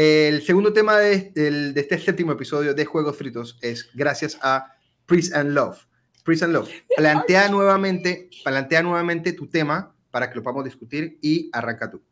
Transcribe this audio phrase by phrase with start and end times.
[0.00, 4.74] El segundo tema de, del- de este séptimo episodio de Juegos Fritos es gracias a
[5.06, 5.86] Priest and Love.
[6.22, 11.48] Priest and Love, plantea nuevamente, plantea nuevamente tu tema para que lo podamos discutir y
[11.50, 12.02] arranca tú.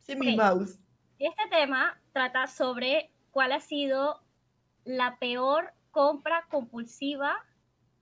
[0.00, 0.38] Sí, mi Ok.
[0.42, 0.78] mouse.
[1.18, 4.22] Este tema trata sobre cuál ha sido
[4.86, 7.36] la peor compra compulsiva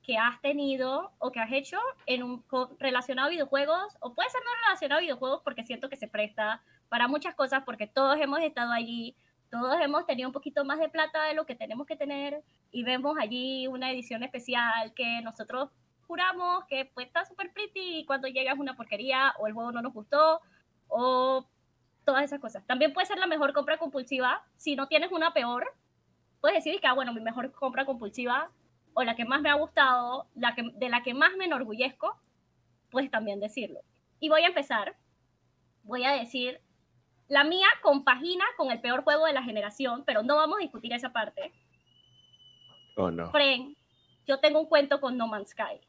[0.04, 2.44] que has tenido o que has hecho en un
[2.78, 6.62] relacionado a videojuegos o puede ser no relacionado a videojuegos porque siento que se presta
[6.88, 9.16] para muchas cosas porque todos hemos estado allí,
[9.60, 12.42] todos hemos tenido un poquito más de plata de lo que tenemos que tener
[12.72, 15.70] y vemos allí una edición especial que nosotros
[16.08, 19.70] juramos que pues, está súper pretty y cuando llega es una porquería o el juego
[19.70, 20.40] no nos gustó
[20.88, 21.46] o
[22.04, 22.66] todas esas cosas.
[22.66, 24.44] También puede ser la mejor compra compulsiva.
[24.56, 25.72] Si no tienes una peor,
[26.40, 28.50] puedes decir que, ah, bueno, mi mejor compra compulsiva
[28.92, 32.20] o la que más me ha gustado, la que, de la que más me enorgullezco,
[32.90, 33.80] puedes también decirlo.
[34.18, 34.96] Y voy a empezar.
[35.84, 36.60] Voy a decir,
[37.28, 40.92] la mía compagina con el peor juego de la generación, pero no vamos a discutir
[40.92, 41.52] esa parte.
[42.96, 43.30] Oh, no.
[43.30, 43.76] Fren,
[44.26, 45.80] yo tengo un cuento con No Man's Sky.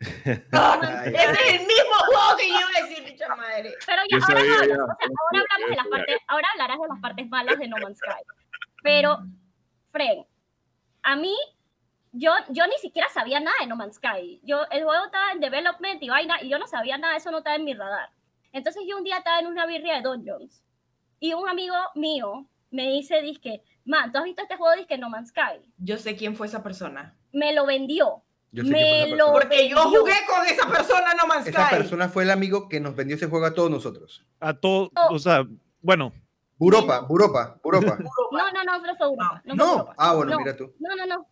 [0.00, 3.74] Ese es el mismo juego que yo iba a decir, dicha madre.
[3.86, 4.74] Pero ya, ahora, sabía no, ya.
[4.74, 7.76] o sea, ahora hablamos de las partes, ahora hablarás de las partes malas de No
[7.78, 8.22] Man's Sky.
[8.82, 9.18] Pero,
[9.92, 10.26] Fren,
[11.02, 11.36] a mí,
[12.12, 14.40] yo, yo ni siquiera sabía nada de No Man's Sky.
[14.42, 17.38] Yo, el juego estaba en development y vaina, y yo no sabía nada, eso no
[17.38, 18.10] estaba en mi radar.
[18.52, 20.62] Entonces yo un día estaba en una birria de Dungeons,
[21.20, 25.08] y un amigo mío me dice, disque, man, ¿tú has visto este juego, disque No
[25.10, 25.60] Man's Sky?
[25.78, 27.16] Yo sé quién fue esa persona.
[27.32, 28.22] Me lo vendió.
[28.50, 29.32] yo sé Me que fue esa lo- persona.
[29.32, 30.00] Porque yo vendió.
[30.00, 31.76] jugué con esa persona No Man's Esa Sky.
[31.76, 34.26] persona fue el amigo que nos vendió ese juego a todos nosotros.
[34.40, 35.14] A todo, Oh.
[35.14, 35.46] o sea,
[35.80, 36.12] bueno,
[36.58, 37.98] Buropa, Buropa, Buropa.
[38.32, 39.42] No, no, no, no fue Europa.
[39.44, 39.94] No, fue No, Europa.
[39.98, 40.38] ah, bueno, No.
[40.38, 40.72] mira tú.
[40.78, 41.26] No, no, no.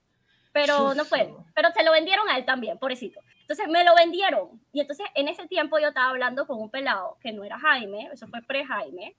[0.52, 1.32] Pero no fue.
[1.54, 3.20] Pero se lo vendieron a él también, pobrecito.
[3.50, 4.64] Entonces me lo vendieron.
[4.72, 8.08] Y entonces en ese tiempo yo estaba hablando con un pelado, que no era Jaime,
[8.12, 9.16] eso fue pre-Jaime.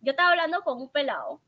[0.00, 1.42] Yo estaba hablando con un pelado,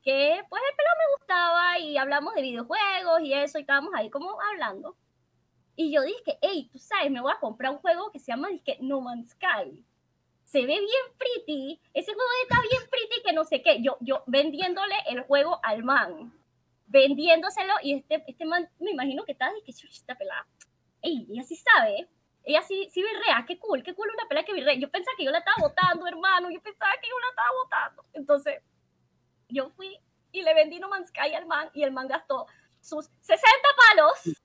[0.00, 4.10] que pues el pelado me gustaba y hablamos de videojuegos y eso, y estábamos ahí
[4.10, 4.96] como hablando.
[5.74, 8.48] Y yo dije, hey, tú sabes, me voy a comprar un juego que se llama
[8.48, 9.84] dizque, No Man's Sky.
[10.44, 13.82] Se ve bien pretty, ese juego está bien pretty que no sé qué.
[13.82, 16.32] Yo, yo vendiéndole el juego al man
[16.86, 20.46] vendiéndoselo y este, este man, me imagino que está, que esta pelada.
[21.06, 22.08] Ey, ella sí sabe,
[22.42, 24.74] ella sí, sí virrea, qué cool, qué cool una pelada que virrea.
[24.74, 28.04] Yo pensaba que yo la estaba votando, hermano, yo pensaba que yo la estaba votando.
[28.12, 28.62] Entonces,
[29.48, 29.98] yo fui
[30.32, 32.46] y le vendí No Man's Sky al man y el man gastó
[32.80, 33.42] sus 60
[33.88, 34.42] palos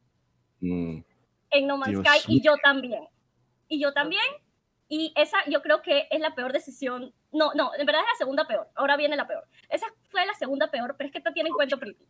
[0.64, 1.02] Mm.
[1.50, 3.08] en No Man's Dios Sky y yo también.
[3.68, 4.24] Y yo también.
[4.88, 7.14] Y esa yo creo que es la peor decisión.
[7.32, 8.70] No, no, en verdad es la segunda peor.
[8.76, 9.48] Ahora viene la peor.
[9.70, 12.06] Esa fue la segunda peor, pero es que esta tiene en cuenta Pretty.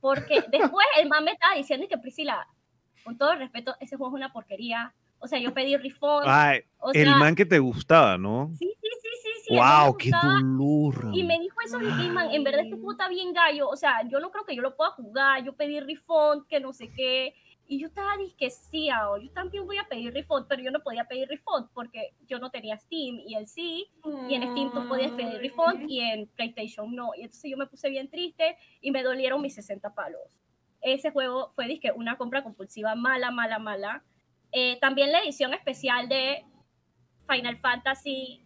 [0.00, 2.48] Porque después el man me estaba diciendo que Priscila,
[3.04, 4.94] con todo el respeto, ese juego es una porquería.
[5.18, 6.26] O sea, yo pedí refund.
[6.78, 8.50] o el sea, man que te gustaba, ¿no?
[8.58, 9.54] Sí, sí, sí, sí, sí.
[9.54, 11.10] el wow, qué dolor.
[11.12, 13.68] Y me dijo eso que, man, en verdad este juego está bien gallo.
[13.68, 15.44] O sea, yo no creo que yo lo pueda jugar.
[15.44, 17.34] Yo pedí refund, que no sé qué.
[17.72, 20.80] Y yo estaba que sí, ah, yo también voy a pedir refund, pero yo no
[20.80, 23.88] podía pedir refund porque yo no tenía Steam y él sí.
[24.28, 27.12] Y en Steam tú podías pedir refund y en PlayStation no.
[27.16, 30.41] Y entonces yo me puse bien triste y me dolieron mis 60 palos.
[30.82, 34.04] Ese juego fue disque una compra compulsiva mala, mala, mala.
[34.50, 36.44] Eh, también la edición especial de
[37.28, 38.44] Final Fantasy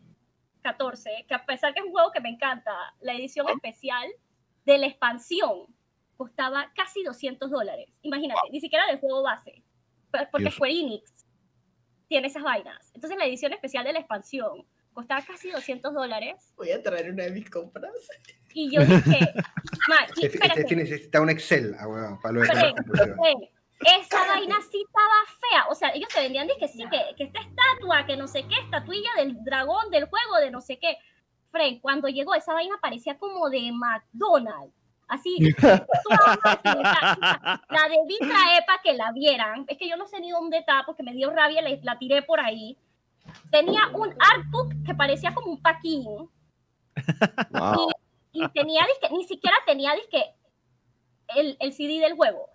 [0.63, 4.09] 14, que a pesar que es un juego que me encanta, la edición especial
[4.65, 5.67] de la expansión
[6.17, 7.89] costaba casi 200 dólares.
[8.03, 9.63] Imagínate, ni siquiera del juego base,
[10.31, 10.51] porque.
[10.51, 11.27] Square Enix
[12.09, 12.91] tiene esas vainas.
[12.95, 17.25] Entonces la edición especial de la expansión costaba casi 200 dólares Voy a traer una
[17.25, 17.93] de mis compras.
[18.57, 19.21] y yo dije,
[19.89, 22.41] "Ma, y- Este, este necesita un Excel, ah, para.
[22.45, 22.75] Fren,
[23.81, 25.67] esa vaina sí estaba fea.
[25.71, 28.55] O sea, ellos te vendían que sí, que, que esta estatua, que no sé qué,
[28.65, 30.97] estatuilla del dragón del juego, de no sé qué.
[31.51, 34.75] Fren, cuando llegó esa vaina parecía como de McDonald's.
[35.09, 35.37] Así,
[37.71, 39.65] la debí traer para que la vieran.
[39.69, 42.23] Es que yo no sé ni dónde está porque me dio rabia, la, la tiré
[42.23, 42.77] por ahí.
[43.51, 46.05] Tenía un artbook que parecía como un paquín
[47.51, 47.91] Wow.
[48.37, 50.23] Y tenía disque, ni siquiera tenía disque
[51.35, 52.51] el, el CD del juego.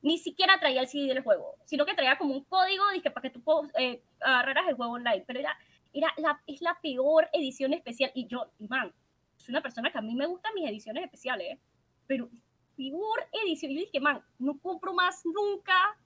[0.00, 3.28] Ni siquiera traía el CD del juego, sino que traía como un código disque, para
[3.28, 3.42] que tú
[3.78, 5.24] eh, agarraras el juego online.
[5.26, 5.58] Pero era,
[5.92, 8.10] era la, es la peor edición especial.
[8.14, 8.92] Y yo, man,
[9.36, 11.60] soy una persona que a mí me gustan mis ediciones especiales, ¿eh?
[12.06, 12.30] pero
[12.76, 13.72] peor edición.
[13.72, 15.98] Yo dije, man, no compro más nunca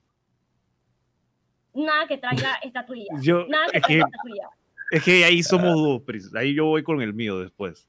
[1.73, 3.13] nada que traiga estatuilla.
[3.21, 4.49] Yo, Nada que es, que, traiga estatuilla.
[4.91, 6.33] es que ahí somos dos, Pris.
[6.35, 7.87] Ahí yo voy con el mío después.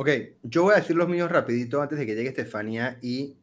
[0.00, 0.08] Ok,
[0.44, 3.36] yo voy a decir los míos rapidito antes de que llegue Estefanía y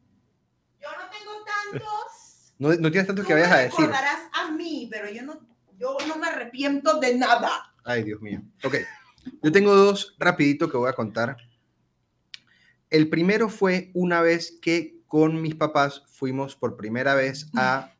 [0.80, 2.54] Yo no tengo tantos.
[2.58, 3.90] no, no tienes tanto Tú que vayas me a decir.
[4.32, 5.38] a mí, pero yo no,
[5.78, 7.74] yo no me arrepiento de nada.
[7.84, 8.40] Ay, Dios mío.
[8.64, 8.76] Ok,
[9.42, 11.36] yo tengo dos rapidito que voy a contar.
[12.88, 17.92] El primero fue una vez que con mis papás fuimos por primera vez a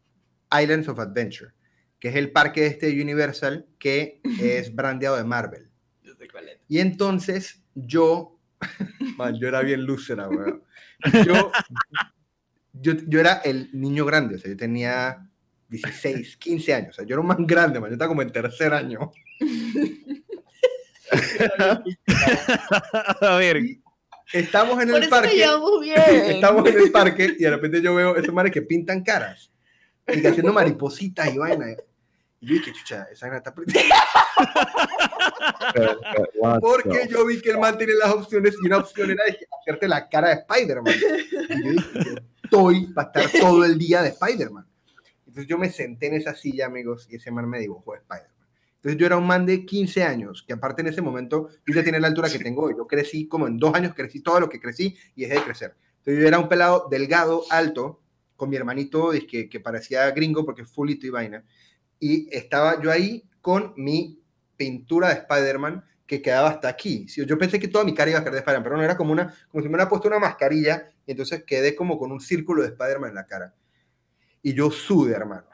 [0.58, 1.52] Islands of Adventure,
[1.98, 5.70] que es el parque de este Universal que es brandeado de Marvel.
[6.68, 8.35] Y entonces yo,
[9.16, 10.62] man, yo era bien lúcera, weón.
[11.26, 11.52] Yo,
[12.72, 15.28] yo, yo era el niño grande, o sea, yo tenía
[15.68, 18.32] 16, 15 años, o sea, yo era un man grande, man, yo estaba como en
[18.32, 19.10] tercer año.
[23.20, 23.62] A ver,
[24.32, 25.44] Estamos en Por el parque.
[26.28, 29.52] Estamos en el parque y de repente yo veo esos manes que pintan caras
[30.08, 31.66] y que haciendo maripositas y vaina.
[32.40, 33.72] Y yo dije, chucha, esa gana está pretty".
[36.38, 39.38] What Porque yo vi que el man tenía las opciones y una opción era de
[39.60, 40.94] hacerte la cara de Spider-Man.
[41.50, 44.66] Y yo dije, yo estoy para estar todo el día de Spider-Man.
[45.26, 48.36] Entonces yo me senté en esa silla, amigos, y ese man me dibujó de Spider-Man.
[48.76, 51.82] Entonces yo era un man de 15 años, que aparte en ese momento yo ya
[51.82, 52.74] tenía la altura que tengo hoy.
[52.76, 55.74] Yo crecí como en dos años, crecí todo lo que crecí y dejé de crecer.
[55.98, 58.00] Entonces yo era un pelado delgado, alto,
[58.36, 61.44] con mi hermanito que, que parecía gringo porque es fulito y vaina.
[61.98, 64.20] Y estaba yo ahí con mi
[64.56, 67.06] pintura de Spider-Man que quedaba hasta aquí.
[67.06, 69.12] Yo pensé que toda mi cara iba a quedar de Spider-Man, pero no era como,
[69.12, 72.62] una, como si me hubiera puesto una mascarilla y entonces quedé como con un círculo
[72.62, 73.54] de Spider-Man en la cara.
[74.42, 75.46] Y yo sudé, hermano.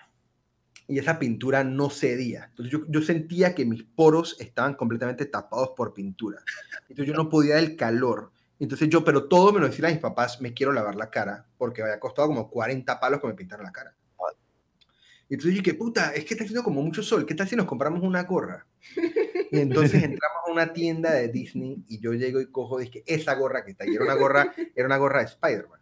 [0.87, 2.51] Y esa pintura no cedía.
[2.51, 6.43] Entonces yo, sentía que mis poros estaban completamente tapados por pintura.
[6.89, 8.31] Entonces yo no podía del calor.
[8.59, 11.47] Entonces yo, pero todo me lo decían a mis papás, me quiero lavar la cara,
[11.57, 13.95] porque había costado como 40 palos que me pintaran la cara.
[15.33, 17.65] Y entonces dije, puta, es que está haciendo como mucho sol, ¿qué tal si nos
[17.65, 18.67] compramos una gorra?
[19.51, 23.35] Y entonces entramos a una tienda de Disney y yo llego y cojo, dije, esa
[23.35, 25.81] gorra que está ahí, era una gorra, era una gorra de Spider-Man,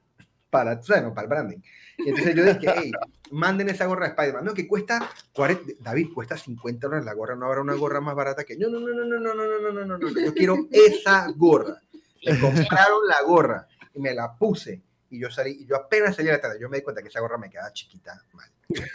[0.51, 1.59] para, tú sabes, no, para el branding.
[1.99, 2.93] Y entonces yo dije, hey,
[3.33, 7.35] manden esa gorra de Spider-Man, no, que cuesta, 40, David, cuesta 50 dólares la gorra,
[7.35, 9.59] no habrá una gorra más barata que, no, no, no, no, no, no, no, no,
[9.59, 11.83] no, no, no, no, yo quiero esa gorra.
[12.25, 13.67] Me compraron la gorra
[13.97, 14.81] y me la puse
[15.11, 17.09] y yo salí, y yo apenas salí a la tarde, yo me di cuenta que
[17.09, 18.49] esa gorra me quedaba chiquita, mal.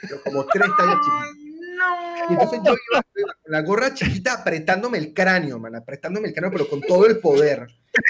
[0.09, 1.35] Yo como tres tallas chiquitas.
[1.75, 2.29] No.
[2.29, 6.51] Y entonces yo iba, con la gorra chiquita apretándome el cráneo, man, apretándome el cráneo,
[6.51, 7.67] pero con todo el poder.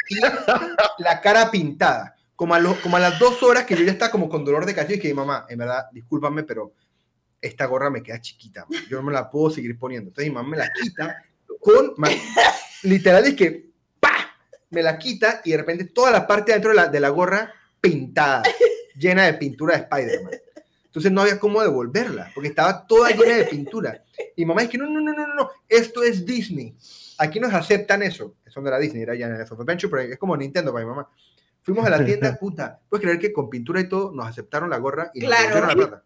[0.10, 0.20] Y
[1.00, 2.16] la cara pintada.
[2.36, 4.66] Como a, lo- como a las dos horas que yo ya estaba como con dolor
[4.66, 6.74] de cabeza y que mamá, en verdad, discúlpame, pero
[7.42, 8.66] esta gorra me queda chiquita.
[8.70, 8.82] man.
[8.90, 10.10] Yo no me la puedo seguir poniendo.
[10.10, 11.24] Entonces mi mamá me la quita
[11.62, 12.12] con, man,
[12.84, 13.70] literal es que,
[14.00, 14.14] ¡pa!
[14.70, 17.10] Me la quita y de repente toda la parte de adentro de la, de la
[17.10, 17.54] gorra
[17.90, 18.44] pintada,
[18.98, 20.34] llena de pintura de Spider-Man.
[20.86, 24.02] Entonces no había cómo devolverla, porque estaba toda llena de pintura.
[24.36, 26.76] Y mamá es que no, no, no, no, no, no, esto es Disney.
[27.18, 28.36] Aquí nos aceptan eso.
[28.46, 30.90] Eso no era Disney, era ya en of Adventure, pero es como Nintendo para mi
[30.90, 31.10] mamá.
[31.62, 34.78] Fuimos a la tienda, puta, puedes creer que con pintura y todo nos aceptaron la
[34.78, 35.48] gorra y nos Claro.
[35.48, 36.04] devolvieron la plata.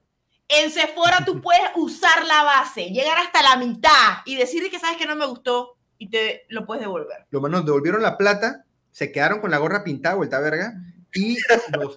[0.47, 4.97] En Sephora tú puedes usar la base, llegar hasta la mitad y decirle que sabes
[4.97, 7.27] que no me gustó y te lo puedes devolver.
[7.29, 10.73] Lo más nos devolvieron la plata, se quedaron con la gorra pintada, vuelta a verga,
[11.13, 11.37] y,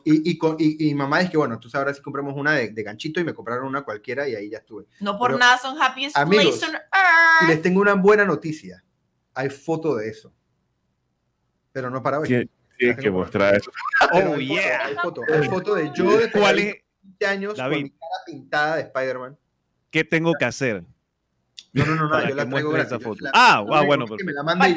[0.05, 2.82] y, y, y- y mamá es que, bueno, tú sabrás si compramos una de, de
[2.82, 4.87] ganchito y me compraron una cualquiera y ahí ya estuve.
[5.00, 7.49] No por Pero, nada son happiest amigos, place on Y earth.
[7.49, 8.82] les tengo una buena noticia.
[9.35, 10.32] Hay foto de eso.
[11.73, 12.29] Pero no para hoy.
[12.29, 13.70] Tien- Tienes que mostrar eso.
[14.12, 14.87] Oh, hay foto, yeah.
[14.87, 16.76] Hay foto, hay foto de yo de ¿Cuál es?
[17.03, 17.75] 20 años David.
[17.76, 19.38] con mi cara pintada de Spider-Man.
[19.91, 20.85] ¿Qué tengo que hacer?
[21.75, 23.05] No, no, no, no, yo la traigo esa gratis.
[23.05, 23.25] Yo foto.
[23.25, 24.75] la- Ah, ah, bueno, que me la y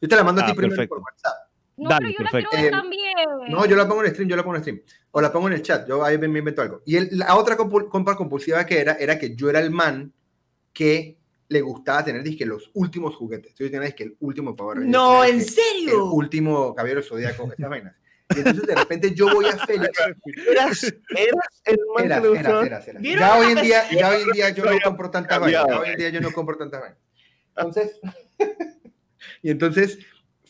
[0.00, 0.94] yo te la mando a ti Ah, primero perfecto.
[0.96, 1.43] por WhatsApp.
[1.76, 2.50] No, Dale, pero yo perfecto.
[2.56, 3.52] la quiero ver Eh, también.
[3.52, 4.82] No, yo la pongo en stream, yo la pongo en stream.
[5.10, 6.82] O la pongo en el chat, yo ahí me me invento algo.
[6.86, 10.12] Y el- la otra compu- compra compulsiva que era, era que yo era el man
[10.72, 11.16] que
[11.48, 13.54] le gustaba tener, dizque, los últimos juguetes.
[13.54, 16.04] Yo tenía, dizque, el último Power Ranger, No, en dizque, el serio.
[16.12, 17.94] último Caballero Zodíaco, esas vainas.
[18.34, 19.90] Y entonces de repente yo voy a Félix.
[20.50, 22.66] Eras, eras el man Era, que le era, gustaba.
[22.66, 23.00] era, era.
[23.00, 25.62] ¿Vieron Ya hoy en día, ya hoy en día yo no compro tantas vainas.
[25.62, 25.84] cambiado.
[25.84, 26.98] Ya hoy en día yo no compro tantas vainas.
[27.56, 28.00] Entonces,
[29.42, 29.98] y entonces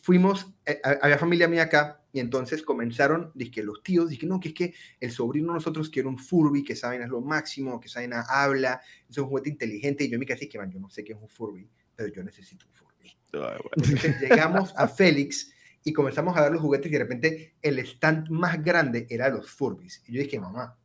[0.05, 4.39] fuimos, eh, ha- había familia mía acá, y entonces comenzaron, dije, los tíos, dije, no,
[4.39, 7.79] que es que el sobrino de nosotros quiere un Furby, que saben es lo máximo,
[7.79, 10.91] que saben habla, es un juguete inteligente, y yo me así, que man, yo no
[10.91, 13.17] sé qué es un Furby, pero yo necesito un Furby.
[13.33, 13.61] Ay, bueno.
[13.77, 15.51] Entonces llegamos a Félix
[15.83, 19.49] y comenzamos a ver los juguetes y de repente el stand más grande era los
[19.49, 20.03] Furbies.
[20.07, 20.77] Y yo dije, mamá,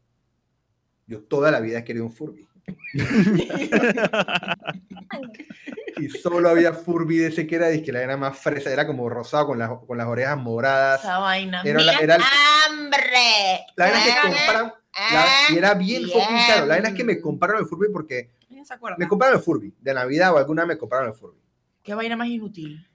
[1.07, 2.49] yo toda la vida he querido un Furby.
[5.97, 9.09] Y solo había Furby de ese que era, dizque la era más fresa, era como
[9.09, 11.01] rosado con las, con las orejas moradas.
[11.01, 11.63] Esa vaina.
[11.65, 13.65] Era la- era el- hambre.
[13.77, 14.73] La es que Ah, compraron,
[15.13, 16.13] la- y era bien bien.
[16.13, 16.67] fucking caro.
[16.67, 18.97] La verdad es que me compraron el Furby porque ¿Quién se acuerda?
[18.99, 19.75] me compraron el Furby.
[19.81, 21.39] De Navidad o alguna me compraron el Furby.
[21.83, 22.87] Qué vaina más inútil.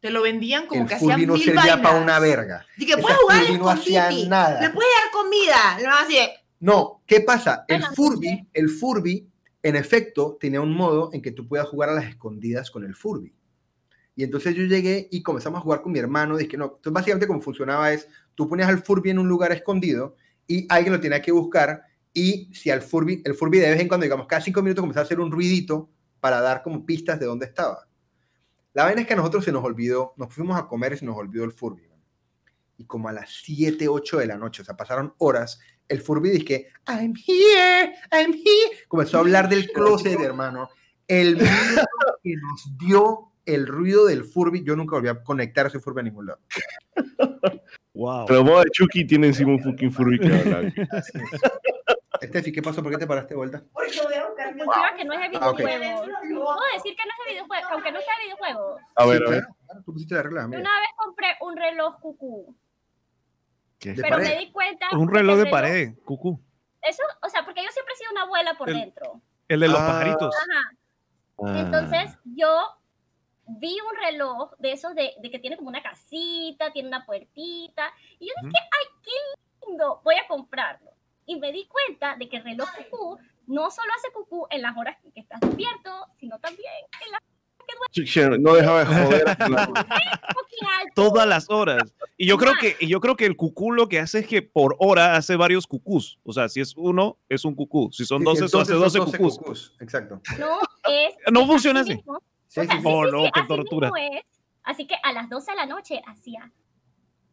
[0.00, 1.80] Te lo vendían como el que hacían Furby no mil servía vainas.
[1.80, 2.66] para una verga.
[2.76, 4.60] Y que Esa puedes jugar Furby no hacía nada.
[4.60, 5.78] Le puedes dar comida.
[5.78, 7.64] Le No, ¿qué pasa?
[7.66, 9.26] El Bueno, Furby, el Furby,
[9.66, 12.94] en efecto, tenía un modo en que tú puedas jugar a las escondidas con el
[12.94, 13.34] Furby.
[14.14, 16.36] Y entonces yo llegué y comenzamos a jugar con mi hermano.
[16.36, 20.14] Dije, no, entonces básicamente como funcionaba es, tú ponías al Furby en un lugar escondido
[20.46, 21.82] y alguien lo tenía que buscar
[22.14, 25.02] y si al Furby, el Furby de vez en cuando, digamos, cada cinco minutos comenzaba
[25.02, 27.88] a hacer un ruidito para dar como pistas de dónde estaba.
[28.72, 31.04] La vaina es que a nosotros se nos olvidó, nos fuimos a comer y se
[31.04, 31.82] nos olvidó el Furby.
[32.78, 35.58] Y como a las 7, 8 de la noche, o sea, pasaron horas,
[35.88, 38.78] el Furby dice que, I'm here, I'm here.
[38.88, 40.68] Comenzó a hablar del closet, hermano.
[41.08, 41.84] El ruido
[42.22, 46.04] que nos dio el ruido del Furby, yo nunca volví a conectar ese Furby a
[46.04, 46.40] ningún lado.
[47.94, 48.26] Wow.
[48.26, 50.72] Pero modo de Chucky tiene encima un fucking Furby que habla.
[52.20, 52.82] Estefi, ¿qué pasó?
[52.82, 53.62] ¿Por qué te paraste de vuelta?
[53.72, 55.58] Porque voy a buscar mi- Cultura que no es de Ah, ok.
[55.58, 56.00] videojuegos.
[56.00, 58.80] Puedo decir que no es de videojuegos, aunque no sea de videojuegos.
[58.96, 59.44] A ver, Sí, a ver.
[59.66, 60.46] claro, tú pusiste la regla.
[60.46, 62.56] Una vez compré un reloj cucú,
[63.80, 64.28] Pero pared.
[64.28, 64.86] me di cuenta.
[64.92, 66.40] Un reloj de pared, cucú.
[66.82, 69.20] Eso, o sea, porque yo siempre he sido una abuela por El- dentro.
[69.48, 69.86] El de los Ah.
[69.86, 70.34] pajaritos.
[70.34, 70.76] Ajá.
[71.44, 71.58] Ah.
[71.60, 72.48] Entonces, yo
[73.48, 77.92] vi un reloj de esos de, de que tiene como una casita, tiene una puertita,
[78.18, 80.90] y yo dije, ay, qué lindo, voy a comprarlo.
[81.26, 84.76] Y me di cuenta de que el reloj cucú no solo hace cucú en las
[84.76, 86.72] horas que estás despierto, sino también
[87.04, 87.20] en las
[87.92, 89.36] Chick, no dejaba de joder.
[90.94, 91.82] Todas las horas.
[92.16, 94.42] Y yo creo que, y yo creo que el cucú lo que hace es que
[94.42, 96.18] por hora hace varios cucús.
[96.24, 97.90] O sea, si es uno, es un cucú.
[97.92, 99.76] Si son Sí, sí, 12, eso hace entonces 12 son cucús.
[99.80, 100.20] Exacto.
[100.38, 100.58] No,
[100.90, 101.14] es.
[101.32, 101.96] No funciona así así.
[101.98, 102.20] mismo.
[102.48, 102.76] Sí, O sea, sí, sí.
[102.82, 103.90] sí, Oh, no, qué así tortura.
[104.12, 104.24] es.
[104.62, 106.50] Así que a las 12 de la noche hacía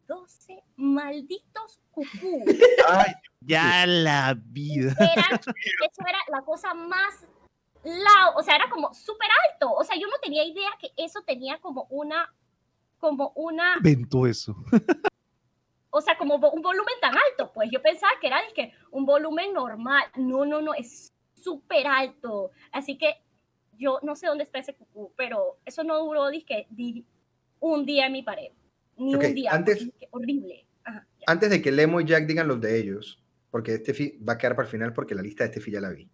[0.06, 2.44] 12 malditos cucú.
[2.88, 4.92] Ay, Ya la vida.
[4.98, 7.24] Era, eso era la cosa más
[7.84, 9.72] loud, o sea, era como súper alto.
[9.72, 12.32] O sea, yo no tenía idea que eso tenía como una,
[12.98, 14.56] como una, Inventó eso.
[15.90, 17.52] o sea, como un volumen tan alto.
[17.52, 20.04] Pues yo pensaba que era dizque, un volumen normal.
[20.16, 22.50] No, no, no, es súper alto.
[22.72, 23.14] Así que
[23.76, 27.04] yo no sé dónde está ese cucú, pero eso no duró dizque, di-
[27.60, 28.52] un día en mi pared.
[28.96, 29.52] Ni un día.
[29.52, 30.66] antes- dizque, horrible.
[30.84, 31.06] Ajá.
[31.26, 34.54] Antes de que Lemo y Jack digan los de ellos, porque Estefi va a quedar
[34.56, 36.08] para el final porque la lista de Estefi ya la vi.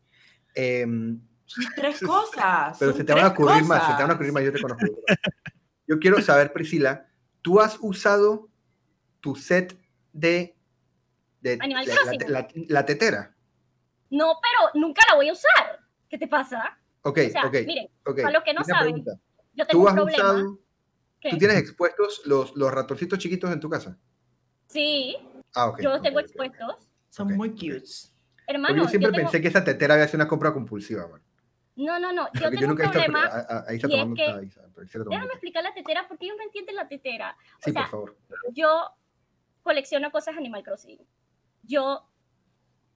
[0.55, 1.29] Son
[1.77, 2.77] tres cosas.
[2.79, 4.15] pero se te van a ocurrir más, se te van a cosas.
[4.17, 4.87] ocurrir más, yo te conozco.
[5.87, 7.09] Yo quiero saber, Priscila,
[7.43, 8.49] ¿tú has usado
[9.21, 9.79] tu set
[10.13, 10.57] de,
[11.41, 12.21] de Animal la- Crossing.
[12.21, 13.35] la, la- la tetera?
[14.11, 15.81] No, pero nunca la voy a usar.
[16.09, 16.79] ¿Qué te pasa?
[17.03, 18.17] Ok, O sea, ok, miren, ok.
[18.23, 19.13] para los que no Una saben, pregunta.
[19.55, 20.25] yo tengo ¿Tú un has problema.
[20.33, 20.59] usado,
[21.31, 23.97] tú tienes expuestos los, los ratoncitos chiquitos en tu casa?
[24.69, 25.17] Sí,
[25.55, 25.81] Ah, ok.
[25.81, 26.25] yo los tengo ok.
[26.25, 26.89] expuestos.
[27.09, 27.51] Son muy.
[27.51, 27.83] Porque
[28.47, 31.23] Hermano, yo siempre yo tengo- pensé que esa tetera había sido una compra compulsiva, man.
[31.77, 32.29] No, no, no.
[32.35, 33.65] Yo tengo un nunca he visto problema.
[33.69, 34.15] ahí está y es tomando.
[34.17, 37.37] que- ahí está, tomando Déjame explicar la tetera porque ellos no entienden la tetera.
[37.55, 38.17] O Sí, sea, por favor.
[38.53, 38.91] yo
[39.63, 40.99] colecciono cosas Animal Crossing.
[41.63, 42.07] Yo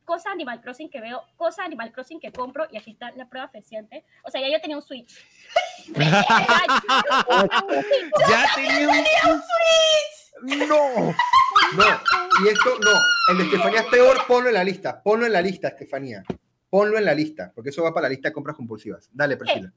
[0.05, 3.49] cosas Animal Crossing que veo, cosas Animal Crossing que compro y aquí está la prueba
[3.49, 4.05] fehaciente.
[4.23, 5.17] O sea, ya yo tenía un Switch.
[8.29, 11.15] ya tenía un No.
[11.77, 11.85] No,
[12.45, 12.91] y esto no.
[13.31, 15.03] El de Estefanía es peor, ponlo en la lista.
[15.03, 16.23] Ponlo en la lista, Estefanía.
[16.75, 19.09] Ponlo en la lista, porque eso va para la lista de compras compulsivas.
[19.13, 19.73] Dale, Priscila.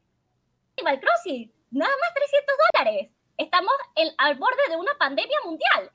[0.80, 3.12] Animal Crossing, nada más 300 dólares.
[3.38, 5.92] Estamos en- al borde de una pandemia mundial.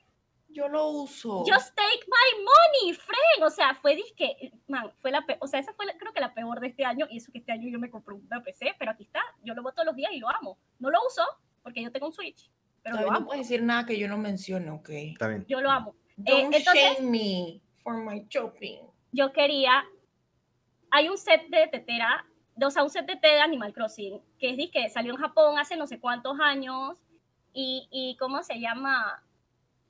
[0.47, 1.39] Yo lo uso.
[1.39, 3.43] Just take my money, friend.
[3.43, 6.33] O sea, fue disque, man, fue la o sea, esa fue la- creo que la
[6.33, 8.91] peor de este año y eso que este año yo me compré una PC, pero
[8.91, 10.57] aquí está, yo lo veo todos los días y lo amo.
[10.79, 11.23] No lo uso
[11.63, 12.49] porque yo tengo un Switch,
[12.81, 13.27] pero lo Todavía no amo.
[13.27, 14.89] puedes decir nada que yo no mencione, ¿ok?
[14.89, 15.45] Está bien.
[15.49, 15.95] Yo lo amo.
[16.15, 18.87] Don't entonces- shame me for my shopping.
[19.11, 19.83] Yo quería,
[20.95, 22.23] hay un set de tetera,
[22.61, 25.57] o sea, un set de té de Animal Crossing, que es disque, salió en Japón
[25.57, 26.99] hace no sé cuántos años
[27.51, 29.23] y, y ¿cómo se llama?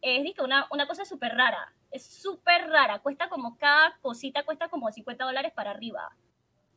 [0.01, 4.69] Es disque una, una cosa súper rara, es súper rara, cuesta como cada cosita, cuesta
[4.69, 6.09] como 50 dólares para arriba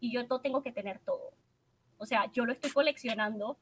[0.01, 1.33] y yo to- tengo que tener todo.
[1.99, 3.57] O sea, yo lo estoy coleccionando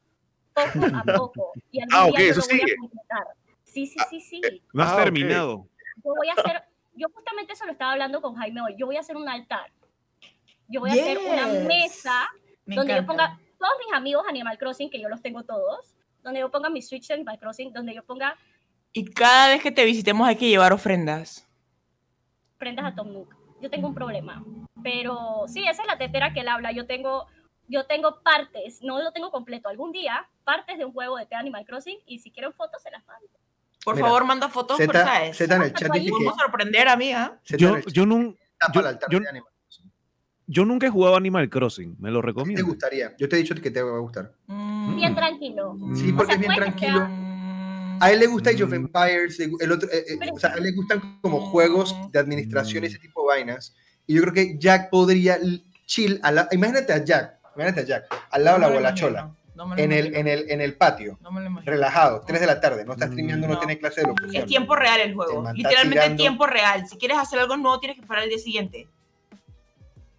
[0.53, 2.73] poco a poco y algún Ah, día yo eso lo voy sigue.
[2.73, 3.27] a completar.
[3.63, 4.63] Sí, sí, sí, sí.
[4.73, 5.67] No has Ah, terminado.
[6.03, 6.63] Yo voy a hacer,
[6.95, 9.71] yo justamente eso lo estaba hablando con Jaime hoy, yo voy a hacer un altar.
[10.67, 12.27] Yo voy a hacer una mesa
[12.65, 13.11] Me donde yo encanta.
[13.35, 15.93] ponga todos mis amigos Animal Crossing, que yo los tengo todos,
[16.23, 18.35] donde yo ponga mi Switch de Animal Crossing, donde yo ponga
[18.93, 21.47] Y cada vez que te visitemos hay que llevar ofrendas.
[22.57, 23.35] prendas a Tom Nook.
[23.61, 24.43] Yo tengo un problema,
[24.83, 26.71] pero sí, esa es la tetera que él habla.
[26.71, 27.25] Yo tengo,
[27.67, 29.69] yo tengo partes, no lo tengo completo.
[29.69, 33.05] Algún día, partes de un juego de Animal Crossing y si quieren fotos se las
[33.07, 33.27] mando.
[33.83, 35.37] Por Mira, favor, manda fotos, por Z, ¿sabes?
[35.37, 36.11] Z en el chat dice que.
[36.11, 37.39] Vamos a sorprender, amiga.
[37.45, 38.05] Yo, yo, está yo-
[38.73, 39.19] para el altar yo-.
[40.47, 41.95] Yo nunca he jugado Animal Crossing.
[41.99, 42.65] Me lo ¿Te recomiendo.
[42.65, 43.15] gustaría?
[43.17, 44.31] Yo te he dicho que te va a gustar.
[44.47, 44.95] Mm.
[44.95, 45.75] Bien tranquilo.
[45.95, 46.17] Sí, Mm.
[46.17, 47.07] porque sea, es bien tranquilo.
[47.07, 47.97] Mm.
[48.01, 48.73] A él le gusta Age of Mm.
[48.73, 52.83] Empires, el otro, eh, eh, o sea, a él le gustan como juegos de administración
[52.83, 52.89] y Mm.
[52.89, 53.75] ese tipo de vainas.
[54.07, 55.39] Y yo creo que Jack podría
[55.85, 58.75] chill, al la- imagínate a Jack, imagínate a Jack, al lado de la No me
[58.75, 59.35] lo gualachola.
[59.55, 61.71] No en el, en el, en el patio, No me lo imagino.
[61.71, 63.59] relajado, 3 de la tarde, no estás streameando, no, No.
[63.59, 64.35] tienes clase de locución.
[64.35, 65.49] Es tiempo real el juego.
[65.53, 66.85] Literalmente tirando- tiempo real.
[66.89, 68.89] Si quieres hacer algo nuevo, tienes que esperar el día siguiente.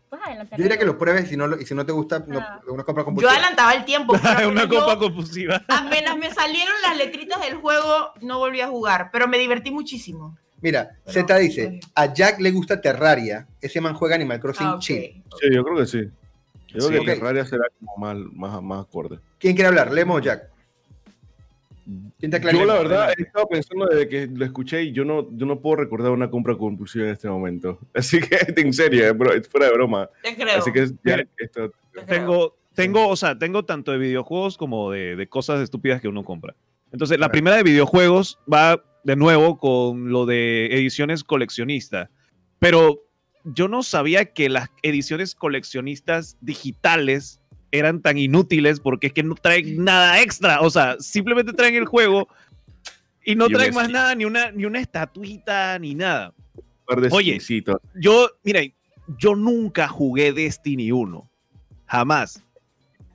[0.08, 0.54] Pues adelante.
[0.56, 2.38] Yo diría que lo pruebes y, si no, lo- y si no te gusta, no,
[2.38, 2.60] Ah.
[2.68, 3.32] una compra Yo compulsiva.
[3.32, 4.12] adelantaba el tiempo.
[4.48, 5.62] Una yo- copa compulsiva.
[5.68, 10.36] Apenas me salieron las letritas del juego, no volví a jugar, pero me divertí muchísimo.
[10.60, 14.78] Mira, Pero- Z dice, a Jack le gusta Terraria, ese man juega Animal Crossing Ah.
[14.80, 15.22] Sí,
[15.52, 16.00] yo creo que sí.
[16.68, 17.06] Yo creo Sí.
[17.06, 17.14] que.
[17.14, 19.18] Terraria será como más, más, más acorde.
[19.38, 19.92] ¿Quién quiere hablar?
[19.92, 20.50] Lemo o Jack.
[22.18, 25.60] Yo la verdad he estado pensando desde que lo escuché y yo no, yo no
[25.60, 27.78] puedo recordar una compra compulsiva en este momento.
[27.94, 30.10] Así que en serio, bro, es fuera de broma.
[30.22, 30.58] Te creo.
[30.58, 32.06] Así que ya, esto, te creo.
[32.06, 36.24] Tengo, tengo, o sea, tengo tanto de videojuegos como de, de cosas estúpidas que uno
[36.24, 36.56] compra.
[36.92, 42.08] Entonces, la primera de videojuegos va de nuevo con lo de ediciones coleccionistas.
[42.58, 43.06] Pero
[43.44, 47.40] yo no sabía que las ediciones coleccionistas digitales
[47.70, 50.60] eran tan inútiles porque es que no traen nada extra.
[50.60, 52.28] O sea, simplemente traen el juego
[53.24, 56.32] y no Y traen más nada, ni una, ni una estatuita, ni nada.
[57.10, 57.40] Oye.
[57.94, 58.60] Yo, mira,
[59.18, 61.28] yo nunca jugué Destiny 1.
[61.86, 62.42] Jamás.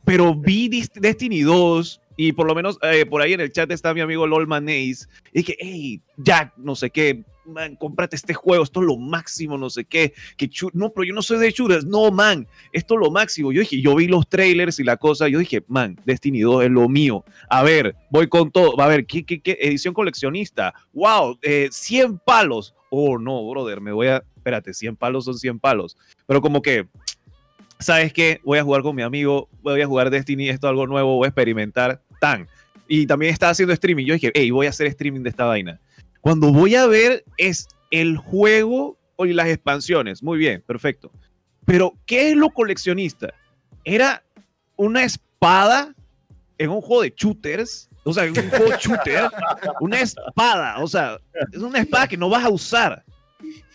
[0.04, 3.94] Pero vi Destiny 2 y por lo menos eh, por ahí en el chat está
[3.94, 5.08] mi amigo Lolman Ace.
[5.34, 9.58] Y dije, hey, Jack, no sé qué, man, cómprate este juego, esto es lo máximo,
[9.58, 10.14] no sé qué.
[10.38, 11.86] Que no, pero yo no soy de shooters.
[11.86, 13.52] No, man, esto es lo máximo.
[13.52, 15.28] Yo dije, yo vi los trailers y la cosa.
[15.28, 17.24] Yo dije, man, Destiny 2 es lo mío.
[17.50, 18.80] A ver, voy con todo.
[18.80, 19.58] A ver, ¿qué, qué, qué?
[19.62, 20.74] edición coleccionista?
[20.94, 21.38] ¡Wow!
[21.42, 22.74] eh, 100 palos.
[22.90, 24.24] Oh, no, brother, me voy a.
[24.36, 25.98] Espérate, 100 palos son 100 palos.
[26.26, 26.88] Pero como que,
[27.82, 28.40] ¿sabes qué?
[28.44, 31.26] Voy a jugar con mi amigo, voy a jugar Destiny, esto es algo nuevo, voy
[31.26, 32.02] a experimentar.
[32.20, 32.48] Tan.
[32.88, 34.06] Y también estaba haciendo streaming.
[34.06, 35.80] Yo dije, hey, voy a hacer streaming de esta vaina.
[36.22, 40.24] Cuando voy a ver es el juego y las expansiones.
[40.24, 41.12] Muy bien, perfecto.
[41.66, 43.34] Pero, ¿qué es lo coleccionista?
[43.84, 44.24] Era
[44.76, 45.94] una espada
[46.58, 47.90] en un juego de shooters.
[48.04, 49.30] O sea, en un juego shooter.
[49.80, 50.80] Una espada.
[50.80, 51.20] O sea,
[51.52, 53.04] es una espada que no vas a usar.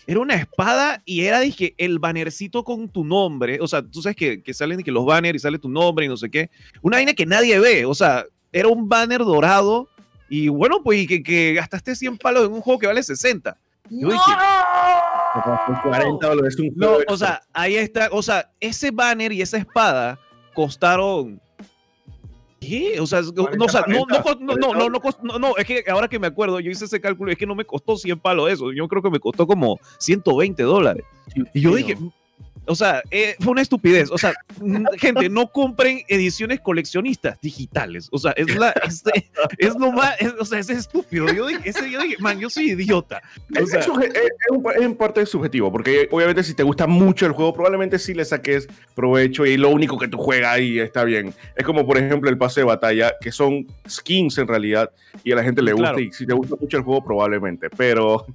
[0.05, 3.59] Era una espada y era, dije, el bannercito con tu nombre.
[3.61, 6.07] O sea, tú sabes que, que salen que los banners y sale tu nombre y
[6.09, 6.49] no sé qué.
[6.81, 7.85] Una vaina que nadie ve.
[7.85, 9.89] O sea, era un banner dorado.
[10.29, 13.57] Y bueno, pues y que, que gastaste 100 palos en un juego que vale 60.
[13.89, 14.13] Yo ¡No!
[14.13, 14.31] dije,
[15.65, 18.09] Son 40 dólares, es un No, o sea, ahí está.
[18.11, 20.19] O sea, ese banner y esa espada
[20.53, 21.41] costaron.
[22.59, 22.99] ¿Qué?
[22.99, 25.65] O sea, no, o sea, no, no, no, no, no, no, cos- no, no, es
[25.65, 28.19] que ahora que me acuerdo, yo hice ese cálculo, es que no me costó 100
[28.19, 31.03] palos eso, yo creo que me costó como 120 dólares.
[31.53, 31.97] Y yo dije,
[32.69, 34.11] o sea, eh, fue una estupidez.
[34.11, 34.33] O sea,
[34.97, 38.09] gente, no compren ediciones coleccionistas digitales.
[38.11, 39.03] O sea, es, la, es,
[39.57, 41.27] es lo más, es- o sea, es estúpido.
[41.31, 43.21] Yo dije, ese, yo dije, man, yo soy idiota.
[43.57, 44.31] O Es, sea, es suje- es-
[44.77, 48.25] es en parte subjetivo, porque obviamente si te gusta mucho el juego, probablemente sí le
[48.25, 51.33] saques provecho y lo único que tú juegas ahí está bien.
[51.55, 54.91] Es como, por ejemplo, el pase de batalla, que son skins en realidad,
[55.23, 55.99] y a la gente le gusta, Claro.
[56.01, 58.25] y si te gusta mucho el juego, probablemente, pero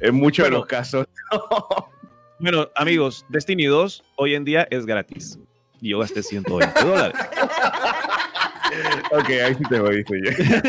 [0.00, 1.06] en muchos de los casos,
[2.38, 5.38] Bueno, amigos, Destiny 2 hoy en día es gratis.
[5.80, 7.16] Y yo gasté 120 dólares.
[9.10, 10.62] ok, ahí sí te voy, dice ya.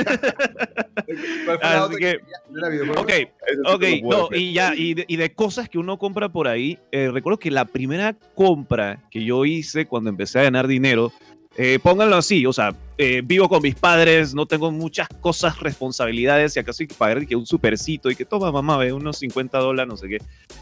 [1.45, 3.01] ¿Cuál fue la Así que, no era videojuego?
[3.01, 3.11] ok,
[3.65, 7.09] ok, no, y ya, y de, y de cosas que uno compra por ahí, eh,
[7.11, 11.11] recuerdo que la primera compra que yo hice cuando empecé a ganar dinero,
[11.57, 16.55] eh, pónganlo así, o sea, eh, vivo con mis padres, no tengo muchas cosas, responsabilidades,
[16.55, 19.57] y acaso hay que pagar que un supercito y que toma mamá, ve unos 50
[19.57, 20.17] dólares, no sé qué.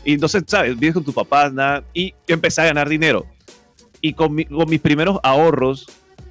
[0.05, 0.77] Y entonces, ¿sabes?
[0.79, 3.25] Vives con tus papás, nada, y yo empecé a ganar dinero.
[4.01, 5.87] Y con, mi- con mis primeros ahorros,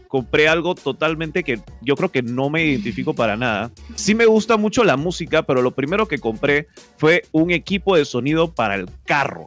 [0.09, 3.70] compré algo totalmente que yo creo que no me identifico para nada.
[3.96, 8.05] Sí me gusta mucho la música, pero lo primero que compré fue un equipo de
[8.05, 9.44] sonido para el carro.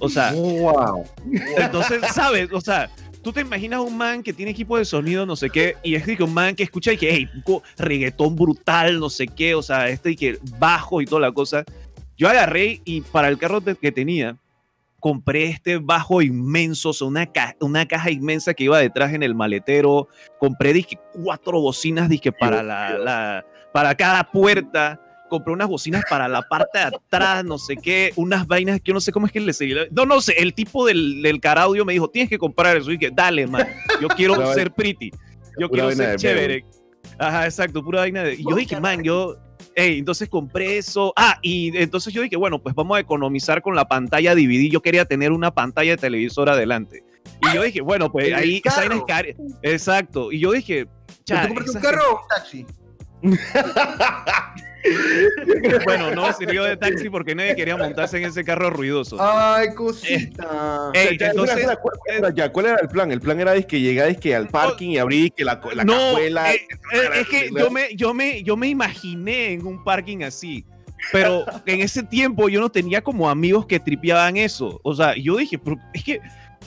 [0.00, 1.04] O sea, Wow.
[1.56, 2.52] entonces, ¿sabes?
[2.52, 2.90] O sea,
[3.24, 6.04] tú te imaginas un man que tiene equipo de sonido, no sé qué, y es
[6.04, 7.28] que un man que escucha y que, hey,
[7.76, 11.64] reggaetón brutal, no sé qué, o sea, este y que bajo y toda la cosa.
[12.16, 14.36] Yo agarré y para el carro que tenía,
[15.00, 19.22] compré este bajo inmenso, o sea, una, ca- una caja inmensa que iba detrás en
[19.22, 20.08] el maletero.
[20.38, 25.00] Compré, dije, cuatro bocinas, dije, para, la, la- para cada puerta.
[25.34, 28.94] Compré unas bocinas para la parte de atrás, no sé qué, unas vainas que yo
[28.94, 29.74] no sé cómo es que le seguí.
[29.90, 32.92] No, no sé, el tipo del, del caraudio me dijo, tienes que comprar eso.
[32.92, 33.66] Y dije, dale, man,
[34.00, 35.10] yo quiero ser pretty,
[35.58, 36.64] yo quiero ser chévere.
[37.18, 38.34] Ajá, exacto, pura vaina de...
[38.34, 39.36] Y yo dije, man, yo...
[39.74, 41.12] Ey, entonces compré eso.
[41.16, 44.70] Ah, y entonces yo dije, bueno, pues vamos a economizar con la pantalla DVD.
[44.70, 47.02] Yo quería tener una pantalla de televisor adelante.
[47.42, 49.28] Y yo dije, bueno, pues el ahí esa vaina es cara.
[49.62, 50.30] Exacto.
[50.30, 50.86] Y yo dije,
[51.26, 52.66] ¿Pero cha, ¿Tú compraste un carro o un taxi?
[55.84, 59.16] Bueno, no sirvió de taxi porque nadie quería montarse en ese carro ruidoso.
[59.20, 60.90] Ay, cosita.
[60.92, 63.10] Ey, Ya, entonces, ¿cuál, cuál era, ya, ¿cuál era el plan?
[63.10, 65.92] El plan era es que llegáis que al parking y abrí que la, la no,
[65.92, 66.52] cajuela.
[66.52, 70.64] eh, eh, es que yo me, yo, me, yo me imaginé en un parking así,
[71.12, 74.80] pero en ese tiempo yo no tenía como amigos que tripeaban eso.
[74.82, 76.20] O sea, yo dije, pero es que,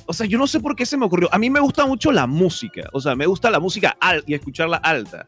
[0.06, 1.30] o sea, yo no sé por qué se me ocurrió.
[1.32, 4.34] A mí me gusta mucho la música, o sea, me gusta la música alta y
[4.34, 5.28] escucharla alta,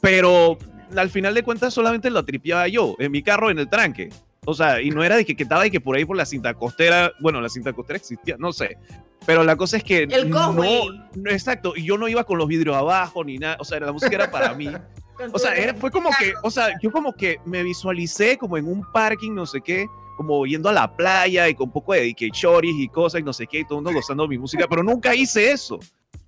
[0.00, 0.58] pero
[0.96, 4.10] al final de cuentas solamente la tripeaba yo, en mi carro, en el tranque.
[4.44, 6.26] O sea, y no era de que, que estaba de que por ahí por la
[6.26, 8.76] cinta costera, bueno, la cinta costera existía, no sé.
[9.24, 10.52] Pero la cosa es que El no,
[11.26, 14.14] exacto, y yo no iba con los vidrios abajo ni nada, o sea, la música
[14.16, 14.68] era para mí.
[15.32, 18.66] O sea, era- fue como que, o sea, yo como que me visualicé como en
[18.66, 22.00] un parking, no sé qué, como yendo a la playa y con un poco de,
[22.18, 24.66] de choris y cosas y no sé qué, y todo el mundo gozando mi música,
[24.68, 25.78] pero nunca hice eso.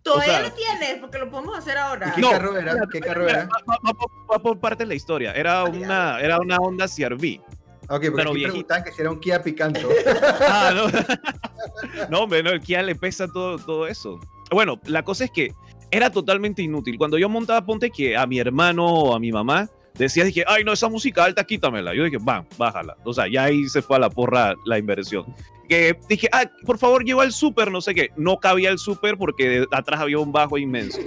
[0.04, 2.12] Todavía o sea- lo tienes, porque lo podemos hacer ahora.
[2.14, 2.30] ¿Qué No.
[2.30, 2.76] carro era?
[2.92, 3.44] ¿Qué carro era?
[3.46, 6.86] Va, va- va por- va por parte de la historia, era una, era una Honda
[6.86, 7.40] CRV.
[7.40, 9.88] Ok, porque Pero aquí preguntaban que si era un Kia Picanto.
[10.40, 10.86] Ah, no.
[12.10, 14.20] no, hombre, no, el Kia le pesa todo, todo eso.
[14.50, 15.52] Bueno, la cosa es que
[15.90, 16.96] era totalmente inútil.
[16.98, 20.64] Cuando yo montaba, ponte que a mi hermano o a mi mamá decía, dije, ay,
[20.64, 21.94] no, esa música alta, quítamela.
[21.94, 22.96] Yo dije, va, bájala.
[23.04, 25.24] O sea, ya ahí se fue a la porra la inversión.
[25.68, 28.10] Que dije, ah, por favor, lleva el súper, no sé qué.
[28.16, 30.98] No cabía el súper porque atrás había un bajo inmenso.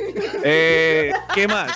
[0.43, 1.71] Eh, ¿Qué más?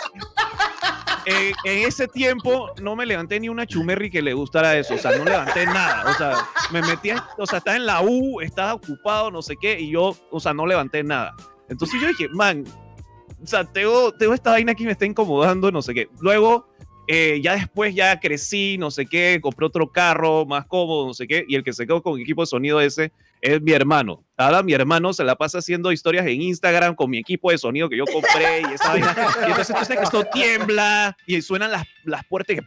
[1.26, 4.98] Eh, en ese tiempo no me levanté ni una chumerri que le gustara eso, o
[4.98, 6.34] sea, no levanté nada, o sea,
[6.72, 9.92] me metí, a- o sea, estaba en la U, estaba ocupado, no sé qué, y
[9.92, 11.36] yo, o sea, no levanté nada.
[11.70, 12.64] Entonces yo dije, man,
[13.42, 16.10] o sea, tengo, tengo esta vaina que me está incomodando, no sé qué.
[16.22, 16.68] Luego,
[17.14, 21.28] eh, ya después ya crecí, no sé qué, compré otro carro más cómodo, no sé
[21.28, 24.24] qué, y el que se quedó con equipo de sonido ese es mi hermano.
[24.38, 27.90] Ahora mi hermano se la pasa haciendo historias en Instagram con mi equipo de sonido
[27.90, 29.16] que yo compré y esa vaina.
[29.42, 32.64] Y entonces tú sabes que esto tiembla y suenan las, las puertas que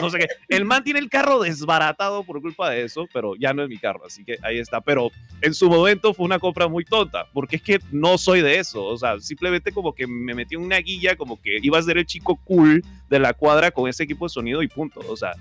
[0.00, 0.26] no sé qué.
[0.48, 3.78] El man tiene el carro desbaratado por culpa de eso, pero ya no es mi
[3.78, 4.80] carro, así que ahí está.
[4.80, 8.58] Pero en su momento fue una compra muy tonta, porque es que no soy de
[8.58, 8.84] eso.
[8.84, 11.98] O sea, simplemente como que me metí en una guilla, como que iba a ser
[11.98, 15.00] el chico cool de la cuadra con ese equipo de sonido y punto.
[15.08, 15.32] O sea,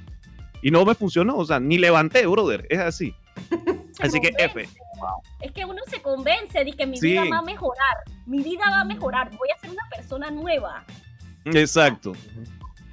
[0.62, 3.14] y no me funcionó, o sea, ni levanté, brother, es así.
[4.00, 4.68] Así que F.
[5.42, 7.12] Es que uno se convence de que mi Sí.
[7.12, 7.98] vida va a mejorar.
[8.26, 9.30] Mi vida va a mejorar.
[9.38, 10.84] Voy a ser una persona nueva.
[11.46, 12.14] Exacto.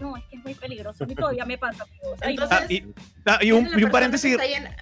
[0.01, 1.05] No, es que es muy peligroso.
[1.05, 1.87] A mí todavía me pasa.
[2.23, 2.85] Entonces, Ah, y,
[3.27, 4.77] ah, y un, y paréntesis, que llena-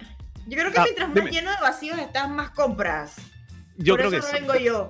[0.47, 1.31] Yo creo que Ah, mientras más dime.
[1.31, 3.17] lleno de vacíos estás, más compras.
[3.77, 4.33] yo Por creo que eso sí.
[4.33, 4.89] no vengo yo.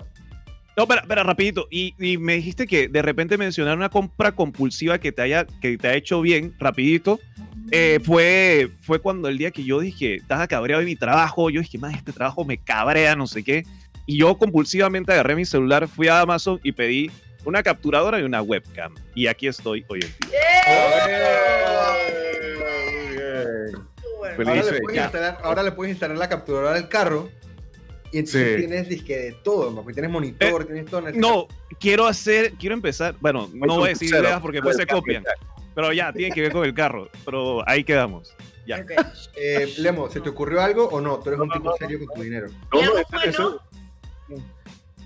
[0.78, 1.68] No, espera, espera, rapidito.
[1.70, 5.78] Y, y me dijiste que de repente mencionar una compra compulsiva que te haya, que
[5.78, 7.20] te ha hecho bien, rapidito,
[7.69, 11.62] eh, fue, fue cuando el día que yo dije, estaba cabreado de mi trabajo, yo
[11.62, 13.63] dije, más este trabajo me cabrea, no sé qué.
[14.08, 17.12] Y yo compulsivamente agarré mi celular, fui a Amazon y pedí
[17.45, 18.93] una capturadora y una webcam.
[19.15, 20.39] Y aquí estoy hoy en día.
[24.36, 24.47] Feliz.
[24.47, 25.04] Ahora le, puedes ya.
[25.06, 27.30] instalar, ahora le puedes instalar la capturadora al carro
[28.12, 28.65] y entonces Sí.
[28.67, 31.02] tienes disque de todo, porque tienes monitor, tienes todo.
[31.02, 31.47] en el Eh, No,
[31.80, 34.24] quiero hacer, quiero empezar, bueno, no voy a decir Cero.
[34.24, 35.24] ideas porque después se copian,
[35.74, 38.36] pero ya, tiene que ver con el carro, pero ahí quedamos.
[38.66, 38.78] Ya.
[38.78, 38.92] ok.
[39.36, 41.20] Eh, Lemo, ¿se te ocurrió algo o no?
[41.20, 42.48] Tú eres un No, tipo no, serio con tu dinero.
[42.72, 42.82] No,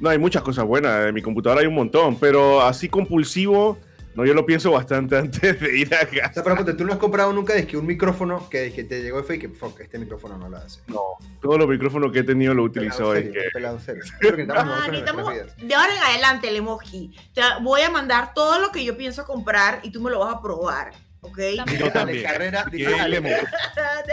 [0.02, 1.06] no, hay muchas cosas buenas.
[1.08, 3.78] En mi computadora hay un montón, pero así compulsivo,
[4.16, 6.42] no, yo lo pienso bastante antes de ir a O sea, casa.
[6.54, 9.50] ejemplo, tú no has comprado nunca que un micrófono que, que te llegó fake, que
[9.50, 10.80] fuck, este micrófono no lo hace.
[10.88, 11.02] No,
[11.42, 13.12] todos los micrófonos que he tenido lo he utilizado.
[13.12, 14.04] Pelado Es serio, que, pelado serio.
[14.56, 17.16] Ah, necesitamos- de ahora en adelante, el emoji.
[17.34, 20.36] Te voy a mandar todo lo que yo pienso comprar y tú me lo vas
[20.36, 20.92] a probar.
[21.26, 21.38] ¿Ok?
[21.58, 21.80] También.
[21.80, 22.24] Yo Ale también.
[22.24, 23.30] Carrera, dice, Ale, Lemo.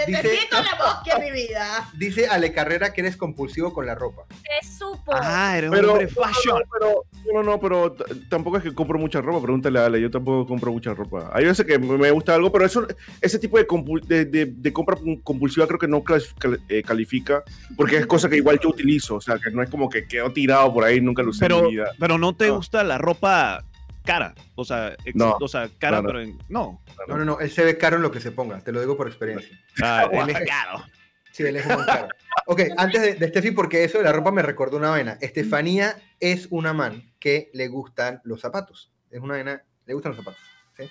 [0.07, 1.89] Necesito el emoji en mi vida.
[1.95, 4.23] dice Ale Carrera que eres compulsivo con la ropa.
[4.63, 5.13] Se supo.
[5.15, 6.63] Ah, eres un Pero, hombre no, no, fashion.
[6.73, 7.97] pero, no, no, pero
[8.29, 9.43] tampoco es que compro mucha ropa.
[9.43, 11.31] Pregúntale a Ale, yo tampoco compro mucha ropa.
[11.33, 12.87] Hay veces que me gusta algo, pero eso,
[13.21, 13.67] ese tipo de,
[14.07, 16.03] de, de- de compra compulsiva creo que no
[16.69, 17.43] eh, califica,
[17.77, 19.17] porque es cosa que igual yo utilizo.
[19.17, 21.59] O sea, que no es como que quedó tirado por ahí, nunca lo usé Pero,
[21.61, 21.91] en mi vida.
[21.99, 22.57] pero no te No.
[22.57, 23.65] gusta la ropa
[24.05, 24.35] cara.
[24.55, 25.37] O sea, ex- No.
[25.41, 26.09] o sea cara, No, no.
[26.09, 26.83] pero en- no.
[27.09, 28.97] No, no, no, él se ve caro en lo que se ponga, te lo digo
[28.97, 29.59] por experiencia.
[29.83, 30.85] Ah, él es caro.
[31.33, 32.09] Sí, él es muy caro.
[32.47, 35.17] Ok, antes de, de Steffi, porque eso de la ropa me recordó una vaina.
[35.21, 38.93] Estefanía es una man que le gustan los zapatos.
[39.11, 40.41] Es una vaina, le gustan los zapatos.
[40.77, 40.85] ¿sí?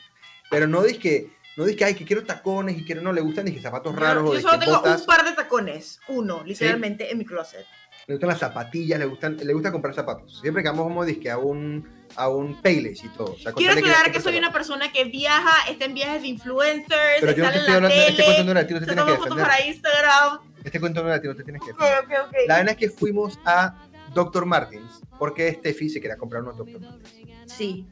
[0.49, 3.45] Pero no dice que, no que, ay, que quiero tacones y quiero, no, le gustan
[3.45, 5.01] dije, zapatos raros o Yo, solo tengo botas.
[5.01, 5.99] un par de tacones.
[6.07, 7.65] Uno, literalmente, en mi closet.
[8.07, 10.39] Le gustan las zapatillas, le gustan, le gusta comprar zapatos.
[10.41, 13.33] Siempre que vamos como disque a un, a un Payless y todo.
[13.33, 16.27] O sea, Quiero aclarar le que soy una persona que viaja, está en viajes de
[16.27, 18.79] influencers, Pero yo no te estoy la hablando, este cuento tele, no era ti, no
[18.79, 19.45] te tienes que fotos defender.
[19.45, 20.39] para Instagram.
[20.63, 21.99] Este cuento no era a ti, no te tienes que defender.
[21.99, 22.35] ok, ok.
[22.47, 24.45] La vaina es que fuimos a Dr.
[24.45, 26.81] Martins porque Steffi se quería comprar unos Dr.
[26.81, 27.31] Martins.
[27.45, 27.85] Sí.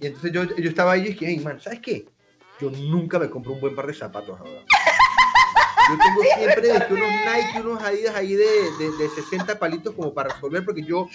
[0.00, 2.06] Y entonces yo, yo estaba ahí y dije, hey, man, ¿sabes qué?
[2.62, 4.62] yo nunca me compro un buen par de zapatos ahora.
[5.90, 8.44] Yo tengo siempre que unos Nike, unos Adidas ahí de,
[8.78, 11.08] de, de 60 palitos como para resolver, porque yo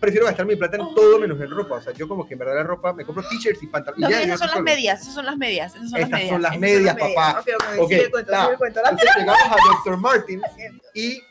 [0.00, 1.76] prefiero gastar mi plata en todo menos en ropa.
[1.76, 4.08] O sea, yo como que en verdad la ropa me compro t-shirts y pantalones.
[4.10, 6.30] No, esas son las medias, esas son las medias, esas son las Estas medias.
[6.32, 7.40] son las medias, papá.
[7.40, 8.40] Ok, ok, Ok, sigue el cuento, ta.
[8.42, 8.82] sigue el cuento.
[8.82, 9.96] La- Entonces llegamos a Dr.
[9.98, 10.42] Martins
[10.94, 11.22] y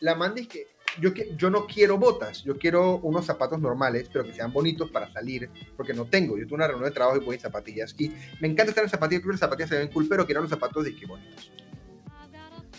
[0.00, 0.66] la manda es que
[1.00, 5.10] yo, yo no quiero botas, yo quiero unos zapatos normales, pero que sean bonitos para
[5.10, 6.38] salir, porque no tengo.
[6.38, 7.94] Yo tuve una reunión de trabajo y voy en zapatillas.
[7.98, 10.40] Y me encanta estar en zapatillas, creo que las zapatillas se ven cool, pero quiero
[10.42, 11.50] los zapatos de que bonitos.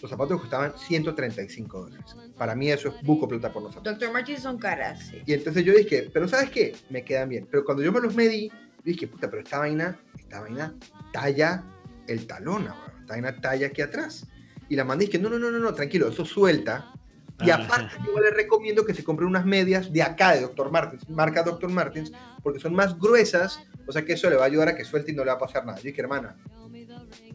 [0.06, 2.16] Los zapatos costaban 135 dólares.
[2.38, 3.98] Para mí eso es buco plata por los zapatos.
[4.00, 4.14] Dr.
[4.14, 5.20] Martins son caras, sí.
[5.26, 6.76] Y entonces yo dije, pero ¿sabes qué?
[6.92, 7.48] Me quedan bien.
[7.50, 8.52] Pero cuando yo me los medí,
[8.84, 10.76] dije, puta, pero esta vaina, esta vaina
[11.12, 11.64] talla
[12.08, 12.94] el talón, ahora.
[13.02, 14.28] Esta vaina talla aquí atrás.
[14.70, 16.94] Y la mandé y dije, no, no, no, no, no, tranquilo, eso suelta.
[17.40, 17.56] Y Ah.
[17.56, 20.70] aparte, yo le recomiendo que se compre unas medias de acá, de Dr.
[20.70, 21.72] Martens, marca Dr.
[21.72, 22.12] Martens,
[22.44, 25.14] porque son más gruesas, o sea que eso le va a ayudar a que suelte
[25.14, 25.80] y no le va a pasar nada.
[25.80, 26.36] Yo dije, hermana,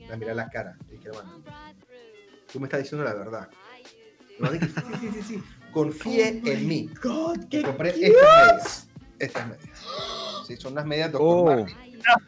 [0.08, 1.69] la miré a la cara, yo dije, hermana,
[2.52, 3.48] tú me estás diciendo la verdad.
[4.52, 6.88] Dije, sí, sí, sí, sí, confíe en mí.
[7.02, 8.88] God, compré estas medias.
[9.18, 9.78] Estas medias.
[10.46, 11.22] Sí, son unas medias Dr.
[11.22, 11.44] Oh.
[11.44, 11.76] Martens.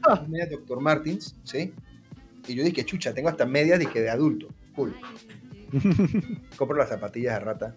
[0.07, 0.81] Unas medias Dr.
[0.81, 1.73] Martens, ¿sí?
[2.47, 4.49] Y yo dije, chucha, tengo hasta medias dije, de adulto.
[4.75, 4.95] Cool.
[6.57, 7.77] Compro las zapatillas de rata.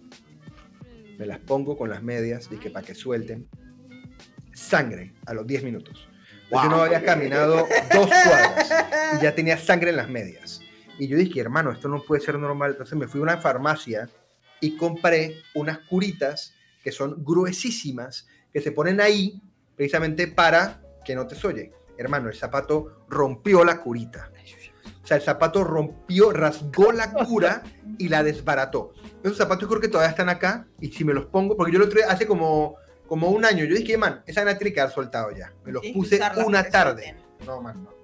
[1.18, 3.48] Me las pongo con las medias, dije, para que suelten.
[4.52, 6.08] Sangre a los 10 minutos.
[6.50, 8.70] Yo no había caminado dos cuadras
[9.18, 10.60] y ya tenía sangre en las medias.
[10.98, 12.72] Y yo dije, hermano, esto no puede ser normal.
[12.72, 14.08] Entonces me fui a una farmacia
[14.60, 19.40] y compré unas curitas que son gruesísimas, que se ponen ahí
[19.74, 21.72] precisamente para que no te solle.
[21.98, 24.30] Hermano, el zapato rompió la curita.
[25.02, 27.62] O sea, el zapato rompió, rasgó la cura
[27.98, 28.92] y la desbarató.
[29.22, 31.88] Esos zapatos creo que todavía están acá y si me los pongo, porque yo lo
[31.88, 35.52] trae hace como, como un año, yo dije, man, esa tiene que quedar soltado ya.
[35.64, 37.16] Me los puse una tarde.
[37.46, 37.95] No, man, no.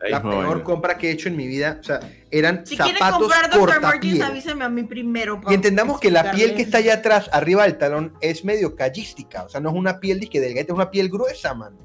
[0.00, 0.64] Ahí La peor vaina.
[0.64, 1.78] compra que he hecho en mi vida.
[1.80, 4.24] O sea, eran Si quieren zapatos comprar Dr.
[4.24, 5.40] Avísenme a mí primero.
[5.48, 9.44] Y entendamos que la piel que está allá atrás, arriba del talón, es medio callística.
[9.44, 11.78] O sea, no es una piel disque delgada, es una piel gruesa, man.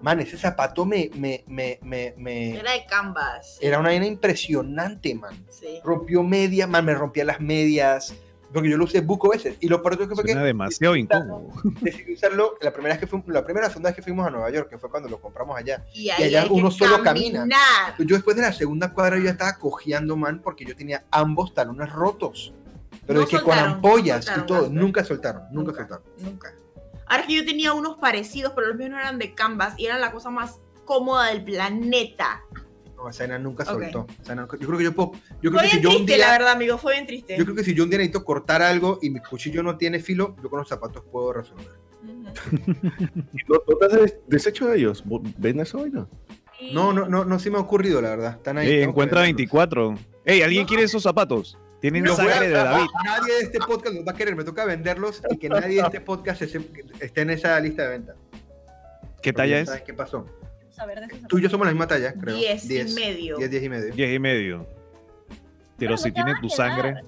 [0.00, 3.58] Man, ese zapato me, me, me, me, me- Era de canvas.
[3.60, 5.32] Era una vaina impresionante, man.
[5.48, 5.78] Sí.
[5.84, 8.12] Rompió media, man, me rompía las medias.
[8.52, 9.56] Porque yo lo usé buco veces.
[9.60, 11.48] Y lo peor que fue que demasiado incómodo.
[11.80, 14.50] decidí usarlo la primera vez que fuimos, la primera segunda vez que fuimos a Nueva
[14.50, 15.84] York, que fue cuando lo compramos allá.
[15.94, 17.40] Y allá uno solo camina.
[17.40, 17.94] caminar.
[17.98, 21.54] Yo después de la segunda cuadra yo ya estaba cojeando, man, porque yo tenía ambos
[21.54, 22.52] talones rotos.
[23.06, 25.74] Pero No de que con ampollas y todo, nunca soltaron, nunca, Nunca.
[25.74, 26.04] soltaron.
[26.18, 26.54] Nunca.
[27.06, 29.86] Ahora es que yo tenía unos parecidos, pero los míos no eran de canvas y
[29.86, 32.42] eran la cosa más cómoda del planeta.
[33.10, 34.06] No, nunca soltó.
[34.26, 35.12] Yo creo que yo puedo,
[35.42, 37.36] yo creo Fue que si yo un triste, la día, verdad, amigo, fue bien triste.
[37.36, 40.00] yo creo que si yo un día necesito cortar algo y mi cuchillo no tiene
[40.00, 41.68] filo, yo con los zapatos puedo resolver.
[42.02, 42.22] Ujú.
[43.48, 45.04] ¿No, no te has des- deshecho de ellos?
[45.38, 46.06] ¿Ven esa vaina?
[46.72, 48.32] No, no, no, no se me ha ocurrido, la verdad.
[48.36, 48.68] Están ahí.
[48.68, 49.36] Eh, encuentra verlos.
[49.36, 49.94] 24.
[50.24, 51.58] Ey, ¿alguien quiere esos zapatos?
[51.80, 52.86] Tienen Los sangre de David.
[53.04, 55.82] Nadie de este podcast los va a querer, me toca venderlos y que nadie de
[55.82, 58.14] este podcast esté en esa lista de venta.
[59.20, 59.66] ¿Qué Porque talla ya es?
[59.68, 60.26] ¿Sabes qué pasó?
[60.82, 62.36] Saber de esos Tú y yo somos la misma talla, creo.
[62.36, 63.36] Diez y medio.
[63.38, 63.94] 10, 10 y medio.
[63.94, 64.66] 10 y medio.
[65.78, 67.02] Pero si tiene tu sangre.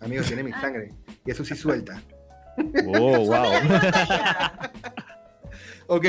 [0.00, 0.92] Amigo, tiene mi sangre.
[1.24, 2.00] Y eso sí suelta.
[2.86, 3.52] Oh, wow.
[5.88, 6.04] Ok.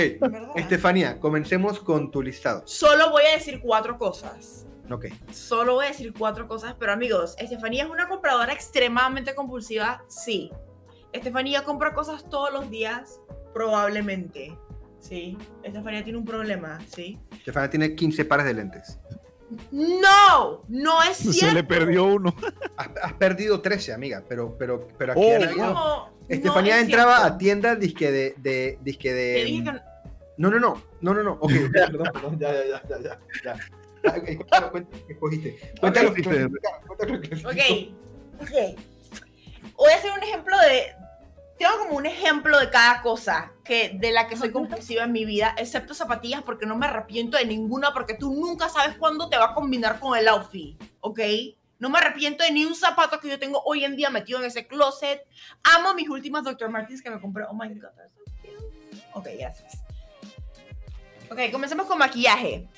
[0.55, 2.63] Estefanía, comencemos con tu listado.
[2.65, 4.65] Solo voy a decir cuatro cosas.
[4.89, 5.05] Ok.
[5.32, 10.51] Solo voy a decir cuatro cosas, pero amigos, Estefanía es una compradora extremadamente compulsiva, sí.
[11.13, 13.21] Estefanía compra cosas todos los días,
[13.53, 14.58] probablemente,
[14.99, 15.38] sí.
[15.63, 17.17] Estefanía tiene un problema, sí.
[17.31, 18.99] Estefanía tiene 15 pares de lentes.
[19.71, 21.55] No, no es Se cierto.
[21.55, 22.35] le perdió uno.
[22.77, 27.17] Has, has perdido 13, amiga, pero, pero, pero aquí Oh, como- Estefanía no es entraba
[27.17, 27.33] cierto.
[27.33, 29.63] a tiendas disque de, de, disque dije de...
[29.63, 29.71] que
[30.38, 31.31] No, no, no, no, no, no.
[31.41, 33.55] Ok, perdón, perdón, ya, ya, ya, ya, ya.
[34.05, 35.59] Ah, Cuéntalo, cuéntalo, ¿qué escogiste?
[35.79, 36.49] Cuéntalo, cuéntalo,
[36.88, 37.49] cuéntalo, cuéntalo.
[37.49, 37.57] Ok,
[38.41, 38.79] ok.
[39.75, 40.93] Voy a hacer un ejemplo de.
[41.60, 45.26] Tengo como un ejemplo de cada cosa que, de la que soy compulsiva en mi
[45.26, 49.38] vida, excepto zapatillas, porque no me arrepiento de ninguna, porque tú nunca sabes cuándo te
[49.38, 51.19] va a combinar con el outfit, ¿ok?
[51.78, 54.45] No me arrepiento de ni un zapato que yo tengo hoy en día metido en
[54.45, 55.22] ese closet.
[55.63, 56.69] Amo mis últimas Dr.
[56.69, 57.43] Martens que me compré.
[57.50, 59.04] Oh my god, so cute.
[59.13, 59.84] Ok, gracias.
[61.30, 62.69] Ok, comencemos con maquillaje.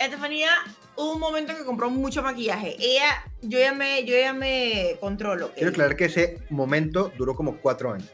[0.00, 0.50] Estefanía,
[0.96, 2.76] un momento que compró mucho maquillaje.
[2.78, 5.52] Ella, yo ya me, yo ya me controlo.
[5.54, 8.10] Quiero aclarar que ese momento duró como cuatro años.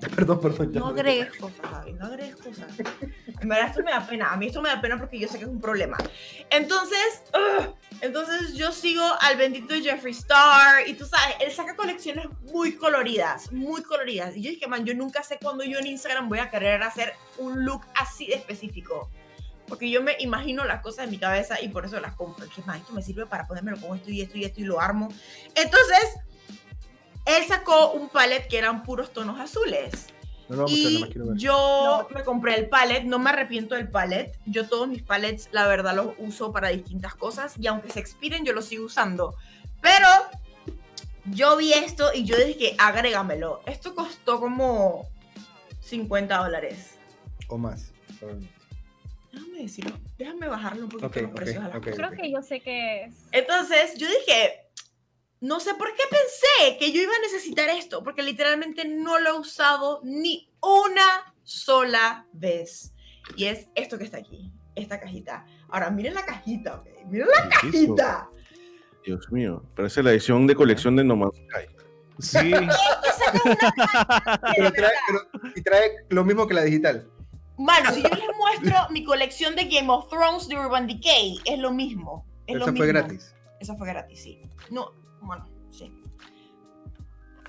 [0.16, 0.72] perdón, perdón.
[0.72, 2.66] ya No agregues cosas, Javi, no agregues cosas.
[3.40, 5.38] En verdad esto me da pena, a mí esto me da pena porque yo sé
[5.38, 5.98] que es un problema.
[6.50, 12.26] Entonces, ugh, entonces yo sigo al bendito Jeffree Star y tú sabes, él saca colecciones
[12.52, 14.36] muy coloridas, muy coloridas.
[14.36, 17.14] Y yo dije, man, yo nunca sé cuándo yo en Instagram voy a querer hacer
[17.38, 19.10] un look así de específico.
[19.66, 22.48] Porque yo me imagino las cosas en mi cabeza y por eso las compro.
[22.48, 24.80] Que man, esto me sirve para ponérmelo con esto y esto y esto y lo
[24.80, 25.08] armo.
[25.54, 26.16] Entonces,
[27.26, 30.08] él sacó un palette que eran puros tonos azules.
[30.48, 31.36] No lo vamos a mostrar, Y quiero ver.
[31.36, 34.36] yo me compré el palette, no me arrepiento del palette.
[34.46, 38.44] Yo todos mis palettes, la verdad, los uso para distintas cosas y aunque se expiren,
[38.44, 39.36] yo los sigo usando.
[39.80, 40.08] Pero
[41.26, 43.60] yo vi esto y yo dije, agrégamelo.
[43.66, 45.06] Esto costó como
[45.82, 46.96] 50 dólares.
[47.48, 47.92] O más.
[49.32, 51.84] Déjame decirlo, déjame bajarle un poquito Ok, los ok, precios a las ok.
[51.84, 51.96] cosas.
[51.96, 53.14] Creo que yo sé qué es.
[53.30, 54.66] Entonces yo dije,
[55.40, 59.30] no sé por qué pensé que yo iba a necesitar esto, porque literalmente no lo
[59.30, 62.92] he usado ni una sola vez.
[63.36, 65.46] Y es esto que está aquí, esta cajita.
[65.68, 66.86] Ahora, miren la cajita, ok.
[67.08, 67.94] Miren la ¿Qué es eso?
[67.94, 68.28] cajita.
[69.04, 71.66] Dios mío, parece la edición de colección de No Man's Sky.
[72.18, 72.50] Sí.
[74.56, 77.08] Pero trae, pero- y trae lo mismo que la digital.
[77.58, 81.58] Mano, si yo les muestro mi colección de Game of Thrones de Urban Decay, es
[81.58, 82.26] lo mismo.
[82.46, 82.84] Es lo Esa mismo.
[82.84, 83.34] fue gratis.
[83.60, 84.40] Esa fue gratis, sí.
[84.70, 85.92] No, bueno, sí.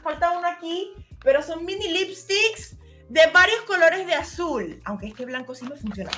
[0.04, 2.78] Falta uno aquí, pero son mini lipsticks
[3.10, 4.82] de varios colores de azul.
[4.86, 6.12] Aunque este blanco sí me funciona.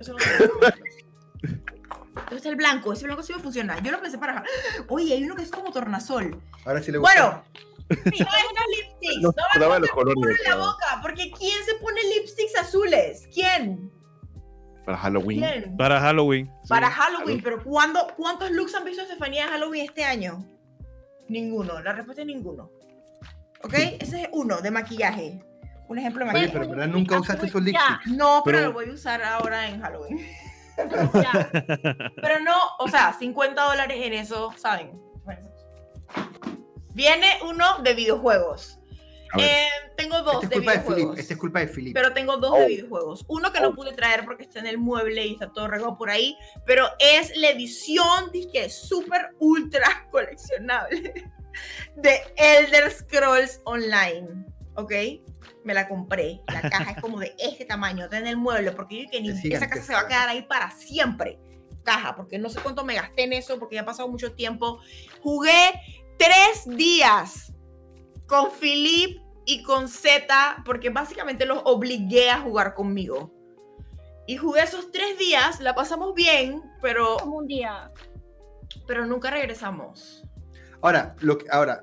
[0.00, 0.18] Eso no
[2.24, 3.78] Este es el blanco, ese blanco sí me funciona.
[3.82, 4.42] Yo lo pensé para.
[4.88, 6.40] Oye, hay uno que es como tornasol.
[6.64, 7.14] Ahora sí le gusta.
[7.14, 7.44] Bueno,
[8.16, 9.22] sí, hay unos lipsticks.
[9.22, 10.40] No No de los colores.
[10.44, 13.28] en la boca, porque ¿quién se pone lipsticks azules?
[13.32, 13.92] ¿Quién?
[14.84, 15.40] Para Halloween.
[15.40, 15.76] ¿Quién?
[15.76, 16.46] Para Halloween.
[16.62, 16.68] sí.
[16.68, 20.44] Para Halloween, pero ¿cuándo, ¿cuántos looks han visto Estefanía en Halloween este año?
[21.28, 22.70] Ninguno, la respuesta es ninguno.
[23.64, 23.74] ¿Ok?
[24.00, 25.38] Ese es uno de maquillaje.
[25.88, 26.52] Un ejemplo de Oye, maquillaje.
[26.52, 28.06] pero en verdad nunca usaste esos lipsticks.
[28.16, 30.18] No, pero, Pero- lo voy a usar ahora en Halloween.
[31.14, 31.50] Ya.
[32.16, 34.98] Pero no, o sea, 50 dólares en eso, ¿saben?
[36.94, 38.78] Viene uno de videojuegos.
[39.38, 39.66] Eh,
[39.96, 40.88] tengo dos Esta es de culpa de Philip.
[40.96, 41.18] videojuegos.
[41.18, 41.94] Esta es culpa de Philip.
[41.94, 43.24] Pero tengo dos de videojuegos.
[43.28, 46.10] Uno que no pude traer porque está en el mueble y está todo regado por
[46.10, 46.36] ahí.
[46.66, 51.30] Pero es la edición, dije, súper ultra coleccionable
[51.96, 54.28] de Elder Scrolls Online.
[54.74, 54.92] ¿Ok?
[55.64, 56.40] Me la compré.
[56.48, 58.04] La caja es como de este tamaño.
[58.04, 60.08] Está en el mueble porque yo dije que ni- Es esa casa se va a
[60.08, 61.38] quedar ahí para siempre.
[61.84, 64.80] Caja, porque no sé cuánto me gasté en eso porque ya ha pasado mucho tiempo.
[65.20, 65.72] Jugué
[66.18, 67.52] tres días
[68.32, 73.30] con Philip y con Z, porque básicamente los obligué a jugar conmigo.
[74.26, 77.90] Y jugué esos tres días, la pasamos bien, pero, Como un día.
[78.86, 80.24] pero nunca regresamos.
[80.80, 81.82] Ahora, lo que, ahora,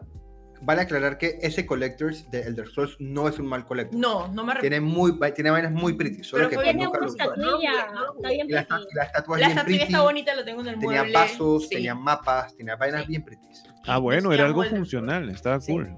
[0.62, 4.00] vale aclarar que ese Collectors de Elder Scrolls no es un mal Collector.
[4.00, 6.24] No, no me Tiene, muy, tiene vainas muy pretty.
[6.24, 7.86] Solo Pero que fue- Tiene nunca lo estatuilla.
[7.88, 9.84] No, no, no, Está bien la, la estatua es La bien pretty.
[9.84, 11.14] está bonita, la tengo en el Tenía mueble.
[11.14, 11.76] vasos, sí.
[11.76, 13.08] tenía mapas, tenía vainas Sí.
[13.10, 13.48] bien pretty.
[13.86, 15.30] Ah, bueno, era algo funcional.
[15.30, 15.74] Estaba Sí.
[15.74, 15.96] cool.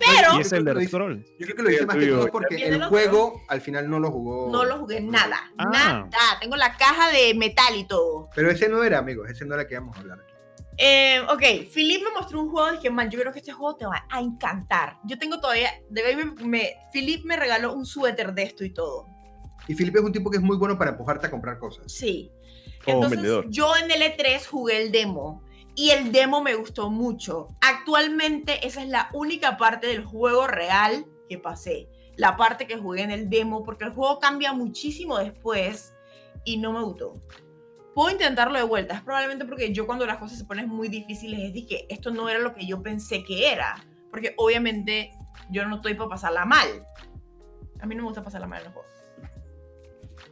[0.00, 1.24] Pero Y es el Yo creo que lo de.
[1.38, 4.10] Yo creo que lo hice más que todo porque el juego al final no lo
[4.10, 4.50] jugó.
[4.50, 5.38] no lo jugué nada.
[5.58, 5.64] Ah.
[6.10, 6.10] Nada.
[6.40, 8.30] Tengo la caja de metal y todo.
[8.34, 9.28] Pero ese no era, amigos.
[9.30, 10.32] Ese no era el que íbamos a hablar aquí.
[10.82, 13.76] Eh, ok, Philip me mostró un juego y dije, man, yo creo que este juego
[13.76, 14.96] te va a encantar.
[15.04, 18.70] Yo tengo todavía, de ahí me, me- Philip me regaló un suéter de esto y
[18.70, 19.06] todo.
[19.68, 21.92] Y Felipe es un tipo que es muy bueno para empujarte a comprar cosas.
[21.92, 22.32] Sí.
[22.82, 23.46] Como Entonces, vendedor.
[23.50, 25.44] yo en el E3 jugué el demo
[25.80, 27.48] y el demo me gustó mucho.
[27.62, 31.88] Actualmente esa es la única parte del juego real que pasé.
[32.16, 35.94] La parte que jugué en el demo, porque el juego cambia muchísimo después
[36.44, 37.14] y no me gustó.
[37.94, 41.50] Puedo intentarlo de vuelta, es probablemente porque yo cuando las cosas se ponen muy difíciles
[41.54, 43.82] es que esto no era lo que yo pensé que era.
[44.10, 45.12] Porque obviamente
[45.50, 46.86] yo no estoy para pasarla mal.
[47.80, 48.92] A mí no me gusta pasarla mal en los juegos.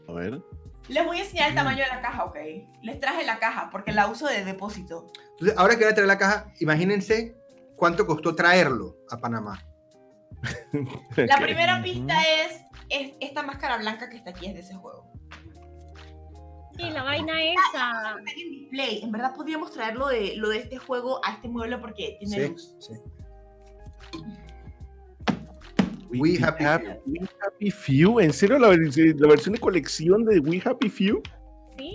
[0.08, 0.42] A ver.
[0.88, 2.36] Les voy a enseñar el tamaño de la caja, ¿ok?
[2.82, 5.10] Les traje la caja porque la uso de depósito.
[5.32, 7.36] Entonces, ahora que voy a traer la caja, imagínense
[7.76, 9.62] cuánto costó traerlo a Panamá.
[11.16, 15.06] La primera pista es, es esta máscara blanca que está aquí, es de ese juego.
[16.78, 17.60] Y la vaina esa.
[17.66, 19.00] Está en display.
[19.02, 22.36] En verdad podríamos traer lo de, lo de este juego a este mueble porque tiene
[22.36, 22.76] Sí, luz.
[22.78, 22.92] sí.
[26.10, 28.20] We, We Happy Happy, We Happy Few.
[28.20, 31.22] ¿En serio la, la versión de colección de We Happy Few?
[31.78, 31.94] Sí.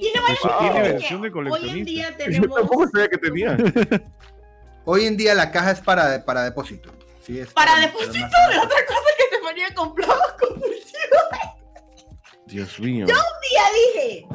[0.00, 0.58] Tiene Eso Wow.
[0.60, 1.90] tiene versión de Hoy en coleccionista.
[1.90, 2.56] día Yo tenemos...
[2.56, 3.56] tampoco sabía que tenía.
[4.84, 6.90] Hoy en día la caja es para, para depósito.
[7.22, 8.18] Sí, es Para para depósito
[8.50, 10.06] de otra cosa que Estefanía compró
[10.40, 10.80] compulsivo.
[12.46, 13.06] Dios mío.
[13.06, 13.62] día
[13.94, 14.26] dije,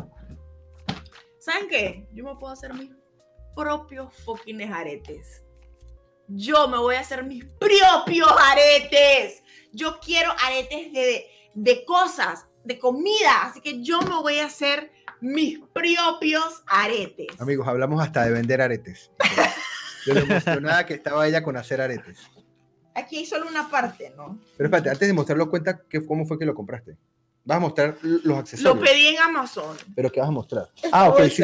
[1.40, 2.08] ¿saben qué?
[2.14, 2.92] Yo me puedo hacer mis
[3.56, 5.44] propios fucking aretes.
[6.28, 9.44] Yo me voy a hacer mis propios aretes.
[9.72, 14.92] Yo quiero aretes de, de cosas, de comida, así que yo me voy a hacer
[15.22, 17.28] mis propios aretes.
[17.40, 19.12] Amigos, hablamos hasta de vender aretes.
[20.06, 22.20] De lo emocionada que estaba ella con hacer aretes.
[22.94, 24.40] Aquí hay solo una parte, ¿no?
[24.56, 26.96] Pero espérate, antes de mostrarlo, cuenta que, cómo fue que lo compraste.
[27.44, 28.88] Vas a mostrar los Lo accesorios.
[28.88, 29.78] pedí en Amazon.
[29.96, 30.70] Pero ¿qué vas a mostrar?
[30.92, 31.44] Ah, ok, sí,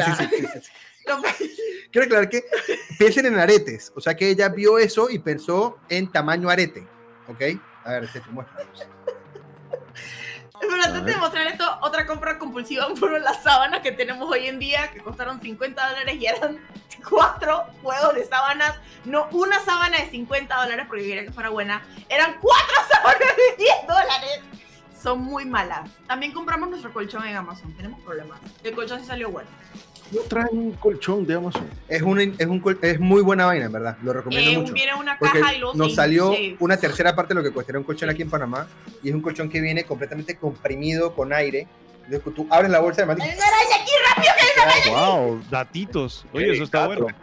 [0.60, 0.70] sí.
[1.92, 2.44] Quiero aclarar que
[2.98, 3.92] piensen en aretes.
[3.94, 6.86] O sea que ella vio eso y pensó en tamaño arete.
[7.28, 7.42] ¿Ok?
[7.84, 8.64] A ver, este te muestra.
[10.62, 14.60] Pero antes de mostrar esto, otra compra compulsiva fueron las sábanas que tenemos hoy en
[14.60, 16.60] día, que costaron 50 dólares y eran
[17.08, 18.76] cuatro juegos de sábanas.
[19.04, 21.82] No una sábana de 50 dólares, porque yo quería que fuera buena.
[22.08, 24.40] Eran cuatro sábanas de 10 dólares.
[25.02, 25.90] Son muy malas.
[26.06, 27.76] También compramos nuestro colchón en Amazon.
[27.76, 28.38] Tenemos problemas.
[28.62, 29.50] El colchón sí salió bueno.
[30.12, 31.68] No traen un colchón de Amazon.
[31.88, 33.96] Es, un, es, un, es muy buena vaina, en verdad.
[34.02, 34.72] Lo recomiendo Eh, mucho.
[34.74, 37.52] viene una Porque caja y luego nos salió se- una tercera parte de lo que
[37.54, 38.66] costaría un colchón aquí en Panamá.
[39.02, 41.66] Y es un colchón que viene completamente comprimido con aire.
[42.04, 44.92] Entonces, tú abres la bolsa de ¡Hay una araña aquí rápido!
[44.94, 46.26] Wow, datitos.
[46.32, 47.16] Oye, eso está Gato, bueno.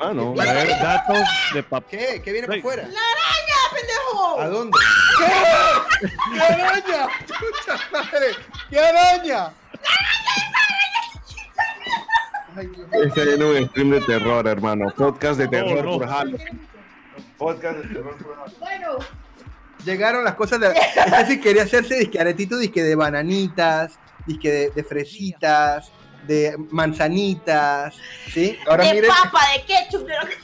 [0.00, 1.18] Hermano, A ver, datos
[1.54, 1.86] de papá.
[1.88, 2.20] ¿Qué?
[2.24, 2.82] ¿Qué viene por fuera?
[2.84, 4.40] pendejo!
[4.40, 4.78] ¿A dónde?
[5.18, 6.08] ¿Qué?
[6.34, 7.08] ¿Qué araña?
[7.26, 8.26] ¡Puta madre!
[8.70, 9.02] ¿Qué araña?
[9.04, 9.52] Ay, Dios mío.
[13.04, 14.92] Está en un stream de terror, hermano.
[14.96, 15.98] Podcast de terror no.
[15.98, 16.68] por Halloween.
[17.38, 18.58] Podcast de terror por Halloween.
[18.60, 18.98] Bueno,
[19.84, 20.68] Llegaron las cosas de.
[20.68, 25.90] Este sí quería hacerse disque aretito, disque de bananitas, disque de, de fresitas,
[26.26, 27.94] de manzanitas.
[28.32, 28.56] ¿Sí?
[28.66, 29.10] Ahora de miren.
[29.10, 30.36] papa, de ketchup, de lo que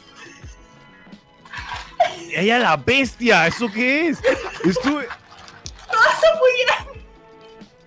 [2.40, 4.18] Ella la bestia, ¿eso qué es?
[4.64, 5.06] Estuve...
[5.88, 6.87] son muy grandes.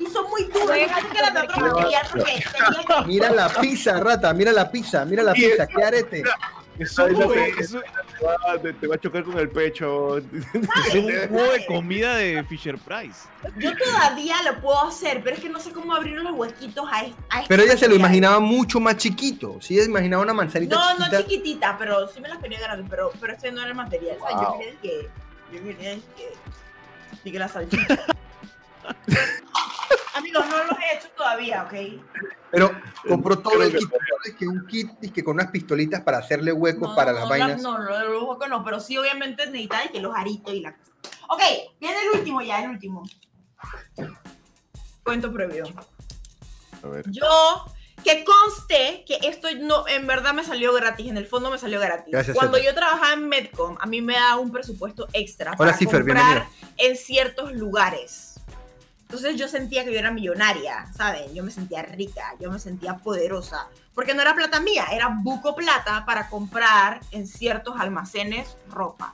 [0.01, 0.87] Y son muy que-
[3.05, 6.23] Mira la pizza, rata, mira la pizza, mira la pizza, qué arete.
[6.79, 7.81] Eso, Ay, no, es- eso-
[8.17, 10.17] Te va- te, te va a chocar con el pecho.
[10.17, 10.23] es
[10.95, 13.27] un juego de comida de Fisher Price.
[13.57, 16.97] Yo todavía lo puedo hacer, pero es que no sé cómo abrir los huequitos a,
[16.99, 19.57] a este Pero ella se lo imaginaba mucho más chiquito.
[19.61, 21.17] Sí, ella imaginaba una manzanita No, no chiquita.
[21.27, 24.17] chiquitita, pero sí me las quería grandes, pero, pero ese no era el material.
[24.19, 24.59] O sea, yo Wow.
[24.59, 25.09] quería que.
[25.53, 25.95] Yo quería
[27.23, 27.31] que.
[27.31, 27.99] que la salchicha.
[30.13, 31.73] Amigos, no los he hecho todavía, ¿ok?
[32.51, 32.71] Pero
[33.07, 33.89] compró todo el kit.
[34.37, 37.29] Que un kit que con unas pistolitas para hacerle huecos No, para no, las no,
[37.29, 37.61] vainas.
[37.61, 40.75] No, no, los huecos no, pero sí, obviamente necesitaba y que los aritos y la
[40.75, 40.91] cosa.
[41.29, 41.41] Ok,
[41.79, 43.03] viene el último ya, el último.
[45.03, 45.63] Cuento previo.
[46.83, 47.05] A ver.
[47.09, 47.65] Yo,
[48.03, 51.79] que conste que esto no, en verdad me salió gratis, en el fondo me salió
[51.79, 52.11] gratis.
[52.11, 55.73] Gracias, Cuando yo trabajaba en Medcom, a mí me da un presupuesto extra Hola, para
[55.73, 56.47] Cifer, comprar
[56.77, 58.30] en ciertos lugares.
[59.11, 61.35] Entonces yo sentía que yo era millonaria, ¿saben?
[61.35, 63.67] Yo me sentía rica, yo me sentía poderosa.
[63.93, 69.13] Porque no era plata mía, era buco plata para comprar en ciertos almacenes ropa.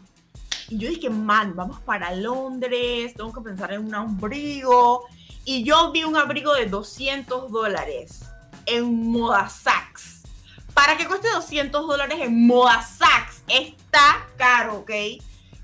[0.70, 5.08] Y yo dije, man, vamos para Londres, tengo que pensar en un abrigo.
[5.45, 8.20] Y yo vi un abrigo de 200 dólares
[8.68, 10.22] en Moda Saks.
[10.76, 14.91] Para que cueste 200 dólares en Moda Saks, está caro, ¿ok?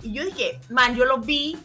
[0.01, 1.55] Y yo dije, man, yo lo vi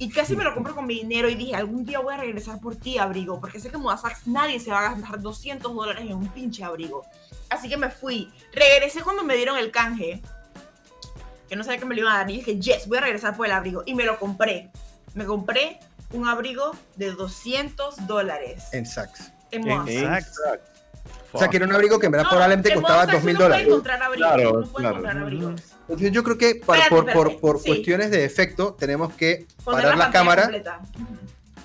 [0.00, 2.58] y casi me lo compro con mi dinero y dije, algún día voy a regresar
[2.58, 5.74] por ti, abrigo, porque sé que en Moda Saks nadie se va a gastar 200
[5.74, 7.04] dólares en un pinche abrigo.
[7.50, 8.32] Así que me fui.
[8.52, 10.22] Regresé cuando me dieron el canje,
[11.48, 13.36] que no sabía que me lo iban a dar, y dije, yes, voy a regresar
[13.36, 13.82] por el abrigo.
[13.84, 14.70] Y me lo compré.
[15.14, 15.78] Me compré
[16.12, 19.32] un abrigo de 200 dólares En Saks.
[19.50, 20.28] en Moda Saks.
[20.28, 20.70] Exacto.
[21.32, 23.18] O sea, que era un abrigo que en verdad No, probablemente en costaba Moda Saks
[23.18, 23.66] 2 mil dólares.
[23.66, 24.88] encontrar abrigos, Claro, puede claro.
[24.96, 25.62] encontrar abrigos.
[25.90, 27.66] Entonces yo creo que para- Espérate, por, por, espérate, por sí.
[27.68, 30.42] cuestiones de efecto tenemos que Poner parar la pantalla cámara.
[30.42, 30.80] completa.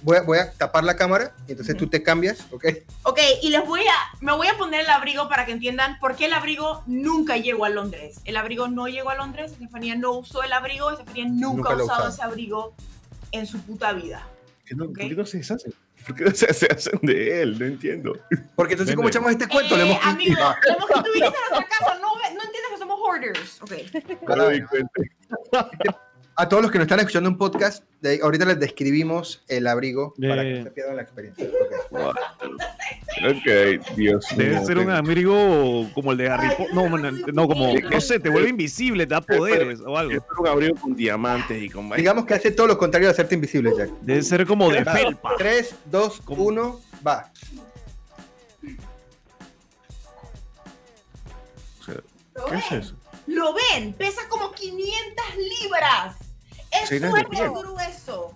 [0.01, 2.65] Voy a, voy a tapar la cámara y entonces tú te cambias, ¿ok?
[3.03, 6.15] Ok, y les voy a, me voy a poner el abrigo para que entiendan por
[6.15, 8.19] qué el abrigo nunca llegó a Londres.
[8.26, 11.76] El abrigo no llegó a Londres, Estefanía no usó el abrigo, Estefanía nunca, Nunca ha
[11.76, 12.09] usado usado.
[12.09, 12.76] ese abrigo
[13.32, 14.28] en su puta vida.
[14.59, 14.89] ¿Por qué no, Ok.
[14.99, 15.73] por qué no se deshacen?
[16.05, 17.57] ¿Por qué no se, se hacen de él?
[17.57, 18.13] No entiendo.
[18.55, 18.95] Porque entonces, Vende.
[18.97, 20.36] como echamos este cuento, le Eh, hemos amigo,
[20.67, 22.43] como que tú viniste a nuestra casa, no, no
[23.06, 23.60] hoarders.
[26.38, 30.14] A todos los que nos están escuchando en podcast, de- ahorita les describimos el abrigo
[30.20, 31.47] para que no se pierdan la experiencia.
[31.91, 32.18] Ok.
[33.24, 34.49] Ok, Dios mío.
[34.49, 36.74] Debe ser un abrigo como el de Harry Potter.
[36.76, 40.12] No, no como, no sé, te vuelve invisible, te da poderes o algo.
[40.12, 43.36] Es un abrigo con diamantes y con Digamos que hace todo lo contrario de hacerte
[43.36, 43.91] invisible, Jack.
[44.01, 45.36] Debe ser como de felpa.
[45.38, 46.43] 3, 2, ¿Cómo?
[46.43, 47.32] 1, va.
[52.36, 52.79] ¿Lo ¿Qué es ven?
[52.81, 52.95] eso?
[53.27, 53.93] ¿Lo ven?
[53.93, 55.25] Pesa como 500
[55.61, 56.15] libras.
[56.71, 58.33] Es Sí, es súper grueso.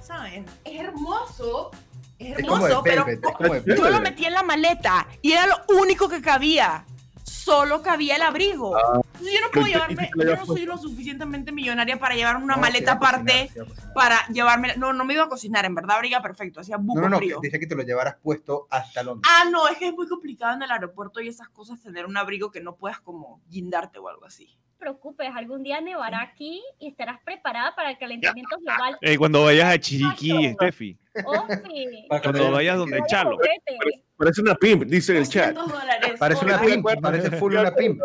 [0.00, 0.46] ¿Saben?
[0.64, 1.70] Es hermoso.
[2.18, 6.08] Es Es hermoso, pero es yo lo metí en la maleta y era lo único
[6.08, 6.84] que cabía.
[7.24, 8.74] Solo cabía el abrigo.
[9.22, 12.56] Entonces, yo no puedo ¿y llevarme, yo no soy lo suficientemente millonaria para llevar una
[12.56, 14.76] No, maleta aparte cocinar, para llevarme.
[14.76, 17.18] No, no me iba a cocinar, en verdad abriga perfecto, hacía buco No, no, no,
[17.18, 17.38] frío.
[17.40, 19.30] dice que te lo llevaras puesto hasta Londres.
[19.32, 22.16] Ah, no, es que es muy complicado en el aeropuerto y esas cosas tener un
[22.16, 24.46] abrigo que no puedas como guindarte o algo así.
[24.56, 28.98] No te preocupes, algún día nevará aquí y estarás preparada para el calentamiento global.
[29.00, 30.98] Eh, cuando vayas a Chiriquí, Steffi.
[31.24, 31.46] Oh,
[32.22, 33.38] Cuando vayas donde Chalo.
[34.16, 35.54] Parece una pimp, dice en el chat.
[35.54, 36.18] 200 dólares.
[36.18, 38.00] Parece una pimp, parece full una pimp.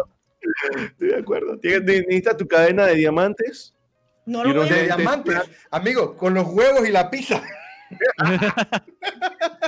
[0.77, 1.57] Estoy de acuerdo.
[1.59, 3.73] Tienes- Necesitas tu cadena de diamantes.
[4.25, 5.37] No lo De te- diamantes,
[5.71, 7.41] amigo, con los huevos y la pizza.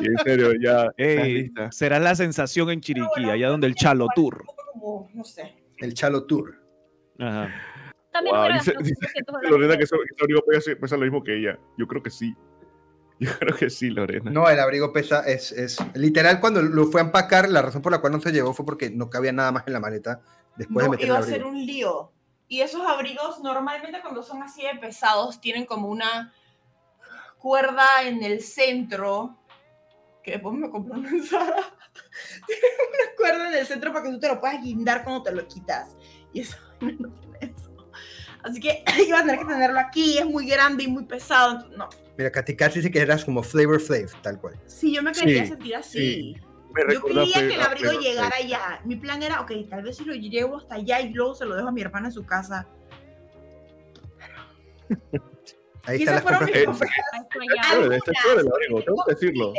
[0.01, 0.91] Y en serio, ya.
[0.97, 4.43] Ey, será la sensación en Chiriquí, bueno, allá donde el Chalo Tour.
[4.73, 5.55] como, no sé.
[5.77, 6.55] El Chalo Tour.
[7.19, 7.49] Ajá.
[8.11, 9.51] También Wow, dice- gastar dice 200 dólares.
[9.51, 11.57] Lorena que eso, que ese abrigo pesa, pesa lo mismo que ella.
[11.77, 12.35] Yo creo que sí.
[13.21, 14.31] Yo creo que sí, Lorena.
[14.31, 17.91] No, el abrigo pesa, es, es literal cuando lo fue a empacar, la razón por
[17.91, 20.21] la cual no se llevó fue porque no cabía nada más en la maleta
[20.57, 22.11] después de No, meter iba el a ser un lío.
[22.47, 26.33] Y esos abrigos normalmente cuando son así de pesados tienen como una
[27.37, 29.37] cuerda en el centro.
[30.23, 31.09] Que después me compré una.
[32.47, 35.31] Tiene una cuerda en el centro para que tú te lo puedas guindar cuando te
[35.31, 35.95] lo quitas.
[36.33, 37.69] Y eso no tiene eso.
[38.43, 40.17] Así que iba a tener que tenerlo aquí.
[40.17, 41.51] Es muy grande y muy pesado.
[41.53, 41.89] entonces, No.
[42.17, 44.59] Mira, Katy Katz dice que eras como Flavor Flav, tal cual.
[44.65, 45.99] Sí, yo me quería Sí, sentir así.
[45.99, 46.37] sí.
[46.73, 48.81] Me Yo quería que el abrigo llegara allá.
[48.85, 51.55] Mi plan era, ok, tal vez si lo llevo hasta allá y luego se lo
[51.55, 52.67] dejo a mi hermana en su casa.
[55.83, 56.91] Ahí están las fueron compras.
[57.13, 57.47] Ay, pues
[57.97, 59.53] Está chévere, el abrigo, tengo que decirlo.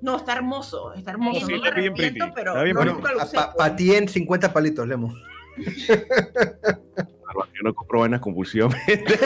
[0.00, 1.46] No, está hermoso, está hermoso.
[1.46, 3.38] Sí, no está bien pero está bien no, nunca lo Para usé.
[3.56, 3.76] pues.
[3.76, 5.14] ti en 50 palitos, Lemo.
[7.54, 9.18] Yo no compro vainas compulsivamente.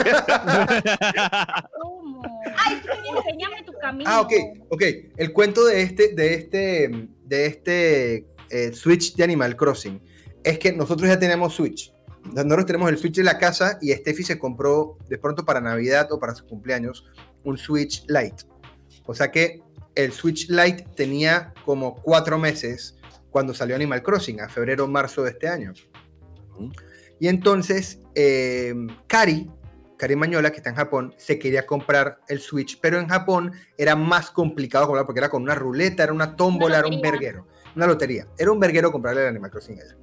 [1.81, 2.21] ¿Cómo?
[2.57, 2.81] Ay,
[3.15, 4.09] enséñame tu camino.
[4.09, 4.33] Ah, ok,
[4.69, 4.83] ok.
[5.17, 10.01] El cuento de este, de este, de este eh, Switch de Animal Crossing
[10.43, 11.93] es que nosotros ya tenemos Switch.
[12.33, 16.11] Nosotros tenemos el Switch en la casa y Steffi se compró de pronto para Navidad
[16.11, 17.05] o para su cumpleaños
[17.43, 18.43] un Switch Lite.
[19.05, 19.61] O sea que
[19.95, 22.97] el Switch Lite tenía como cuatro meses
[23.29, 25.73] cuando salió Animal Crossing, a febrero o marzo de este año.
[27.19, 28.73] Y entonces, eh,
[29.07, 29.49] Cari,
[29.97, 33.95] Cari Mañola, que está en Japón, se quería comprar el Switch, pero en Japón era
[33.95, 37.85] más complicado comprar porque era con una ruleta, era una tómbola, era un verguero, una
[37.85, 38.27] lotería.
[38.37, 39.97] Era un verguero comprarle el Animal Crossing a ella.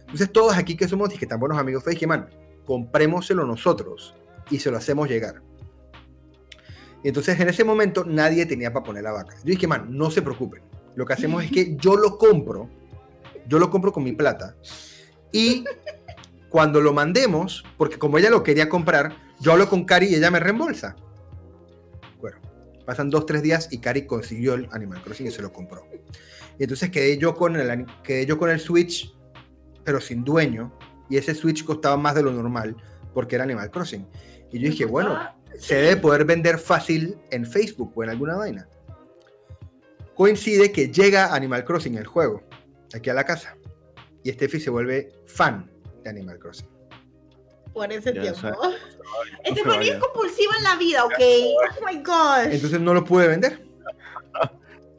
[0.00, 2.28] Entonces, todos aquí que somos y que tan buenos amigos, fue que, man,
[2.66, 4.14] comprémoselo nosotros
[4.50, 5.42] y se lo hacemos llegar.
[7.02, 9.34] Y entonces, en ese momento, nadie tenía para poner la vaca.
[9.38, 10.62] Yo dije, man, no se preocupen.
[10.94, 12.68] Lo que hacemos es que yo lo compro,
[13.46, 14.56] yo lo compro con mi plata
[15.32, 15.64] y
[16.48, 20.30] cuando lo mandemos, porque como ella lo quería comprar, yo hablo con Cari y ella
[20.30, 20.96] me reembolsa.
[22.20, 22.38] Bueno,
[22.86, 25.86] pasan dos, tres días y Cari consiguió el Animal Crossing y se lo compró.
[26.58, 29.14] Y entonces quedé yo con el, quedé yo con el Switch,
[29.84, 30.76] pero sin dueño,
[31.08, 32.76] y ese Switch costaba más de lo normal
[33.14, 34.06] porque era Animal Crossing.
[34.50, 35.18] Y yo dije, bueno,
[35.58, 38.68] se debe poder vender fácil en Facebook o en alguna vaina.
[40.14, 42.42] Coincide que llega Animal Crossing el juego,
[42.92, 43.56] aquí a la casa,
[44.24, 45.70] y Steffi se vuelve fan
[46.12, 46.68] de Animal Crossing.
[47.72, 48.40] Por ese Ya tiempo.
[49.66, 49.94] vaya.
[49.94, 51.12] es compulsiva en la vida, ¿ok?
[51.18, 52.52] Oh my gosh.
[52.54, 53.62] Entonces no lo pude vender.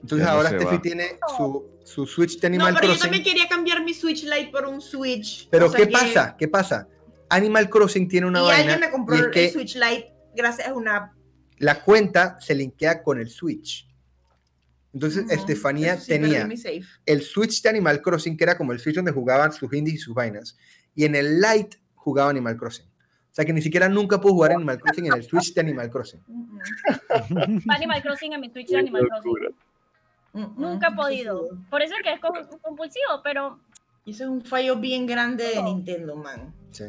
[0.01, 0.82] Entonces Ya no ahora Steffi va.
[0.82, 3.01] tiene su, su Switch de No, Animal pero yo Crossing.
[3.01, 5.49] también quería cambiar mi Switch Lite por un Switch.
[5.49, 6.36] Pero O sea ¿qué que- pasa?
[6.38, 6.88] ¿Qué pasa?
[7.30, 10.68] Animal Crossing tiene una y vaina alguien me compró y el que Switch Lite gracias
[10.70, 11.14] a una.
[11.57, 13.88] la cuenta se linkea con el Switch.
[14.93, 16.47] Entonces Estefanía sí, tenía
[17.05, 19.99] el Switch de Animal Crossing, que era como el Switch donde jugaban sus indies y
[19.99, 20.57] sus vainas,
[20.99, 22.85] y en el Lite jugaba Animal Crossing.
[22.85, 25.89] O sea que ni siquiera nunca pudo jugar Animal Crossing en el Switch de Animal
[25.89, 26.19] Crossing.
[27.69, 29.55] Animal Crossing en mi Twitch de Animal Crossing.
[30.57, 31.47] Nunca he podido.
[31.69, 33.61] Por eso es que es com- compulsivo, pero
[34.05, 36.53] eso es un fallo bien grande de Nintendo, man.
[36.71, 36.83] Sí.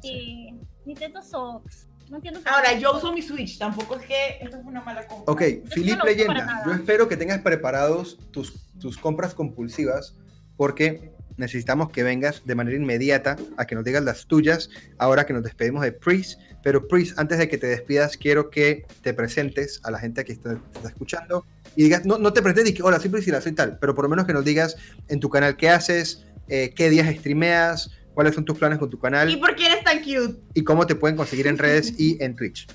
[0.00, 1.88] sí, Nintendo Sox.
[2.08, 2.40] No entiendo.
[2.46, 5.30] Ahora, yo uso mi Switch, tampoco es que esto fue una mala compra.
[5.30, 5.42] Ok,
[5.76, 10.16] no para Leyenda, yo espero que tengas preparados tus, tus compras compulsivas
[10.56, 11.12] porque
[11.42, 15.42] necesitamos que vengas de manera inmediata a que nos digas las tuyas ahora que nos
[15.42, 16.38] despedimos de Pris.
[16.62, 20.32] Pero Pris, antes de que te despidas, quiero que te presentes a la gente que
[20.32, 21.44] está, te está escuchando
[21.76, 24.04] y digas, no, no te presentes y que, hola, soy Priscila, soy tal, pero por
[24.04, 24.76] lo menos que nos digas
[25.08, 28.98] en tu canal qué haces, eh, qué días streameas, cuáles son tus planes con tu
[28.98, 30.40] canal ¿Y por qué eres tan cute?
[30.54, 32.68] y cómo te pueden conseguir en redes y en Twitch.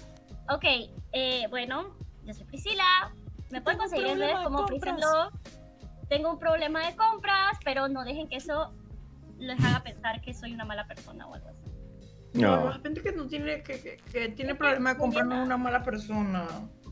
[0.49, 0.65] Ok,
[1.13, 1.95] eh, bueno,
[2.25, 2.83] yo soy Priscila.
[3.51, 4.65] Me pueden conseguir en redes como.
[4.65, 5.31] Priscila.
[6.09, 8.73] Tengo un problema de compras, pero no dejen que eso
[9.37, 11.71] les haga pensar que soy una mala persona o algo así.
[12.33, 12.69] No, No.
[12.69, 15.57] la gente que no tiene, que, que, que tiene problema de comprar no es una
[15.57, 16.45] mala persona.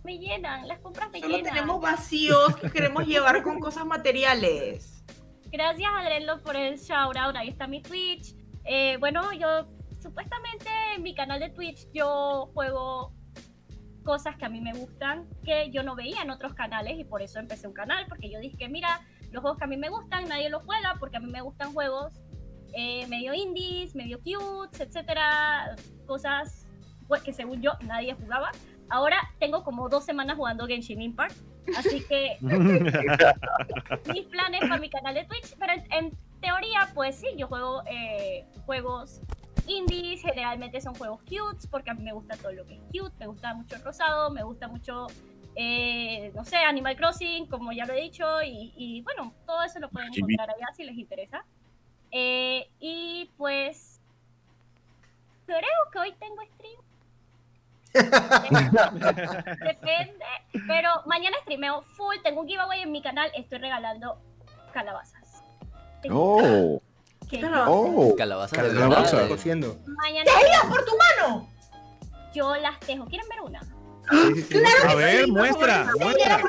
[0.03, 1.53] Me llenan, las compras me Solo llenan.
[1.53, 5.03] tenemos vacíos que queremos llevar con cosas materiales.
[5.51, 7.35] Gracias, Adrelo, por el shout out.
[7.35, 8.35] Ahí está mi Twitch.
[8.65, 9.67] Eh, bueno, yo
[10.01, 13.13] supuestamente en mi canal de Twitch yo juego
[14.05, 17.21] cosas que a mí me gustan que yo no veía en otros canales y por
[17.21, 19.01] eso empecé un canal porque yo dije que mira
[19.31, 21.73] los juegos que a mí me gustan nadie los juega porque a mí me gustan
[21.73, 22.13] juegos
[22.73, 25.75] eh, medio indies medio cute etcétera
[26.05, 26.65] cosas
[27.07, 28.51] pues, que según yo nadie jugaba.
[28.89, 31.35] Ahora tengo como dos semanas jugando Genshin Impact
[31.77, 37.27] así que mis planes para mi canal de Twitch, pero en, en teoría, pues sí,
[37.37, 39.21] yo juego eh, juegos
[39.67, 43.15] indies, generalmente son juegos cute, porque a mí me gusta todo lo que es cute,
[43.19, 45.07] me gusta mucho el rosado, me gusta mucho,
[45.55, 49.79] eh, no sé, Animal Crossing, como ya lo he dicho, y, y bueno, todo eso
[49.79, 51.45] lo pueden encontrar allá si les interesa.
[52.11, 53.99] Eh, y pues,
[55.45, 55.61] creo
[55.91, 56.79] que hoy tengo stream.
[59.65, 60.25] Depende,
[60.67, 64.17] pero mañana streameo full, tengo un giveaway en mi canal, estoy regalando
[64.73, 65.43] calabazas.
[66.01, 66.81] Tengo
[67.67, 68.15] Oh, oh.
[68.15, 68.25] De
[68.61, 69.03] verdad.
[69.05, 69.77] está cociendo.
[69.85, 70.31] Mañana
[70.69, 71.49] por tu mano!
[72.33, 73.05] yo las dejo.
[73.05, 73.61] ¿Quieren ver una?
[74.11, 74.63] Sí, sí, sí.
[74.87, 76.41] A ver, muestra, Sí, muestra.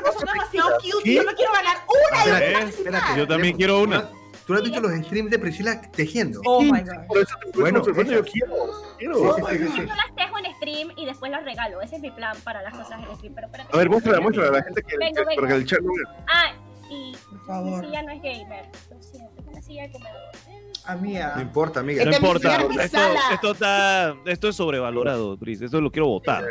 [0.53, 3.17] yo me quiero ganar una y Espérate.
[3.17, 4.09] Yo también quiero una.
[4.45, 6.39] ¿Tú no has dicho los streams de Priscila tejiendo?
[6.45, 7.05] Oh my god.
[7.07, 8.55] Por eso te Bueno, bueno, yo quiero,
[8.97, 9.35] quiero.
[9.35, 9.77] Sí, sí, sí, sí.
[9.79, 11.81] Yo las dejo en stream y después las regalo.
[11.81, 13.33] Ese es mi plan para las cosas en stream.
[13.35, 13.73] Pero espérate.
[13.73, 15.41] A ver, muéstrala, muéstrala a la gente que, Vengo, que- vengo.
[15.41, 15.91] porque el chat no.
[16.27, 16.53] Ah,
[16.89, 17.13] y
[17.45, 18.65] Por mi silla no es gamer.
[18.89, 20.21] Lo siento, es una silla de comedor.
[20.87, 21.33] Amiga.
[21.35, 22.05] No importa, amiga.
[22.05, 22.65] No importa.
[23.31, 25.61] Esto, está, esto es sobrevalorado, Tris.
[25.61, 26.45] Esto lo quiero votar.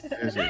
[0.00, 0.40] Sí, sí.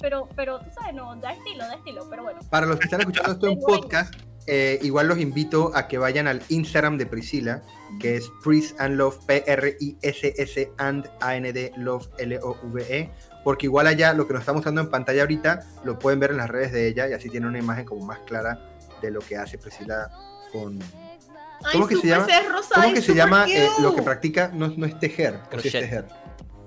[0.00, 2.06] Pero, pero tú sabes, no, da estilo, da estilo.
[2.08, 2.40] Pero bueno.
[2.50, 4.14] Para los que están escuchando esto en podcast,
[4.46, 7.62] eh, igual los invito a que vayan al Instagram de Priscila,
[8.00, 13.10] que es Pris and Love, P-R-I-S-S and A-N-D Love, L-O-V-E,
[13.42, 16.38] porque igual allá lo que nos está mostrando en pantalla ahorita lo pueden ver en
[16.38, 18.58] las redes de ella y así tiene una imagen como más clara
[19.00, 20.10] de lo que hace Priscila
[20.52, 20.78] con...
[21.64, 22.26] Ay, ¿Cómo que se llama?
[22.74, 24.50] ¿Cómo que se llama eh, lo que practica?
[24.52, 25.72] No, no es tejer, sí es Crochet.
[25.80, 26.06] tejer.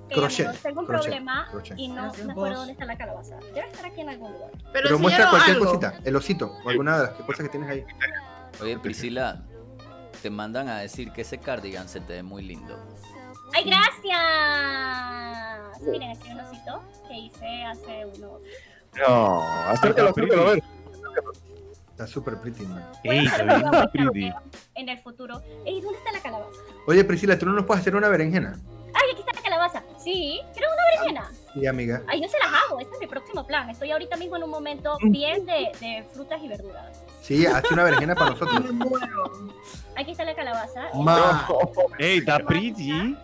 [0.10, 1.78] Crochet, amigos, tengo un crochet, problema crochet.
[1.78, 2.56] y no me acuerdo vos.
[2.56, 3.36] dónde está la calabaza.
[3.54, 4.52] Debe estar aquí en algún lugar.
[4.54, 5.66] Pero, Pero muestra cualquier algo.
[5.66, 7.86] cosita, el osito, o alguna de las cosas que tienes ahí.
[8.62, 9.44] Oye, Priscila,
[10.22, 12.80] te mandan a decir que ese cardigan se te ve muy lindo.
[13.54, 14.18] ¡Ay, gracias!
[15.82, 18.42] Miren, este es un osito que hice hace unos
[19.08, 20.64] No, acércalo, acércalo, a ver.
[21.98, 22.86] Está súper pretty, man.
[23.04, 24.32] Ey, mostrar pretty.
[24.76, 25.42] en el futuro.
[25.66, 26.52] Ey, ¿dónde está la calabaza?
[26.86, 28.56] Oye, Priscila, ¿tú no nos puedes hacer una berenjena?
[28.94, 29.84] ¡Ay, aquí está la calabaza!
[29.98, 31.32] Sí, ¿quieres una berenjena?
[31.56, 32.04] Sí, amiga.
[32.08, 33.68] Ay, yo se las hago, este es mi próximo plan.
[33.72, 35.12] Estoy ahorita mismo en un momento Mm.
[35.12, 37.04] bien de, de frutas y verduras.
[37.24, 38.62] Sí, hazte una berenjena para nosotros.
[39.98, 40.90] Aquí está la calabaza.
[40.94, 41.48] Ma.
[41.98, 43.18] Ey, está pretty.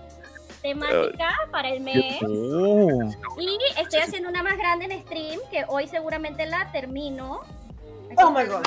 [0.63, 2.23] Temática para el mes.
[2.23, 3.03] Oh.
[3.39, 7.41] Y estoy haciendo una más grande en stream, que hoy seguramente la termino.
[8.17, 8.65] Oh my God.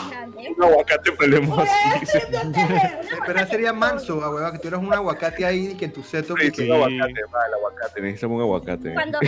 [0.56, 2.18] Un aguacate a así.
[2.52, 3.00] tejer.
[3.26, 6.34] Pero sería manso, a hueva, que tuvieras un aguacate ahí y que en tu seto.
[6.38, 8.94] Sí, que- un aguacate, va, el aguacate, necesitamos un aguacate.
[8.94, 9.18] Cuando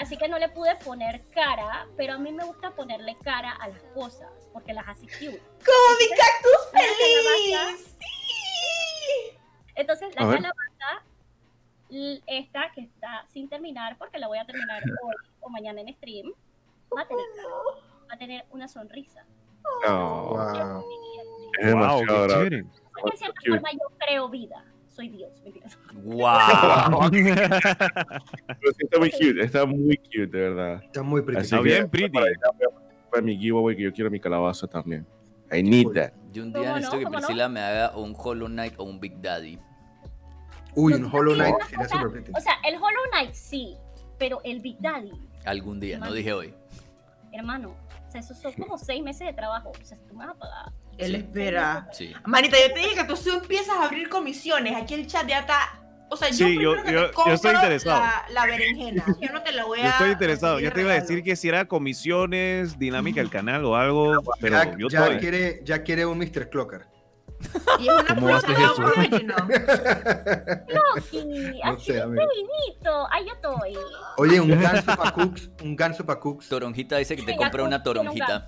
[0.00, 3.68] así que no le pude poner cara, pero a mí me gusta ponerle cara a
[3.68, 5.42] las cosas, porque las hace cute.
[5.64, 7.96] Como mi cactus feliz.
[7.98, 9.38] Sí.
[9.76, 11.04] Entonces, la calabaza,
[12.26, 16.32] esta que está sin terminar, porque la voy a terminar hoy o mañana en stream,
[16.96, 17.24] va a tener,
[18.08, 19.24] va a tener una sonrisa.
[19.86, 20.84] No, Wow.
[21.60, 22.28] es Wow, demasiado qué grave.
[22.50, 22.64] chévere.
[22.92, 23.50] Porque en cierta cute.
[23.50, 24.64] forma yo creo vida.
[24.88, 25.32] Soy Dios.
[25.94, 27.10] ¡Wow!
[28.78, 30.82] Está muy cute, está muy cute, de verdad.
[30.84, 31.40] Está muy pretty.
[31.40, 32.10] Así Está que, bien pretty.
[32.10, 32.26] Para,
[33.10, 35.06] para mi giveaway, que yo quiero mi calabaza también.
[35.52, 36.12] I need that.
[36.32, 36.76] Yo un ¿Cómo día no?
[36.76, 37.26] necesito que ¿Cómo no?
[37.26, 39.58] Priscila me haga un Hollow Knight o un Big Daddy.
[40.76, 42.32] Uy, No, un Hollow Knight sería súper pretty.
[42.36, 43.76] O sea, el Hollow Knight sí,
[44.18, 45.12] pero el Big Daddy,
[45.44, 46.54] Algún día, no dije hoy.
[47.32, 47.74] hermano,
[48.14, 49.70] sea, esos son como seis meses de trabajo.
[49.80, 50.72] O sea, tú me vas a pagar.
[50.98, 51.88] Él espera.
[51.92, 52.12] Sí.
[52.24, 54.76] Manita, yo te dije que tú sí empiezas a abrir comisiones.
[54.76, 55.80] Aquí el chat ya está.
[56.10, 57.98] O sea, yo, Sí, yo- que yo- te yo estoy interesado.
[58.00, 59.04] La, la berenjena.
[59.20, 59.84] Yo no te la voy a.
[59.84, 60.60] Yo estoy interesado.
[60.60, 64.62] Ya te iba a decir que si era comisiones, dinámica del canal o algo, pero
[64.62, 66.48] ya, yo ya quiere, ya quiere un Mr.
[66.50, 66.86] Clocker.
[67.80, 68.14] Y es una
[70.74, 70.80] No
[71.72, 73.08] así sé, pequeñito.
[73.10, 73.76] Ahí yo estoy.
[74.18, 75.50] Oye, un ganso para cooks.
[75.62, 76.48] Un ganso para cooks.
[76.48, 78.46] Toronjita dice que te con- una toronjita.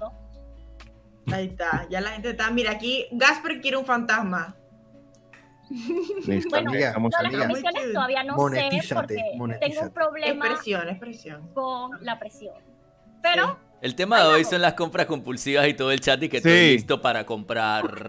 [1.32, 1.86] Ahí está.
[1.90, 2.50] Ya la gente está.
[2.50, 4.56] Mira, aquí Gasper quiere un fantasma.
[5.68, 7.46] Necesitamos, Bueno, Todas las amiga.
[7.48, 11.48] comisiones Muy todavía no sé Monetízate, porque tengo un problema Expresión, expresión.
[11.54, 12.54] con la presión.
[13.20, 16.40] Pero El tema de hoy son las compras compulsivas y todo el chat y que
[16.40, 16.48] Sí.
[16.48, 18.08] estoy listo para comprar.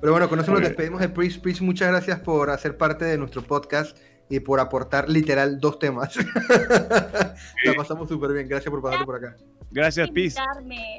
[0.00, 1.38] Pero bueno, con eso nos despedimos de Pris.
[1.38, 3.96] Pris, muchas gracias por hacer parte de nuestro podcast
[4.28, 6.14] y por aportar literal dos temas.
[7.64, 8.48] La pasamos súper bien.
[8.48, 9.36] Gracias por pasarte por acá.
[9.70, 10.08] Gracias.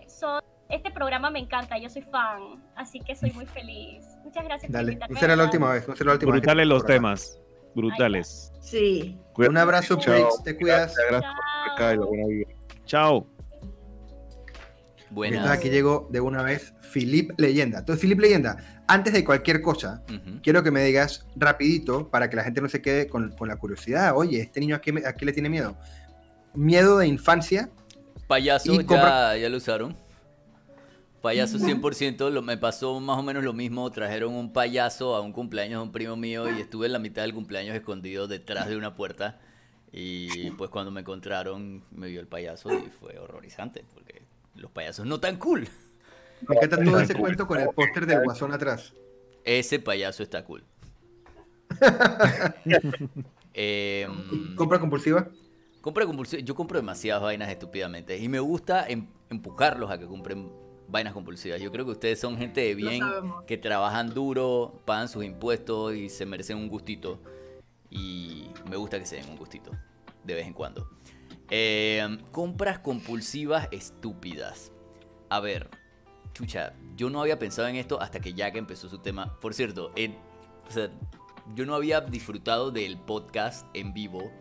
[0.07, 4.03] Soy este programa me encanta, yo soy fan, así que soy muy feliz.
[4.23, 5.13] Muchas gracias por Dale, invitarme.
[5.13, 6.41] no será la última vez, no será la última vez.
[6.41, 7.09] Brutales te los programa.
[7.15, 7.39] temas.
[7.75, 8.51] Brutales.
[8.61, 9.17] Sí.
[9.37, 10.13] Un abrazo, Chao.
[10.13, 10.95] Breaks, te cuidas.
[10.95, 12.47] Gracias, gracias por acá y la buena vida.
[12.85, 13.27] Chao.
[15.11, 15.37] Buenas.
[15.39, 17.79] Entonces aquí llegó de una vez Philip Leyenda.
[17.79, 20.03] Entonces, Philip Leyenda, antes de cualquier cosa,
[20.41, 23.55] quiero que me digas rapidito para que la gente no se quede con, con la
[23.57, 24.13] curiosidad.
[24.15, 25.77] Oye, ¿este niño a qué, me- a qué le tiene miedo?
[26.53, 27.69] Miedo de infancia.
[28.27, 29.97] Payaso Y ya, compra- ya lo usaron.
[31.25, 33.89] Payaso 100%, lo, me pasó más o menos lo mismo.
[33.89, 37.23] Trajeron un payaso a un cumpleaños de un primo mío y estuve en la mitad
[37.23, 39.39] del cumpleaños escondido detrás de una puerta.
[39.91, 44.21] Y pues cuando me encontraron me vio el payaso y fue horrorizante porque
[44.53, 45.67] los payasos no tan cool.
[46.45, 48.93] ¿Por qué está todo ese cuento con el póster del guasón atrás?
[49.43, 50.63] Ese payaso está cool.
[53.57, 55.29] Em, ¿Compra compulsiva?
[55.81, 56.43] Compra compulsiva.
[56.43, 58.15] Yo compro demasiadas vainas estúpidamente.
[58.17, 60.51] Y me gusta em- empujarlos a que compren
[60.87, 61.59] vainas compulsivas.
[61.61, 63.01] Yo creo que ustedes son gente de bien,
[63.47, 67.19] que trabajan duro, pagan sus impuestos y se merecen un gustito.
[67.89, 69.71] Y me gusta que se den un gustito.
[70.23, 70.89] De vez en cuando.
[71.49, 74.71] Em, compras compulsivas estúpidas.
[75.29, 75.69] A ver,
[76.33, 79.39] chucha, yo no había pensado en esto hasta que Jack empezó su tema.
[79.39, 80.17] Por cierto, en-
[80.67, 80.89] o sea,
[81.53, 84.31] yo no había disfrutado del podcast en vivo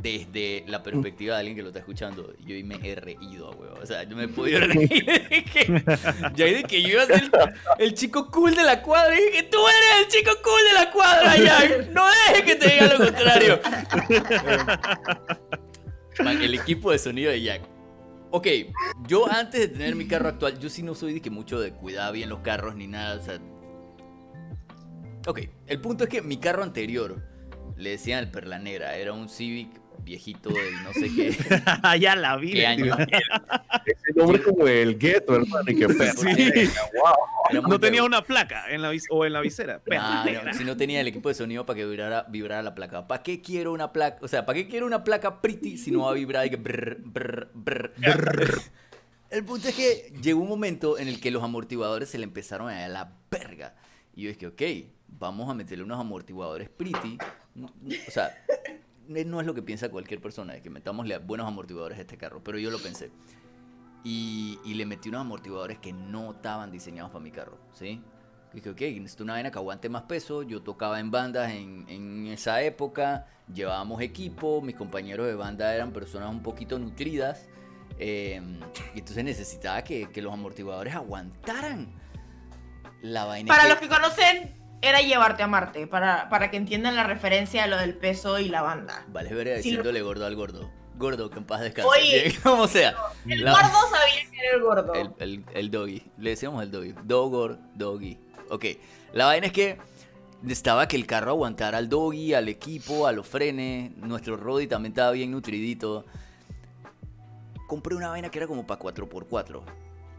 [0.00, 2.34] desde la perspectiva de alguien que lo está escuchando.
[2.40, 3.78] Yo me he reído, weón.
[3.82, 5.84] O sea, yo me he podido reír de que,
[6.34, 7.30] ya de que yo iba a ser el,
[7.78, 9.18] el chico cool de la cuadra.
[9.18, 11.90] Y dije, tú eres el chico cool de la cuadra, Jack.
[11.90, 13.60] No dejes que te diga lo contrario.
[16.22, 17.62] Man, el equipo de sonido de Jack.
[18.30, 18.48] Ok,
[19.06, 21.72] yo antes de tener mi carro actual, yo sí no soy de que mucho de
[21.72, 23.20] cuidar bien los carros ni nada.
[23.20, 23.38] O sea,
[25.26, 27.22] Ok, el punto es que mi carro anterior
[27.76, 31.36] le decían el Perla Negra, era un Civic viejito del no sé qué,
[32.00, 32.52] ya la vi.
[32.52, 32.96] qué año.
[33.86, 35.64] Ese nombre es como el gueto, hermano.
[35.66, 36.20] Y que perro.
[36.20, 36.70] Sí.
[37.52, 39.80] Muy No tenía una placa en la vis- o en la visera.
[39.86, 43.06] Nah, no, si no tenía el equipo de sonido para que vibrara, vibrara la placa.
[43.06, 44.18] ¿Para qué quiero una placa?
[44.22, 46.56] O sea, ¿para qué quiero una placa pretty si no va a vibrar y que
[46.56, 48.60] brr, brr, brr?
[49.30, 52.68] El punto es que llegó un momento en el que los amortiguadores se le empezaron
[52.70, 53.74] a dar la verga.
[54.14, 54.62] Y yo dije, ok,
[55.08, 57.18] vamos a meterle unos amortiguadores pretty.
[57.60, 58.36] O sea,
[59.08, 62.42] no es lo que piensa cualquier persona, de que metámosle buenos amortiguadores a este carro,
[62.42, 63.10] pero yo lo pensé.
[64.02, 68.02] Y, y le metí unos amortiguadores que no estaban diseñados para mi carro, ¿sí?
[68.52, 70.42] Dije, ok, necesito una vaina que aguante más peso.
[70.42, 75.92] Yo tocaba en bandas en, en esa época, llevábamos equipo, mis compañeros de banda eran
[75.92, 77.48] personas un poquito nutridas.
[77.98, 78.40] eh,
[78.94, 81.92] y entonces necesitaba que, que los amortiguadores aguantaran
[83.02, 83.48] la vaina.
[83.48, 84.54] Para que- los que conocen,
[84.88, 88.48] era llevarte a Marte, para, para que entiendan la referencia de lo del peso y
[88.48, 89.04] la banda.
[89.08, 90.70] Vale, Sí, diciéndole gordo al gordo.
[90.96, 91.88] Gordo, que en paz descanse.
[91.88, 92.22] Oye.
[92.28, 92.94] Bien, como sea.
[93.26, 94.94] El La- gordo sabía que era el gordo.
[94.94, 96.02] El, el, el doggy.
[96.18, 96.94] Le decíamos el doggy.
[97.04, 98.18] Dogor, doggy.
[98.50, 98.64] Ok.
[99.12, 99.78] La vaina es que
[100.42, 103.96] necesitaba que el carro aguantara al doggy, al equipo, a los frenes.
[103.96, 106.04] Nuestro Roddy también estaba bien nutridito.
[107.66, 109.62] Compré una vaina que era como para 4x4.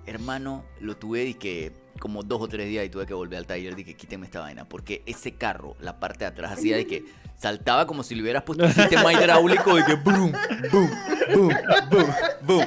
[0.08, 3.46] Hermano, lo tuve y que como dos o tres días y tuve que volver al
[3.46, 4.68] taller que quíteme esta vaina.
[4.68, 7.04] Porque ese carro, la parte de atrás, hacía de que
[7.38, 10.32] saltaba como si le hubieras puesto un sistema hidráulico de que boom,
[10.72, 10.92] boom,
[11.34, 11.54] boom,
[11.90, 12.08] boom,
[12.42, 12.66] boom.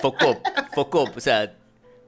[0.00, 0.38] Focop,
[0.74, 1.16] focop.
[1.16, 1.54] O sea,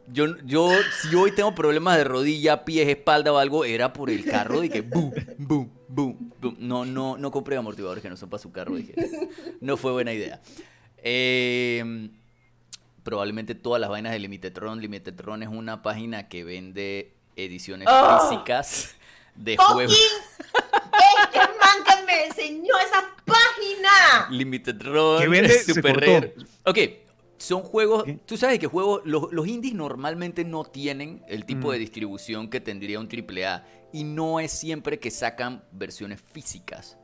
[0.09, 0.71] yo, yo,
[1.01, 4.69] si hoy tengo problemas de rodilla, pies, espalda o algo, era por el carro de
[4.69, 6.57] que boom, boom, boom, boom.
[6.59, 8.95] No, no, no compré amortiguadores que no son para su carro, dije.
[9.61, 10.41] No fue buena idea.
[10.99, 12.11] Eh,
[13.05, 14.81] probablemente todas las vainas de Limitetron.
[14.81, 18.29] Limitetron es una página que vende ediciones Oh.
[18.29, 18.97] físicas
[19.37, 19.97] de juegos.
[21.25, 24.29] Este man que me enseñó esa página.
[24.31, 26.01] Limitetron, Que vende- Super.
[26.01, 26.35] Rare.
[26.65, 26.79] Ok,
[27.39, 28.05] son juegos.
[28.05, 28.15] ¿Qué?
[28.27, 29.03] Tú sabes que juegos.
[29.05, 31.71] Los, los indies normalmente no tienen el tipo Mm.
[31.73, 33.65] de distribución que tendría un AAA.
[33.93, 36.97] Y no es siempre que sacan versiones físicas.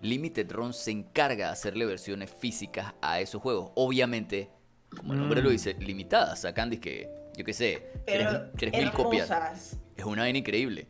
[0.00, 3.70] Limited Run se encarga de hacerle versiones físicas a esos juegos.
[3.76, 4.50] Obviamente,
[4.96, 5.44] como el nombre Mm.
[5.44, 6.40] lo dice, limitadas.
[6.42, 9.30] Sacan que, yo qué sé, Pero 3.000 copias.
[9.96, 10.86] Es una vaina increíble.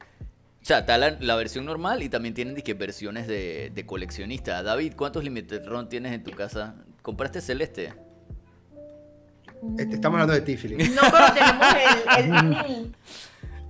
[0.63, 4.63] O sea, está la, la versión normal y también tienen dizque, versiones de, de coleccionista.
[4.63, 6.77] David, ¿cuántos Limited Run tienes en tu casa?
[7.03, 7.93] ¿Compraste Celeste?
[9.79, 10.81] Este, Estamos hablando de ti, Philip.
[10.91, 11.67] No, pero tenemos
[12.19, 12.33] el, el
[12.67, 12.97] vinil.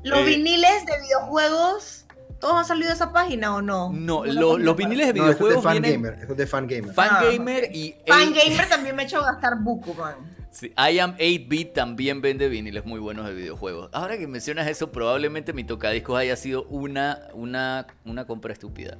[0.05, 0.25] Los Eh.
[0.25, 2.02] viniles de videojuegos,
[2.43, 3.91] ¿todos han salido de esa página o no?
[3.93, 6.03] No, lo- los viniles de No, esto es de videojuegos vienen...
[6.03, 6.31] Fangamer.
[6.31, 6.93] Es de Fangamer.
[6.95, 7.95] Fangamer y...
[8.07, 10.17] Fangamer también me ha hecho gastar buco, man.
[10.51, 13.89] Sí, I Am 8-Bit también vende viniles muy buenos de videojuegos.
[13.93, 18.99] Ahora que mencionas eso, probablemente mi tocadiscos haya sido una, una, una compra estúpida.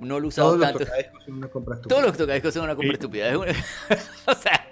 [0.00, 0.84] No lo he usado Todos los tanto.
[0.86, 1.94] tocadiscos son una compra estúpida.
[1.94, 3.38] Todos los tocadiscos son una compra estúpida.
[3.38, 3.52] Una-
[4.26, 4.66] o sea,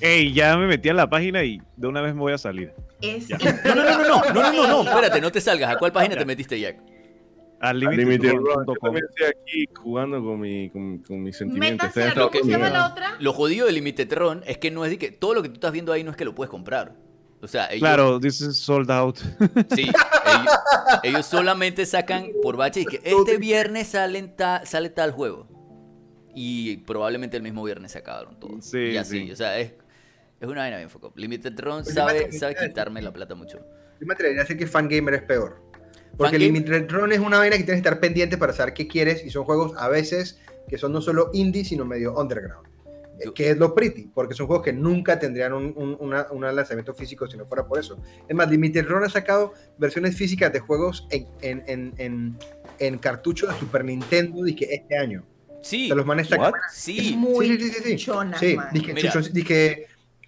[0.00, 2.72] Ey, ya me metí a la página y de una vez me voy a salir.
[3.00, 3.30] Es.
[3.30, 5.74] No, no, no, no, no, no, no, no, no, espérate, no te salgas.
[5.74, 6.76] ¿A cuál página te metiste, Jack?
[7.64, 11.88] Al estoy aquí jugando con, mi, con, con mis sentimientos.
[11.88, 13.16] Ustedes ¿cómo se la otra?
[13.20, 15.54] Lo jodido de Limited Run es que no es de que todo lo que tú
[15.54, 16.94] estás viendo ahí no es que lo puedes comprar.
[17.40, 19.18] O sea, ellos, Claro, this is sold out.
[19.74, 19.82] sí,
[20.26, 20.54] ellos,
[21.02, 25.46] ellos solamente sacan por bache y que este viernes salen ta- sale tal juego.
[26.34, 28.64] Y probablemente el mismo viernes se acabaron todos.
[28.64, 29.32] Sí, y así, sí.
[29.32, 29.72] o sea, es,
[30.40, 31.12] es una vaina bien foco.
[31.16, 33.58] Limited Run Pues sabe, sabe quitarme la plata mucho.
[34.00, 35.63] Yo me atrevería a decir que Fangamer es peor.
[36.16, 39.24] Porque Limited Run es una vaina que tienes que estar pendiente para saber qué quieres
[39.24, 40.38] y son juegos a veces
[40.68, 42.68] que son no solo indie, sino medio underground.
[43.24, 46.40] Yo- Que es lo pretty, porque son juegos que nunca tendrían un, un- una- un
[46.42, 47.96] lanzamiento físico si no fuera por eso.
[48.28, 52.38] Es más, Limited Run ha sacado versiones físicas de juegos en, en, en, en,
[52.80, 55.24] en cartucho de Super Nintendo y que este año.
[55.62, 56.52] Sí, De los manes sacan.
[56.52, 56.60] What?
[56.68, 57.14] Es sí.
[57.16, 57.96] muy Sí, sí, sí, sí, sí.
[57.96, 58.68] chona, Sí, man.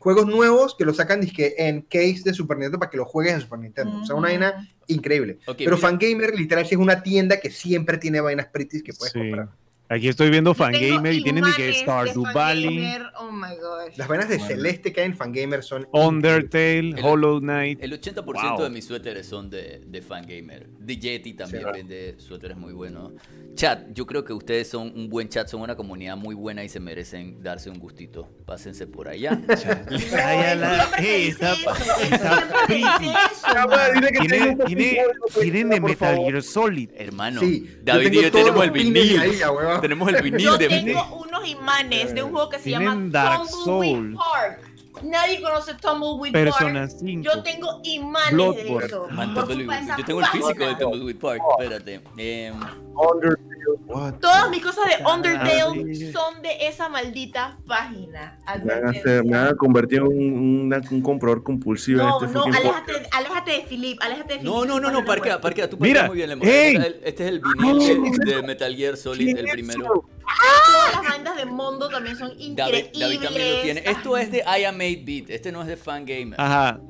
[0.07, 3.35] Juegos nuevos que los sacan dizque, en case de Super Nintendo para que los juegues
[3.35, 4.03] en Super Nintendo.
[4.03, 5.41] O sea, una vaina increíble.
[5.45, 5.77] Pero mira.
[5.79, 9.19] Fangamer literal sí es una tienda que siempre tiene vainas pretty que puedes Sí.
[9.19, 9.49] comprar.
[9.89, 13.97] Aquí estoy viendo Fangamer y tienen ni que Valley, Fangamer, Oh my gosh.
[13.97, 17.81] Las vainas de Celeste que hay en Fangamer son Undertale, El- Hollow Knight.
[17.83, 18.25] El 80%
[18.57, 18.63] Wow.
[18.65, 20.67] de mis suéteres son de, de Fangamer.
[20.85, 21.71] The Yeti también Sí.
[21.73, 23.13] vende suéteres muy buenos.
[23.55, 26.69] Chat, yo creo que ustedes son un buen chat, son una comunidad muy buena y
[26.69, 28.29] se merecen darse un gustito.
[28.45, 29.41] Pásense por allá.
[30.13, 32.85] Ay, a la- Hey, está, está pretty.
[34.29, 34.99] Tiene- tiene-
[35.41, 36.91] Tienen de Metal Gear Solid.
[36.97, 37.41] Hermano,
[37.83, 39.21] David y yo tenemos el vinil.
[39.81, 43.09] tenemos el vinil Yo de tengo unos imanes de un juego que se Tienen llama
[43.11, 44.17] Dark Tumbleweed Souls.
[44.17, 44.61] Park.
[45.03, 46.93] Nadie conoce Tumbleweed Persona Park.
[47.01, 47.23] 5.
[47.23, 48.79] Yo tengo imanes Bloodborne.
[48.79, 49.09] de eso.
[49.11, 50.75] Man, Yo tengo el físico de.
[50.77, 51.43] Tumbleweed Park.
[51.59, 52.01] Espérate.
[52.95, 53.56] Undertale,
[53.87, 54.15] what?
[54.15, 56.13] Todas mis cosas de Ah, Undertale sí.
[56.13, 58.39] son de esa maldita página.
[58.65, 62.39] Me van a, hacer- me van a convertir en un, comprador compulsivo No, en este
[62.39, 64.55] no, aléjate, aléjate de Philip, aléjate de Philip.
[64.55, 65.69] no, no, no, no, parquea, parquea.
[65.71, 66.23] Tú parquea muy.
[66.23, 69.85] Este es el- Este es el vinil de, de Metal Gear Solid, el primero.
[69.85, 72.99] Todas las bandas de Mondo también son David, increíbles.
[73.01, 73.83] David también lo tiene.
[73.85, 75.31] Esto es de I Am 8 Beat.
[75.31, 76.41] Este no es de Fangamer.
[76.41, 76.81] Ajá.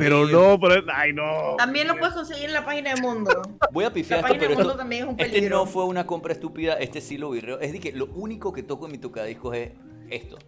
[0.00, 0.32] Pero Sí.
[0.32, 1.54] no, pero, ay no.
[1.56, 3.42] También lo puedes conseguir en la página de Mondo.
[3.72, 5.58] Voy a La pifiar esto, página de pero Mondo esto, también es un este peligro.
[5.58, 6.74] no fue una compra estúpida.
[6.74, 7.60] Este sí lo virreo.
[7.60, 9.70] Es de que lo único que toco en mi tocadiscos es
[10.10, 10.38] esto.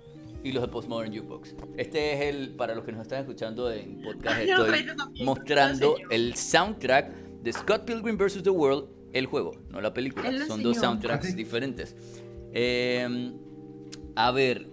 [0.45, 1.55] Y los de Postmodern Jukebox.
[1.77, 5.95] Este es el, para los que nos están escuchando en podcast, Ay, estoy también, mostrando
[6.11, 7.11] el soundtrack
[7.43, 8.43] de Scott Pilgrim vs.
[8.43, 10.31] The World, el juego, no la película.
[10.49, 11.95] Son dos soundtracks diferentes.
[12.53, 13.33] Eh,
[14.17, 14.69] a ver,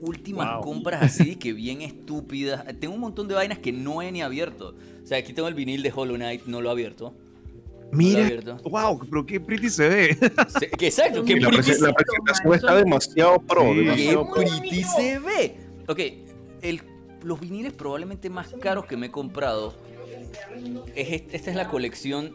[0.00, 0.62] últimas Wow.
[0.62, 2.64] compras así que bien estúpidas.
[2.80, 4.74] Tengo un montón de vainas que no he ni abierto.
[5.02, 7.14] O sea, aquí tengo el vinil de Hollow Knight, no lo he abierto.
[7.90, 8.28] Mira.
[8.64, 10.18] Wow, pero qué pretty se ve.
[10.58, 13.62] Se- que exacto, que Y la, pretty, prese- la presentación está demasiado pro.
[13.72, 13.78] Sí.
[13.78, 14.34] demasiado pro.
[14.34, 15.56] pretty se ve.
[15.86, 16.00] Ok,
[16.62, 16.82] el-
[17.24, 19.74] los viniles probablemente más caros que me he comprado.
[20.94, 22.32] Es, est- esta es la colección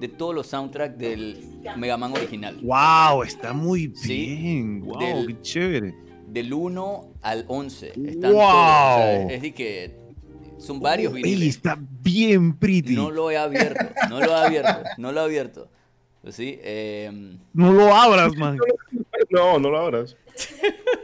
[0.00, 1.38] de todos los soundtracks del
[1.76, 2.58] Mega Man original.
[2.62, 4.80] Wow, está muy Sí, bien.
[4.80, 5.94] Wow, del- qué chévere.
[6.32, 7.88] Del 1 al 11.
[7.88, 8.40] Están Wow.
[8.40, 8.44] todos.
[8.44, 9.94] o sea, es de que
[10.58, 11.48] son varios viniles.
[11.56, 12.94] está bien pretty.
[12.94, 15.68] No lo he abierto, no lo he abierto, no lo he abierto.
[16.22, 18.58] Pues sí, em, No lo abras, man.
[19.30, 20.16] No, no lo abras.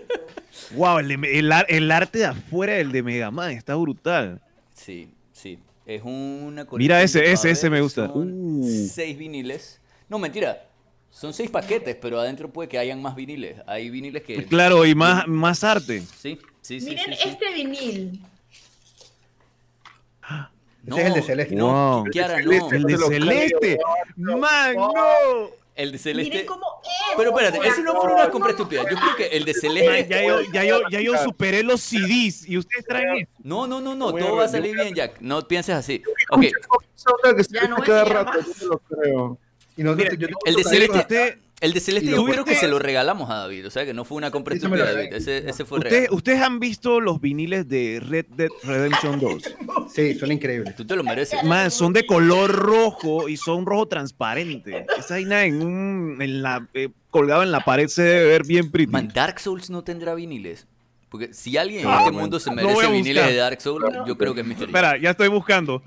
[0.74, 4.40] Wow, el, de- el ar- el arte de afuera del de Mega Man está brutal.
[4.74, 5.58] sí, sí.
[5.84, 8.08] Es una colección Mira ese, ese, ese me gusta.
[8.08, 8.88] son Uh.
[8.90, 9.80] Seis viniles.
[10.08, 10.65] No, mentira.
[11.16, 13.56] Son seis paquetes, pero adentro puede que hayan más viniles.
[13.66, 14.44] Hay viniles que.
[14.44, 16.02] Claro, y más, más arte.
[16.02, 16.90] Sí, sí, sí.
[16.90, 17.28] Miren sí, sí.
[17.30, 18.20] este vinil.
[20.82, 21.54] No, Ese es el de Celeste.
[21.54, 22.10] No, Wow.
[22.10, 22.70] Kiara, no.
[22.70, 23.78] El de Celeste.
[24.14, 25.50] Man, no.
[25.74, 26.30] El de Celeste.
[26.30, 27.16] Miren cómo es.
[27.16, 28.82] Pero espérate, ese no fue una compra estúpida.
[28.82, 30.06] Yo creo que el de Celeste.
[30.10, 33.32] ya, yo, ya, yo, ya yo superé los CDs y ustedes traen esto.
[33.42, 34.12] No, no, no, no.
[34.12, 35.18] Todo va a salir bien, Jack.
[35.22, 36.02] No pienses así.
[36.28, 36.44] Ok,
[36.94, 39.45] Soundtrack que se Ya no voy a rato, yo lo creo.
[39.76, 42.44] Y nosotros, Mira, yo tengo el de Celeste- Usted, el de Celeste Y yo creo
[42.44, 43.66] que se lo regalamos a David.
[43.66, 45.12] O sea que no fue una compra estúpida, David.
[45.14, 46.08] Ese, ese fue usted- real.
[46.12, 49.42] ¿Ustedes han visto los viniles de Red Dead Redemption 2?
[49.92, 50.74] Sí, son increíbles.
[50.76, 51.42] Tú te lo mereces.
[51.44, 54.86] Man, son de color rojo y son rojo transparente.
[54.98, 58.70] Esa vaina en un, en la, eh, colgado en la pared se debe ver bien
[58.70, 58.90] pretty.
[58.92, 60.66] Man, Dark Souls no tendrá viniles.
[61.08, 62.20] Porque si alguien en Ah, este man.
[62.22, 64.48] mundo se merece viniles de Dark Souls, yo creo que es.
[64.48, 64.62] Jack.
[64.62, 65.82] Espera, ya estoy buscando.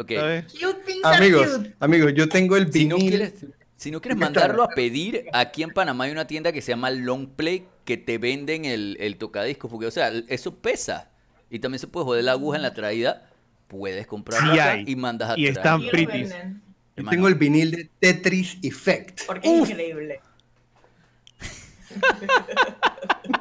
[0.00, 0.12] Ok.
[0.12, 0.46] A ver.
[0.46, 1.74] Cute things are Amigos, cute.
[1.80, 3.10] amigos, yo tengo el Si no vinil.
[3.10, 3.34] quieres,
[3.76, 6.90] si no quieres mandarlo a pedir, aquí en Panamá hay una tienda que se llama
[6.90, 9.70] Long Play que te venden el, el tocadiscos.
[9.70, 11.10] Porque, o sea, eso pesa.
[11.50, 13.28] Y también se puede joder la aguja en la traída.
[13.68, 14.84] Puedes comprarlo Sí acá hay.
[14.86, 16.30] y mandas a Y están Y lo pretties.
[16.30, 16.62] venden,
[16.96, 19.22] Yo tengo el vinil de Tetris Effect.
[19.26, 20.20] Porque es increíble.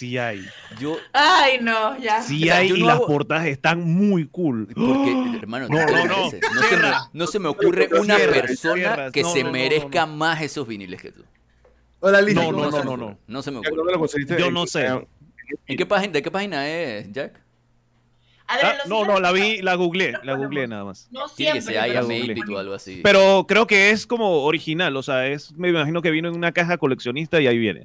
[0.00, 0.46] Sí hay.
[0.80, 2.22] Yo, Ay, no, ya.
[2.22, 4.66] Sí O sea, hay yo y no las hago- portadas están muy cool.
[4.74, 6.24] porque, hermano, No, no, no.
[6.24, 7.00] No, se me, Cierra.
[7.12, 10.16] no se me ocurre una cierra, persona que No, se no, no, merezca no.
[10.16, 11.22] más esos viniles que tú.
[11.98, 12.34] Hola, Liz.
[12.34, 13.18] No, no, se no, me no, ocurre, no.
[13.26, 13.92] No se me ¿Dónde ocurre.
[13.92, 14.38] lo conseguiste?
[14.40, 14.86] Yo no sé.
[15.66, 17.38] ¿En qué página, ¿De qué página es, Jack?
[18.46, 21.08] Adrián, Ah, ¿lo no, no, la vi, la googleé, la googleé nada más.
[21.10, 21.74] No Tiene que siempre.
[21.74, 23.00] ser haya pero o algo así.
[23.04, 26.52] Pero creo que es como original, o sea, es, me imagino que vino en una
[26.52, 27.84] caja coleccionista y ahí viene.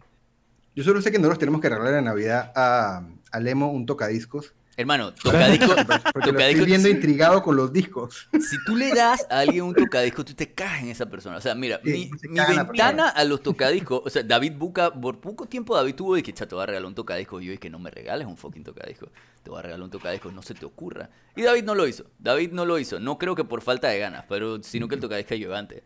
[0.75, 4.53] Yo solo sé que nosotros tenemos que regalar en Navidad a, a Lemo un tocadiscos.
[4.77, 5.67] Hermano, tocadisco,
[6.13, 8.27] Porque lo tocadisco estoy viendo intrigado con los discos.
[8.33, 11.37] Si tú le das a alguien un tocadisco, tú te cagas en esa persona.
[11.37, 15.45] O sea, mira, Sí, mi, ventana a los tocadiscos, o sea, David Buca, por poco
[15.45, 17.39] tiempo David tuvo de que chato, te va a regalar un tocadisco.
[17.39, 19.07] Y yo dije, no me regales un fucking tocadisco.
[19.43, 21.09] Te voy a regalar un tocadisco, no se te ocurra.
[21.37, 22.07] Y David no lo hizo.
[22.19, 22.99] David no lo hizo.
[22.99, 25.83] No creo que por falta de ganas, pero sino que el tocadisco llegó antes.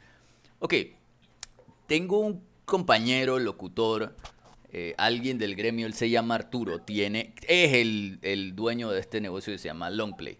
[0.58, 0.74] Ok,
[1.86, 4.16] tengo un compañero, locutor,
[4.72, 9.20] eh, alguien del gremio, él se llama Arturo, tiene, es el, el dueño de este
[9.20, 10.38] negocio que se llama Longplay.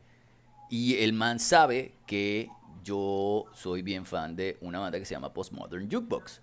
[0.70, 2.50] Y el man sabe que
[2.84, 6.42] yo soy bien fan de una banda que se llama Postmodern Jukebox.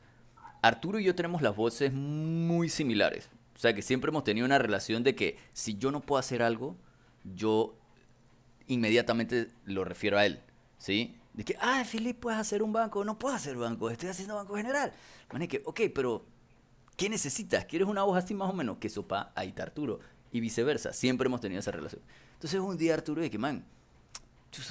[0.62, 3.30] Arturo y yo tenemos las voces muy similares.
[3.54, 6.42] O sea que siempre hemos tenido una relación de que si yo no puedo hacer
[6.42, 6.76] algo,
[7.34, 7.76] yo
[8.66, 10.40] inmediatamente lo refiero a él.
[10.78, 11.16] ¿Sí?
[11.32, 13.04] De que, ah, Philip, puedes hacer un banco.
[13.04, 14.92] No puedo hacer banco, estoy haciendo banco general.
[15.32, 16.24] Man, es que, ok, pero
[16.96, 17.64] ¿qué necesitas?
[17.66, 18.78] ¿Quieres una voz así más o menos?
[18.78, 20.00] Que sopa, ahí está Arturo.
[20.32, 20.92] Y viceversa.
[20.92, 22.02] Siempre hemos tenido esa relación.
[22.34, 23.64] Entonces un día Arturo de que, man,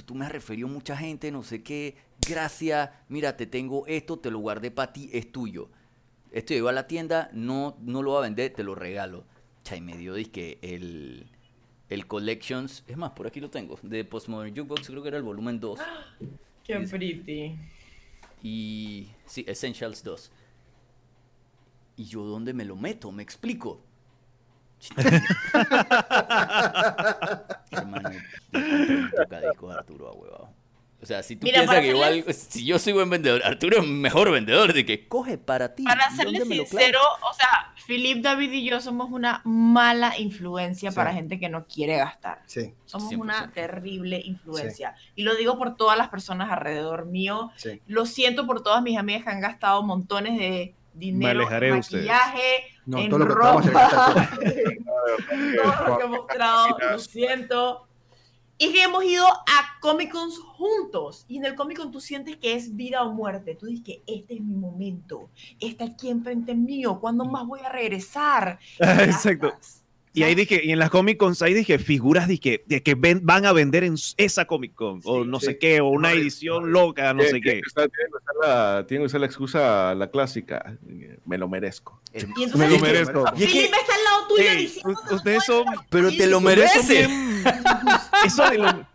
[0.05, 1.95] tú me has referido a mucha gente, no sé qué.
[2.27, 5.69] Gracias, mira, te tengo esto, te lo guardé para ti, es tuyo.
[6.31, 9.23] Esto llegó a la tienda, no, no lo va a vender, te lo regalo.
[9.63, 11.27] Chay, me dio que el,
[11.89, 15.23] el Collections, es más, por aquí lo tengo, de Postmodern Jukebox, creo que era el
[15.23, 15.79] volumen 2.
[16.65, 17.55] Qué pretty.
[18.41, 20.31] Y sí, Essentials 2.
[21.97, 23.11] ¿Y yo dónde me lo meto?
[23.11, 23.81] Me explico.
[27.71, 28.09] Hermano,
[29.15, 30.49] tocadiscos a Arturo a huevado.
[31.01, 33.87] O sea, si tú Mira, piensas que igual, si yo soy buen vendedor, Arturo es
[33.87, 35.83] mejor vendedor de que coge para ti.
[35.83, 40.95] Para ¿y serle sincero, o sea, Philip, David y yo somos una mala influencia Sí.
[40.95, 42.41] para gente que no quiere gastar.
[42.47, 43.21] Sí, Somos 100%.
[43.21, 44.95] una terrible influencia.
[45.15, 47.51] Y lo digo por todas las personas alrededor mío.
[47.57, 47.81] sí.
[47.85, 52.63] Lo siento por todas mis amigas que han gastado montones de dinero alejaré en maquillaje,
[52.85, 57.87] No, en todo lo que ropa, hacer todo lo que hemos mostrado, lo siento.
[58.57, 61.25] Y que hemos ido a Comic Cons juntos.
[61.27, 63.55] Y en el Comic Con tú sientes que es vida o muerte.
[63.55, 65.29] Tú dices que este es mi momento.
[65.59, 66.99] Está aquí enfrente mío.
[67.01, 68.59] ¿Cuándo más voy a regresar?
[68.79, 69.49] Exacto.
[69.49, 69.84] Gastas.
[70.15, 73.19] Y ahí dije, y en las Comic Cons ahí dije figuras dije, de que ven-
[73.23, 75.47] van a vender en esa Comic Con, o no sí.
[75.47, 77.61] sé qué, o una edición loca, no sé qué.
[78.87, 80.77] tiene que usar la- excusa, la clásica.
[81.25, 82.01] Me lo merezco.
[82.13, 83.25] Y Me lo merezco.
[83.35, 84.99] Y es que- está al lado tuyo Ey, diciendo.
[85.11, 87.09] ustedes son Pero te lo mereces.
[88.25, 88.87] Eso de lo-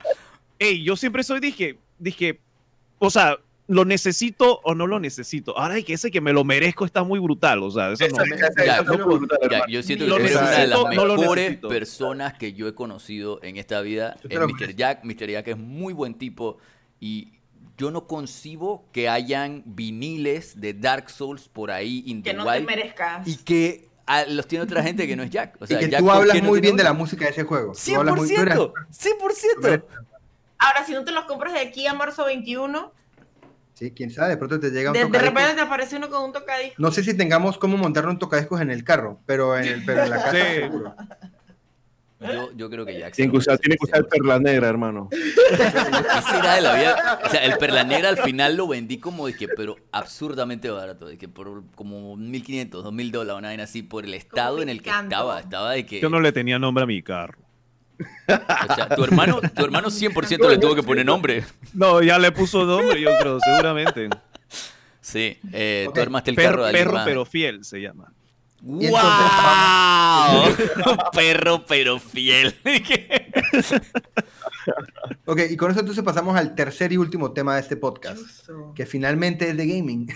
[0.59, 2.41] Ey, yo siempre soy, dije, dije,
[2.99, 3.39] o sea,
[3.71, 5.57] ¿lo necesito o no lo necesito?
[5.57, 8.25] Ahora hay que ese que me lo merezco está muy brutal, o sea, eso no.
[9.69, 13.41] Yo siento que tú eres una de las no mejores personas que yo he conocido
[13.43, 14.17] en esta vida.
[14.29, 14.75] Es Mr.
[14.75, 15.05] Jack.
[15.05, 15.31] Mr.
[15.31, 16.59] Jack es muy buen tipo
[16.99, 17.33] y
[17.79, 22.45] yo no concibo que hayan viniles de Dark Souls por ahí in Que the no
[22.51, 23.27] te merezcas.
[23.27, 25.57] y que ah, los tiene otra gente que no es Jack.
[25.61, 27.31] O sea, y que Jack, tú ¿por hablas no muy bien de la música de
[27.31, 27.73] ese juego.
[27.73, 29.85] Tú hablas muy- tú eres- 100%, 100%.
[30.59, 32.93] Ahora, si no te los compras de aquí a marzo 21,
[33.81, 35.35] Sí, quién sabe, de pronto te llega un de, de tocadiscos.
[35.35, 36.79] repente te aparece uno con un tocadiscos.
[36.79, 40.03] No sé si tengamos cómo montar un tocadiscos en el carro, pero en, el, pero
[40.05, 40.55] en la casa Sí.
[40.61, 40.95] seguro.
[42.21, 44.09] Yo, yo creo que se Tiene que usar, tiene que usar 100%.
[44.11, 45.09] perla negra, hermano.
[45.11, 47.21] ¿Qué será de la vida?
[47.25, 51.07] O sea, el perla negra al final lo vendí como de que, pero absurdamente barato,
[51.07, 54.83] de que por como 1500, 2000 dólares, una vaina así, por el estado en el
[54.83, 55.41] que estaba.
[55.41, 56.01] Estaba de que.
[56.01, 57.39] Yo no le tenía nombre a mi carro.
[58.29, 61.45] O sea, tu hermano, tu hermano 100% le tuvo que poner nombre.
[61.75, 64.09] No, ya le puso nombre, yo creo, seguramente.
[65.01, 65.95] Sí, eh, Ok.
[65.95, 67.05] tú armaste el Per- carro de perro más.
[67.05, 68.13] pero fiel se llama.
[68.63, 68.89] ¡Wow!
[70.49, 70.71] entonces-
[71.15, 72.55] perro pero fiel.
[75.25, 78.21] Ok, y con eso entonces pasamos al tercer y último tema de este podcast,
[78.75, 80.07] que finalmente es de gaming.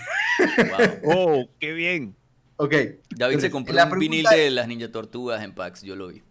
[1.03, 1.15] Wow.
[1.17, 2.15] Oh, qué bien.
[2.57, 2.73] Ok.
[3.09, 6.21] David se compró un vinil de las Ninja Tortugas en PAX, yo lo vi.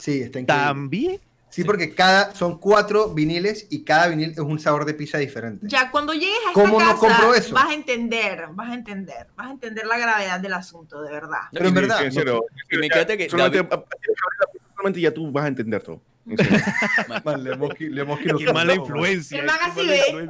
[0.00, 0.64] Sí, está increíble.
[0.66, 1.20] También.
[1.50, 5.66] Sí, porque cada, son cuatro viniles y cada vinil es un sabor de pizza diferente.
[5.68, 7.54] Ya cuando llegues a esta ¿Cómo no casa, compro eso?
[7.54, 11.40] vas a entender, vas a entender, vas a entender la gravedad del asunto, de verdad.
[11.50, 15.30] Pero en verdad, sí, en serio, Y me ya, encanta que solamente, David- ya tú
[15.32, 16.00] vas a entender todo.
[17.24, 19.40] Man, le hemos, qui- le hemos Qué quitado mala influencia.
[19.40, 20.28] El man qué así mala ve.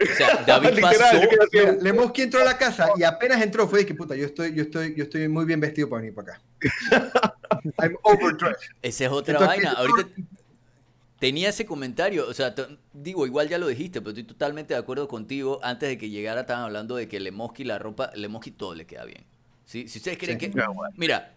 [0.00, 0.26] Influencia.
[0.26, 1.20] O sea, David pasó.
[1.52, 4.54] Mira, Lemoski entró a la casa y apenas entró fue de que puta, yo estoy,
[4.54, 6.42] yo estoy, yo estoy muy bien vestido para venir para acá.
[7.82, 8.68] I'm overdressed.
[8.82, 9.72] Esa es otra Entonces, vaina.
[9.72, 10.08] yo- Ahorita
[11.18, 12.26] tenía ese comentario.
[12.28, 12.54] O sea,
[12.92, 15.60] digo, igual ya lo dijiste, pero estoy totalmente de acuerdo contigo.
[15.62, 19.04] Antes de que llegara, estaban hablando de que Lemoski, la ropa, Lemoski todo le queda
[19.04, 19.24] bien.
[19.64, 19.88] ¿Sí?
[19.88, 20.50] Si ustedes creen Sí.
[20.50, 20.62] que.
[20.96, 21.34] Mira,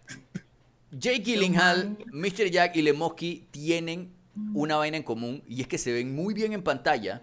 [0.90, 2.50] Jake Gyllenhaal, Mr.
[2.50, 4.10] Jack y Lemoski tienen
[4.54, 7.22] una vaina en común y es que se ven muy bien en pantalla,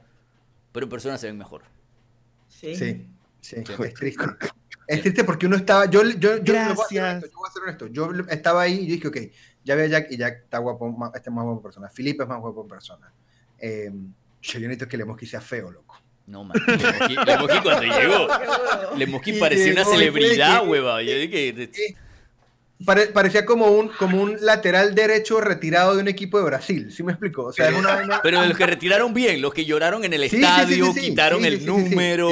[0.76, 1.64] pero en persona se ven mejor.
[2.50, 2.76] Sí.
[2.76, 3.08] Sí,
[3.40, 4.26] sí, es triste.
[4.88, 7.52] Es triste porque uno estaba, yo, yo, yo, lo voy a honesto, yo voy a
[7.54, 7.88] ser honesto.
[7.88, 9.18] Yo estaba ahí y yo dije, ok,
[9.64, 11.90] ya veo a Jack y Jack está guapo, más, este es más guapo en persona.
[11.90, 13.12] Felipe es más guapo en persona.
[13.58, 13.90] Eh,
[14.42, 15.96] yo necesito que Lemoski sea feo, loco.
[16.28, 16.58] No, man.
[16.68, 18.28] Lemoski, Lemoski cuando llegó,
[18.98, 21.02] Lemoski parecía una celebridad, que- hueva.
[21.02, 21.96] Yo dije,
[22.84, 27.04] Pare- parecía como un, como un lateral derecho retirado de un equipo de Brasil, ¿sí
[27.04, 27.46] me explico?
[27.46, 28.20] O sea, es una.
[28.22, 31.02] Pero los que retiraron bien, los que lloraron en el Sí, estadio, sí, sí.
[31.10, 32.30] quitaron el número.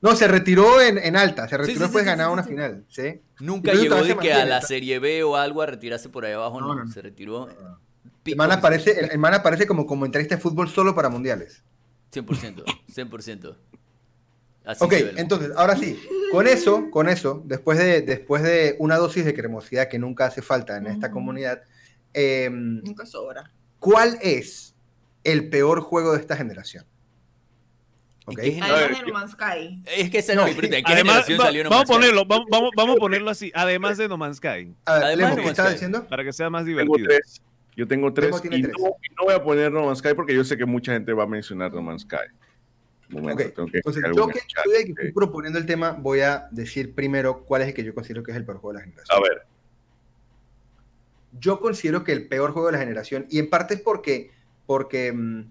[0.00, 3.20] No, se retiró en, en alta, se retiró después de ganar una final, ¿sí?
[3.40, 6.60] Nunca llegó de que a la Serie B o algo a retirarse por ahí abajo,
[6.60, 6.68] no.
[6.68, 6.92] No, no, no.
[6.92, 7.48] Se retiró.
[7.48, 7.56] El
[8.22, 11.64] pico, man aparece, el, el man aparece como comentarista de fútbol solo para mundiales.
[12.12, 12.62] 100%,
[12.94, 13.56] 100%.
[14.68, 15.98] Así Ok, entonces, ahora sí,
[16.30, 20.42] con eso, con eso, después de, después de una dosis de cremosidad que nunca hace
[20.42, 21.62] falta en esta comunidad,
[22.12, 23.50] eh, Nunca sobra.
[23.78, 24.74] ¿cuál es
[25.24, 26.84] el peor juego de esta generación?
[28.26, 28.40] ¿En Ok.
[28.40, 28.76] qué generación?
[28.78, 29.82] Además ver, de No Man's Sky.
[29.86, 30.76] Es que esa No, no, mi pregunta.
[30.78, 33.30] ¿En qué Además, generación va- salió No vamos, Man's ponerlo, vamos, vamos, vamos a ponerlo
[33.30, 33.50] así.
[33.54, 36.06] Además de No Man's Sky, A ver, Además Lemo, de ¿qué No estabas Man's diciendo?
[36.08, 37.08] para que sea más tengo divertido.
[37.08, 37.42] tres.
[37.74, 38.26] Yo tengo tres.
[38.26, 38.74] Lemo tiene y tres.
[38.78, 41.10] No, y no voy a poner No Man's Sky porque yo sé que mucha gente
[41.14, 42.16] va a mencionar No Man's Sky.
[43.10, 47.44] Momento, Ok, tengo que Entonces, yo que estoy proponiendo el tema, voy a decir primero
[47.44, 49.18] cuál es el que yo considero que es el peor juego de la generación.
[49.18, 49.46] A ver,
[51.38, 54.30] yo considero que el peor juego de la generación, y en parte es porque,
[54.66, 55.50] porque mm,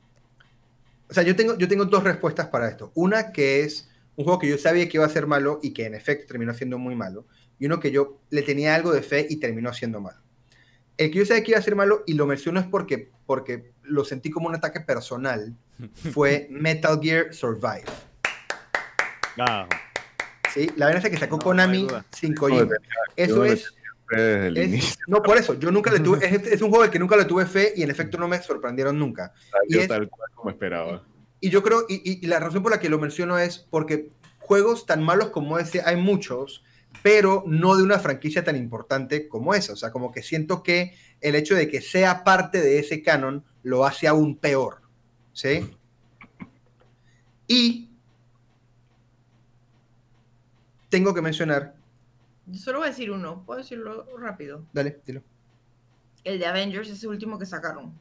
[1.10, 2.91] o sea, yo tengo, yo tengo dos respuestas para esto.
[2.93, 5.86] Una que es un juego que yo sabía que iba a ser malo y que
[5.86, 7.26] en efecto terminó siendo muy malo,
[7.60, 10.20] y uno que yo le tenía algo de fe y terminó siendo malo.
[10.97, 13.71] El que yo sabía que iba a ser malo, y lo menciono es porque, porque
[13.83, 15.55] lo sentí como un ataque personal,
[16.13, 17.83] fue Metal Gear Survive.
[19.39, 19.67] Ah,
[20.53, 20.71] ¿sí?
[20.75, 22.63] La verdad es que sacó No, Konami no sin Kojima.
[22.65, 22.69] yo
[23.15, 23.73] Eso es...
[24.09, 26.89] desde el Es- no, por eso, yo nunca le tuve, es, es un juego al
[26.91, 29.33] que nunca le tuve fe y en efecto no me sorprendieron nunca.
[29.51, 31.03] salió y es- tal cual como esperaba.
[31.39, 34.09] Y yo creo, y, y- y la razón por la que lo menciono es porque
[34.39, 36.63] juegos tan malos como ese hay muchos,
[37.03, 39.73] pero no de una franquicia tan importante como esa.
[39.73, 43.43] O sea, como que siento que el hecho de que sea parte de ese canon
[43.63, 44.81] lo hace aún peor.
[45.33, 45.69] ¿Sí?
[47.47, 47.91] Y
[50.89, 51.75] tengo que mencionar,
[52.45, 53.43] Yo solo voy a decir uno.
[53.45, 54.65] Puedo decirlo rápido.
[54.73, 55.21] dale, dilo.
[56.23, 57.97] El de Avengers, ese último que sacaron.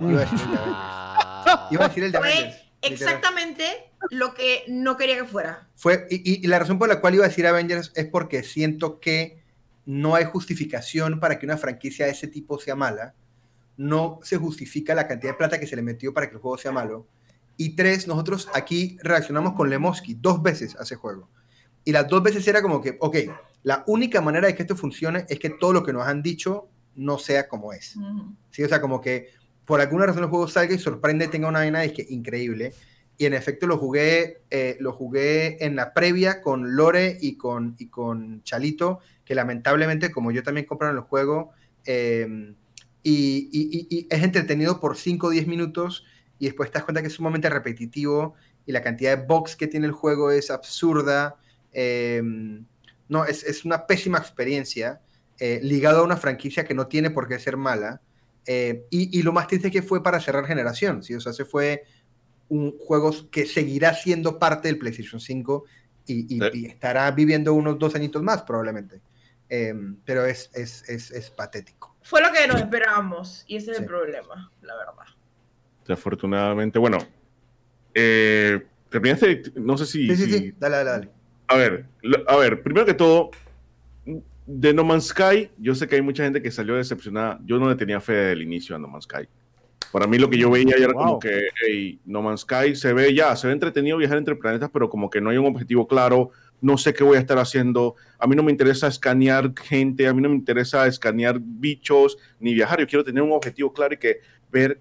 [0.00, 1.68] Iba a decir el de Guau.
[1.70, 3.14] Iba a decir el de Fue Literal.
[3.14, 3.64] Exactamente
[4.10, 5.68] lo que no quería que fuera.
[5.74, 9.42] Fue, y, la razón por la cual iba a decir Avengers es porque siento que
[9.84, 13.14] no hay justificación para que una franquicia de ese tipo sea mala.
[13.76, 16.58] No se justifica la cantidad de plata que se le metió para que el juego
[16.58, 17.06] sea malo.
[17.56, 21.28] Y tres, nosotros aquí reaccionamos con Lemoski dos veces a ese juego.
[21.84, 23.16] Y las dos veces era como que, ok,
[23.62, 26.68] la única manera de que esto funcione es que todo lo que nos han dicho
[26.94, 27.96] no sea como es.
[27.96, 28.36] Ujú.
[28.50, 28.62] ¿sí?
[28.62, 29.30] O sea, como que
[29.68, 32.72] por alguna razón el juego salga y sorprende, tenga una vaina que increíble.
[33.16, 37.76] Y en efecto lo jugué, eh, lo jugué en la previa con Lore y con,
[37.78, 41.52] y con Chalito, que lamentablemente, como yo también compraron el juego,
[41.84, 42.54] eh,
[43.02, 46.04] y, es entretenido por 5 o 10 minutos
[46.38, 48.34] y después te das cuenta que es sumamente repetitivo
[48.66, 51.36] y la cantidad de bugs que tiene el juego es absurda.
[51.72, 52.22] eh,
[53.08, 55.00] no, es, es una pésima experiencia
[55.40, 58.00] eh, ligado a una franquicia que no tiene por qué ser mala.
[58.50, 61.14] Eh, y, y lo más triste es que fue para cerrar generación, ¿sí?
[61.14, 61.84] O sea, se fue
[62.48, 65.64] un juego que seguirá siendo parte del PlayStation 5
[66.06, 66.48] y, y- Sí.
[66.54, 69.02] y estará viviendo unos dos añitos más probablemente.
[69.50, 69.74] Eh,
[70.06, 71.94] pero es, es, es, es patético.
[72.02, 73.44] Fue lo que nos esperábamos.
[73.48, 73.82] Y ese es Sí.
[73.82, 75.14] el problema, la verdad.
[75.86, 76.98] Desafortunadamente, bueno,
[77.94, 78.66] eh,
[79.56, 80.06] no sé si...
[80.08, 81.10] Sí, sí, sí, dale, dale, dale.
[81.48, 81.86] A ver,
[82.28, 83.30] a ver, primero que todo,
[84.50, 87.38] de No Man's Sky, yo sé que hay mucha gente que salió decepcionada.
[87.44, 89.28] Yo no le tenía fe desde el inicio a No Man's Sky.
[89.92, 93.14] Para mí lo que yo veía era como que hey, No Man's Sky se ve
[93.14, 96.30] ya, se ve entretenido viajar entre planetas, pero como que no hay un objetivo claro,
[96.62, 100.14] no sé qué voy a estar haciendo, a mí no me interesa escanear gente, a
[100.14, 103.98] mí no me interesa escanear bichos, ni viajar, yo quiero tener un objetivo claro y
[103.98, 104.20] que
[104.50, 104.80] ver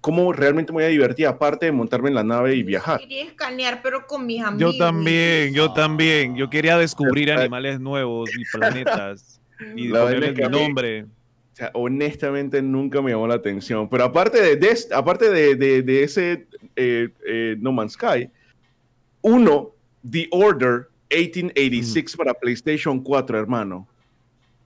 [0.00, 3.00] cómo realmente me voy a divertir, aparte de montarme en la nave y viajar.
[3.00, 4.74] Quería escanear, pero con mis amigos.
[4.74, 6.36] Yo también, yo también.
[6.36, 9.40] Yo quería descubrir animales nuevos y planetas
[9.76, 11.02] y que mi nombre.
[11.04, 13.88] O sea, honestamente nunca me llamó la atención.
[13.88, 16.46] Pero aparte de, de- aparte de, de- de ese
[16.76, 18.30] eh, eh, No Man's Sky,
[19.22, 19.70] Uno,
[20.08, 23.88] The Order 1886 para PlayStation 4, hermano.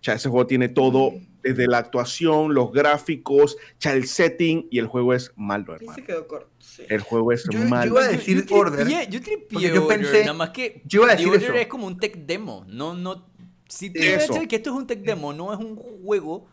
[0.02, 4.86] Ya ese juego tiene todo, desde la actuación, los gráficos, ya el setting, y el
[4.86, 5.94] juego es malo, hermano.
[5.94, 6.48] se quedó corto.
[6.58, 6.82] sí.
[6.88, 7.92] El juego es Yo- yo malo.
[7.92, 11.12] iba a decir yo Order, tripié- Yo tripié yo pensé- nada más que yo iba
[11.12, 11.54] a decir Order eso.
[11.54, 13.26] es como un tech demo, no, no,
[13.68, 14.34] si tú Eso.
[14.34, 16.46] ves que esto es un tech demo, no es un juego,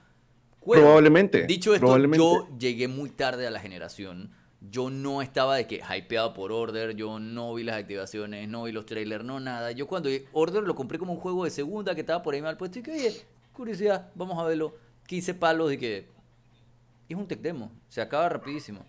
[0.60, 0.84] juego.
[0.84, 1.46] Probablemente.
[1.46, 2.24] Dicho esto, probablemente.
[2.24, 4.32] yo llegué muy tarde a la generación.
[4.62, 8.74] Yo no estaba de que hypeado por Order, yo no vi las activaciones, no vi
[8.74, 9.72] los trailers, no nada.
[9.72, 12.58] Yo cuando Order lo compré como un juego de segunda que estaba por ahí mal
[12.58, 13.22] puesto y que, oye,
[13.60, 14.76] curiosidad, vamos a verlo.
[15.06, 16.08] 15 palos y que
[17.10, 18.86] es un tech demo, se acaba rapidísimo.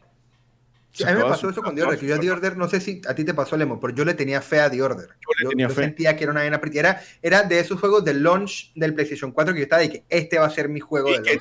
[0.93, 2.57] Sí, Se a mí me pasó eso con The Order, que yo a The Order,
[2.57, 4.83] no sé si a ti te pasó, Lemo, pero yo le tenía fe a The
[4.83, 5.07] Order.
[5.09, 5.83] Yo le tenía fe.
[5.85, 6.79] sentía que era una pretty.
[6.81, 10.05] Era, era de esos juegos del launch del PlayStation 4 que yo estaba de que
[10.09, 11.39] este va a ser mi juego Y de que,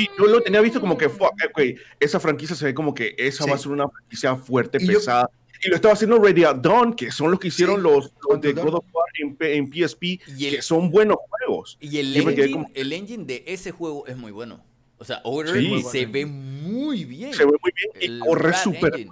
[0.00, 1.60] y yo lo tenía visto como que fue, ok,
[2.00, 3.50] esa franquicia se ve como que esa Sí.
[3.50, 5.30] va a ser una franquicia fuerte, Y yo- pesada.
[5.62, 8.52] Y lo estaba haciendo Ready at Dawn, que son los que hicieron Sí, los, de.
[8.54, 10.02] God of War en, en PSP,
[10.36, 11.76] Y el- que son buenos juegos.
[11.80, 14.64] Y el engine, como- el engine de ese juego es muy bueno.
[14.98, 15.82] O sea, Order Sí.
[15.82, 16.12] Se bueno.
[16.12, 17.32] ve muy bien.
[17.34, 19.06] Se ve muy bien y El corre súper.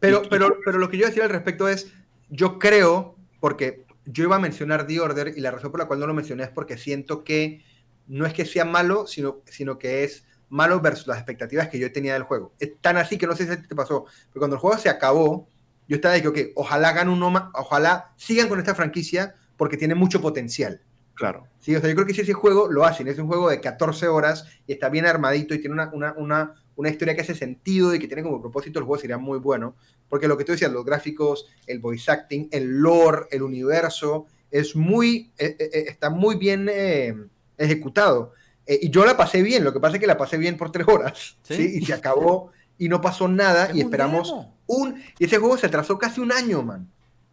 [0.00, 1.92] Pero, pero, pero lo que yo decía al respecto es,
[2.28, 6.00] yo creo, porque yo iba a mencionar The Order y la razón por la cual
[6.00, 7.62] no lo mencioné es porque siento que
[8.08, 11.90] no es que sea malo, sino, sino que es malo versus las expectativas que yo
[11.90, 12.52] tenía del juego.
[12.60, 15.48] Es tan así que no sé si te pasó, pero cuando el juego se acabó,
[15.88, 19.78] yo estaba de que, ok, ojalá hagan uno más, ojalá sigan con esta franquicia porque
[19.78, 20.82] tiene mucho potencial.
[21.14, 21.46] Claro.
[21.58, 23.60] Sí, o sea, yo creo que si ese juego lo hacen, es un juego de
[23.60, 27.34] 14 horas y está bien armadito y tiene una, una, una, una historia que hace
[27.34, 29.74] sentido y que tiene como propósito el juego, sería muy bueno.
[30.08, 34.76] Porque lo que tú decías, los gráficos, el voice acting, el lore, el universo, es
[34.76, 37.14] muy, eh, eh, eh, está muy bien eh,
[37.56, 38.32] ejecutado.
[38.66, 40.70] Eh, y yo la pasé bien, lo que pasa es que la pasé bien por
[40.70, 41.54] tres horas, ¿Sí?
[41.56, 41.78] ¿sí?
[41.80, 44.56] Y se acabó y no pasó nada Es y esperamos demo.
[44.66, 45.02] un...
[45.18, 46.88] Y ese juego se atrasó casi un año, man.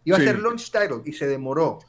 [0.05, 0.23] Iba Sí.
[0.23, 1.79] a ser launch title y se demoró.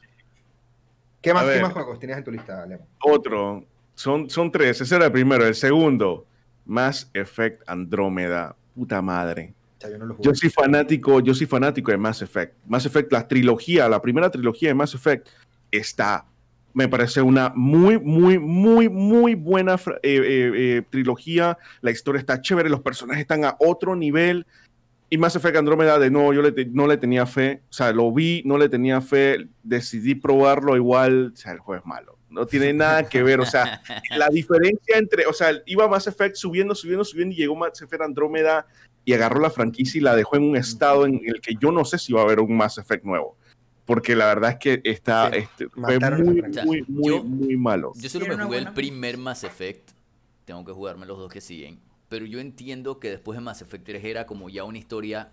[1.22, 2.66] ¿Qué más, ¿qué más juegos tenías en tu lista?
[3.02, 3.64] Otro.
[3.94, 4.80] Son, son tres.
[4.80, 5.44] Ese era el primero.
[5.46, 6.26] El segundo,
[6.64, 8.56] Mass Effect Andrómeda.
[8.74, 9.54] Puta madre.
[9.76, 10.26] O sea, yo no lo jugué.
[10.28, 12.54] Yo soy fanático, yo soy fanático de Mass Effect.
[12.66, 15.28] Mass Effect, la trilogía, la primera trilogía de Mass Effect
[15.70, 16.26] está,
[16.72, 21.58] me parece una muy, muy, muy, muy buena eh, eh, eh, trilogía.
[21.80, 24.46] La historia está chévere, los personajes están a otro nivel.
[25.12, 27.62] Y Mass Effect Andrómeda, de nuevo, yo le te- no le tenía fe.
[27.68, 29.48] O sea, lo vi, no le tenía fe.
[29.64, 31.32] Decidí probarlo igual.
[31.34, 32.16] O sea, el juego es malo.
[32.28, 33.40] No tiene nada que ver.
[33.40, 33.82] O sea,
[34.16, 38.02] la diferencia entre, o sea, iba Mass Effect subiendo, subiendo, subiendo y llegó Mass Effect
[38.02, 38.66] Andrómeda
[39.04, 41.84] y agarró la franquicia y la dejó en un estado en el que yo no
[41.84, 43.36] sé si va a haber un Mass Effect nuevo.
[43.90, 46.64] Porque la verdad es que está, Sí, este, fue muy, esa franquicia.
[46.64, 47.92] muy, muy, Yo- muy malo.
[47.96, 49.90] Yo solo me jugué el primer Mass Effect.
[50.44, 51.80] Tengo que jugarme los dos que siguen.
[52.08, 55.32] Pero yo entiendo que después de Mass Effect 3 era como ya una historia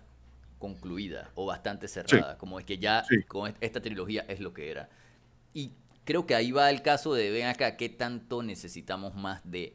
[0.58, 2.36] concluida o bastante cerrada.
[2.36, 3.22] Como es que ya Sí.
[3.28, 4.88] con est- esta trilogía es lo que era.
[5.54, 5.70] Y
[6.04, 9.72] creo que ahí va el caso de, ven acá, ¿qué tanto necesitamos más de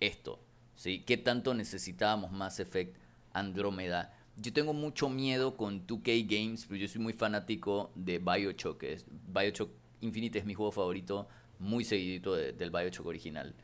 [0.00, 0.38] esto?
[0.74, 1.02] ¿Sí?
[1.06, 2.96] ¿Qué tanto necesitábamos Mass Effect
[3.32, 4.12] Andrómeda?
[4.36, 8.82] Yo tengo mucho miedo con 2K Games, pero yo soy muy fanático de Bioshock.
[8.84, 9.70] es- Bioshock
[10.02, 11.26] Infinite es mi juego favorito,
[11.58, 13.54] muy seguidito de- del Bioshock original.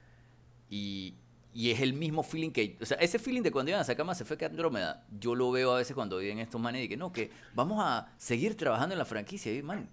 [0.71, 1.15] Y,
[1.53, 2.79] y es el mismo feeling que...
[2.81, 5.73] O sea, ese feeling de cuando iban a sacar Mass Effect Andrómeda, yo lo veo
[5.73, 8.99] a veces cuando viven estos manes y que no, que vamos a seguir trabajando en
[8.99, 9.53] la franquicia.
[9.55, 9.91] Y, man,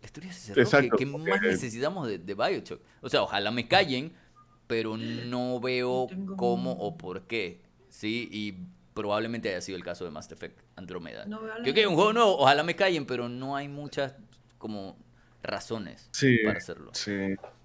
[0.00, 0.54] la historia se cerró.
[0.54, 2.80] ¿Qué- Exacto, ¿Qué, porque- más necesitamos de, de Bioshock?
[3.02, 4.12] O sea, ojalá me callen,
[4.66, 7.60] pero no veo Tengo cómo o por qué.
[7.90, 8.54] Sí, y
[9.02, 11.24] probablemente haya sido el caso de Mass Effect Andrómeda.
[11.24, 14.16] No veo la que ok, un juego nuevo, ojalá me callen, pero no hay muchas
[14.58, 14.98] como
[15.42, 16.90] razones Sí, para hacerlo.
[16.94, 17.12] sí.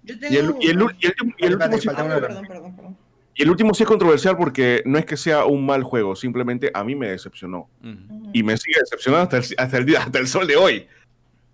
[0.04, 1.06] Yo Y el, y el- y el último- y
[1.44, 2.96] el Espérate, último sí- falta Ah, uno de los- perdón, perdón, perdón.
[3.34, 6.70] y el último sí es controversial porque no es que sea un mal juego, simplemente
[6.72, 7.68] a mí me decepcionó.
[7.82, 8.30] Ujú.
[8.32, 10.86] y me sigue decepcionando hasta el, hasta el día, hasta el sol de hoy.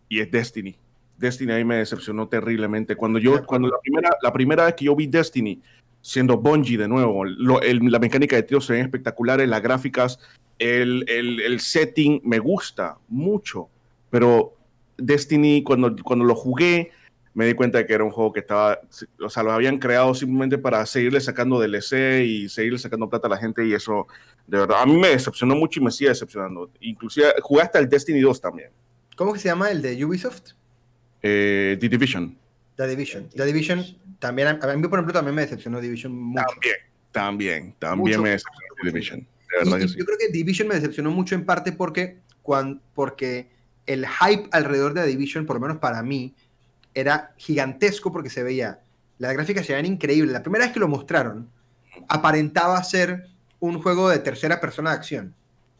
[0.08, 0.78] Y es Destiny.
[1.18, 2.96] Destiny a mí me decepcionó terriblemente.
[2.96, 5.60] Cuando yo, cuando la primera, la primera vez que yo vi Destiny,
[6.02, 10.18] siendo Bungie de nuevo, lo- el- la mecánica de tiro se ven espectaculares, las gráficas,
[10.58, 13.68] el, el- el setting me gusta mucho.
[14.10, 14.54] Pero
[14.96, 16.90] Destiny, cuando, cuando lo jugué,
[17.32, 18.80] me di cuenta de que era un juego que estaba,
[19.22, 23.30] o sea, lo habían creado simplemente para seguirle sacando DLC y seguirle sacando plata a
[23.30, 24.06] la gente y eso,
[24.48, 26.70] de verdad, a mí me decepcionó mucho y me sigue decepcionando.
[26.80, 28.70] Inclusive jugué hasta el Destiny 2 también,
[29.16, 30.52] ¿Cómo que se llama el de Ubisoft?
[31.22, 32.36] eh, The Division.
[32.80, 33.28] The Division.
[33.30, 33.84] The Division
[34.18, 36.44] también, a mí por ejemplo también me decepcionó Division mucho.
[36.46, 36.76] También,
[37.12, 39.20] también, también Mucho, me decepcionó mucho, The Division.
[39.20, 39.98] De verdad Y- que y sí.
[39.98, 43.50] Yo creo que Division me decepcionó mucho en parte porque, cuan- porque
[43.86, 46.34] el hype alrededor de The Division, por lo menos para mí,
[46.94, 48.80] era gigantesco porque se veía,
[49.18, 50.32] las gráficas se veían increíbles.
[50.32, 51.48] La primera vez que lo mostraron,
[52.08, 53.26] aparentaba ser
[53.58, 55.34] un juego de tercera persona de acción.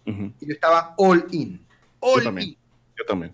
[0.05, 1.65] Y yo estaba all in.
[2.01, 2.49] All también.
[2.49, 2.57] in.
[2.99, 3.33] Yo también.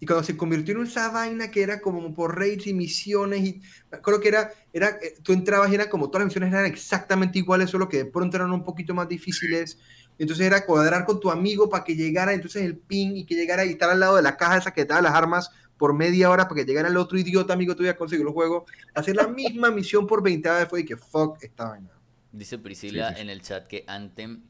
[0.00, 3.60] Y cuando se convirtió en esa vaina que era como por raids y misiones, y
[3.90, 6.64] me acuerdo que era, era eh, tú entrabas y era como todas las misiones eran
[6.66, 9.78] exactamente iguales, solo que de pronto eran un poquito más difíciles.
[10.18, 13.64] Entonces era cuadrar con tu amigo para que llegara, entonces el ping y que llegara
[13.64, 16.30] y estar al lado de la caja esa que te da las armas por media
[16.30, 18.66] hora para que llegara el otro idiota amigo tuyo a conseguir el juego.
[18.94, 21.90] Hacer la misma misión por 20 veces fue y que fuck esta vaina.
[22.32, 23.22] Dice Priscila Sí, sí, sí.
[23.22, 24.42] en el chat que Anthem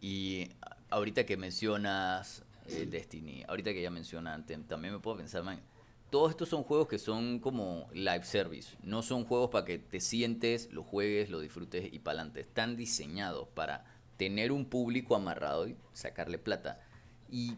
[0.00, 0.50] y
[0.90, 2.44] ahorita que mencionas
[2.86, 5.60] Destiny, ahorita que ya menciona Anthem, también me puedo pensar, man,
[6.10, 10.00] todos estos son juegos que son como live service, no son juegos para que te
[10.00, 12.40] sientes, lo juegues, lo disfrutes y para adelante.
[12.40, 13.84] Están diseñados para
[14.18, 16.80] tener un público amarrado y sacarle plata.
[17.30, 17.54] Y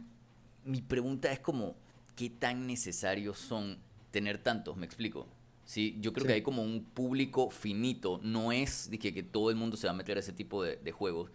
[0.64, 1.74] mi pregunta es como,
[2.16, 3.78] ¿qué tan necesarios son
[4.12, 4.76] tener tantos?
[4.76, 5.26] Me explico.
[5.64, 6.28] Sí, yo creo Sí.
[6.28, 9.86] que hay como un público finito, no es de que, que todo el mundo se
[9.88, 11.30] va a meter a ese tipo de, de juegos.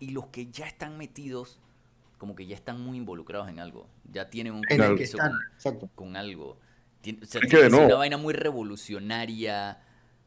[0.00, 1.60] Y los que ya están metidos,
[2.18, 5.18] como que ya están muy involucrados en algo, ya tienen un En el que compromiso
[5.56, 6.58] están, con, algo.
[7.02, 9.80] Tien- o sea, Es que ser una vaina muy revolucionaria,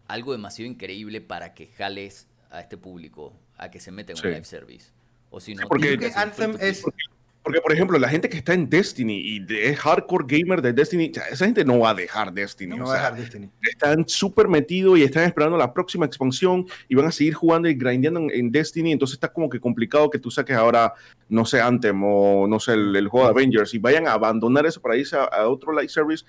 [0.08, 4.28] algo demasiado increíble para que jales a este público a que se meta en Sí.
[4.28, 4.92] un live service.
[5.30, 6.84] O si no, porque- Creo que Anthem es-
[7.44, 11.10] Porque, por ejemplo, la gente que está en Destiny y es hardcore gamer de Destiny,
[11.10, 12.78] o sea, esa gente no va a dejar Destiny.
[12.78, 13.50] No o va a dejar Destiny.
[13.64, 17.74] están súper metidos y están esperando la próxima expansión y van a seguir jugando y
[17.74, 18.92] grindeando en, en Destiny.
[18.92, 20.94] Entonces está como que complicado que tú saques ahora,
[21.30, 24.66] no sé, Anthem o no sé, el, el juego de Avengers y vayan a abandonar
[24.68, 26.24] eso para irse a, a otro live service.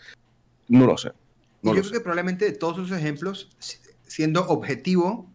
[0.68, 1.10] No lo sé.
[1.62, 3.76] No yo lo creo que probablemente de todos esos ejemplos, si-
[4.06, 5.31] siendo objetivo,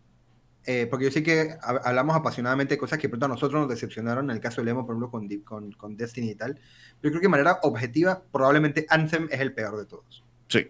[0.67, 3.69] eh, porque yo sé que hab- hablamos apasionadamente de cosas que pronto a nosotros nos
[3.69, 6.65] decepcionaron, en el caso de Lemo, por ejemplo, con, con, con Destiny y tal, pero
[7.01, 10.23] yo creo que de manera objetiva, probablemente Anthem es el peor de todos.
[10.49, 10.67] Sí.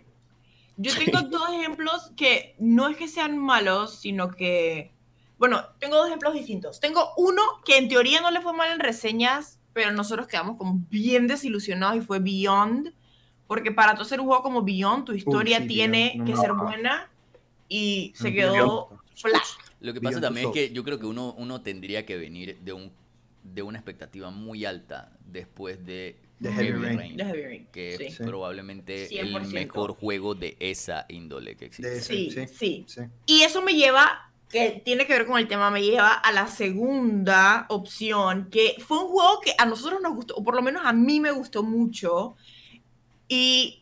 [0.77, 4.93] Yo tengo dos ejemplos que no es que sean malos, sino que.
[5.39, 6.79] Bueno, tengo dos ejemplos distintos.
[6.79, 10.79] Tengo uno que en teoría no le fue mal en reseñas, pero nosotros quedamos como
[10.89, 12.93] bien desilusionados y fue Beyond.
[13.47, 16.37] Porque para tú hacer un juego como Beyond, tu historia sí, tiene no que me
[16.41, 17.09] ser buena
[17.67, 19.01] y se No, quedó Beyond.
[19.79, 22.73] Lo que pasa también es que yo creo que uno, uno tendría que venir de
[22.73, 22.91] un
[23.53, 27.17] de una expectativa muy alta después de, De Heavy Rain.
[27.17, 28.03] De Heavy Rain, que sí.
[28.05, 29.47] es probablemente el 100%.
[29.47, 32.01] mejor juego de esa índole que existe.
[32.01, 32.85] Sí, sí, sí.
[32.87, 33.01] sí.
[33.25, 36.47] Y eso me lleva, que tiene que ver con el tema, me lleva a la
[36.47, 40.85] segunda opción, que fue un juego que a nosotros nos gustó, o por lo menos
[40.85, 42.35] a mí me gustó mucho,
[43.27, 43.81] y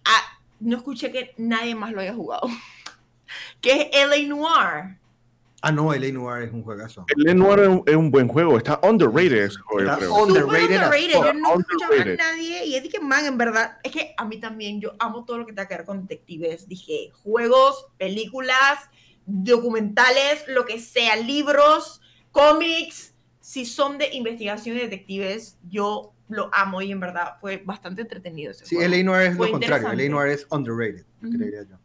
[0.60, 2.48] no escuché que nadie más lo haya jugado,
[3.62, 5.05] que es LA Noir.
[5.68, 7.06] Ah, no, el Noir es un juegazo.
[7.08, 8.56] El Lenoir es un, es un buen juego.
[8.56, 12.18] Está underrated ese juego, yo Está Underrated Yo no escuchaba a underrated.
[12.20, 15.40] nadie y es que, man, en verdad, es que a mí también, yo amo todo
[15.40, 16.68] lo que tenga que ver con detectives.
[16.68, 18.78] Dije, juegos, películas,
[19.26, 22.00] documentales, lo que sea, libros,
[22.32, 28.04] cómics, si son de investigación y detectives, yo lo amo y en verdad fue bastante
[28.04, 28.92] entretenido ese Sí, juego.
[28.96, 29.94] LA Noir es Fue lo contrario.
[29.94, 31.32] LA Noir es underrated, Ujú.
[31.38, 31.78] creería yo.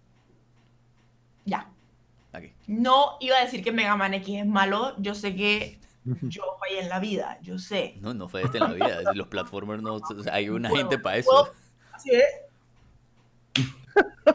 [1.47, 1.70] Ya.
[2.32, 2.52] Aquí.
[2.66, 5.78] No iba a decir que Mega Man X es malo, yo sé que
[6.23, 7.97] yo fallé en la vida, yo sé.
[8.01, 9.12] No, no fue este en la vida.
[9.15, 9.94] Los platformers no.
[9.94, 11.52] o sea, hay una gente para eso.
[11.93, 12.24] Así es.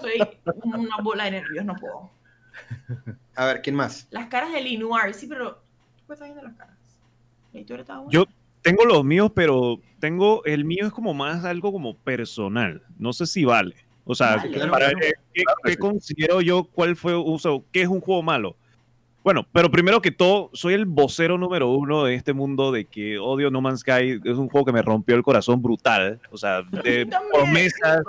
[0.01, 0.19] Soy
[0.63, 2.11] una bola de nervios, no puedo.
[3.35, 4.07] A ver, ¿quién más?
[4.11, 5.61] Las caras de Linoir, sí, pero
[6.05, 6.76] ¿tú estás viendo las caras?
[8.09, 8.26] Yo
[8.61, 12.84] tengo los míos, pero tengo el mío es como más algo como personal.
[12.97, 13.76] No sé si vale.
[14.06, 14.52] O sea, Vale.
[14.52, 14.99] Claro, para claro.
[15.02, 15.80] qué, qué- Claro que qué sí.
[15.80, 18.56] considero yo cuál fue, o sea, qué es un juego malo.
[19.23, 23.18] Bueno, pero primero que todo, soy el vocero número uno de este mundo de que
[23.18, 24.19] odio No Man's Sky.
[24.23, 26.22] Es un juego que me rompió el corazón brutal.
[26.30, 28.03] O sea, de promesas.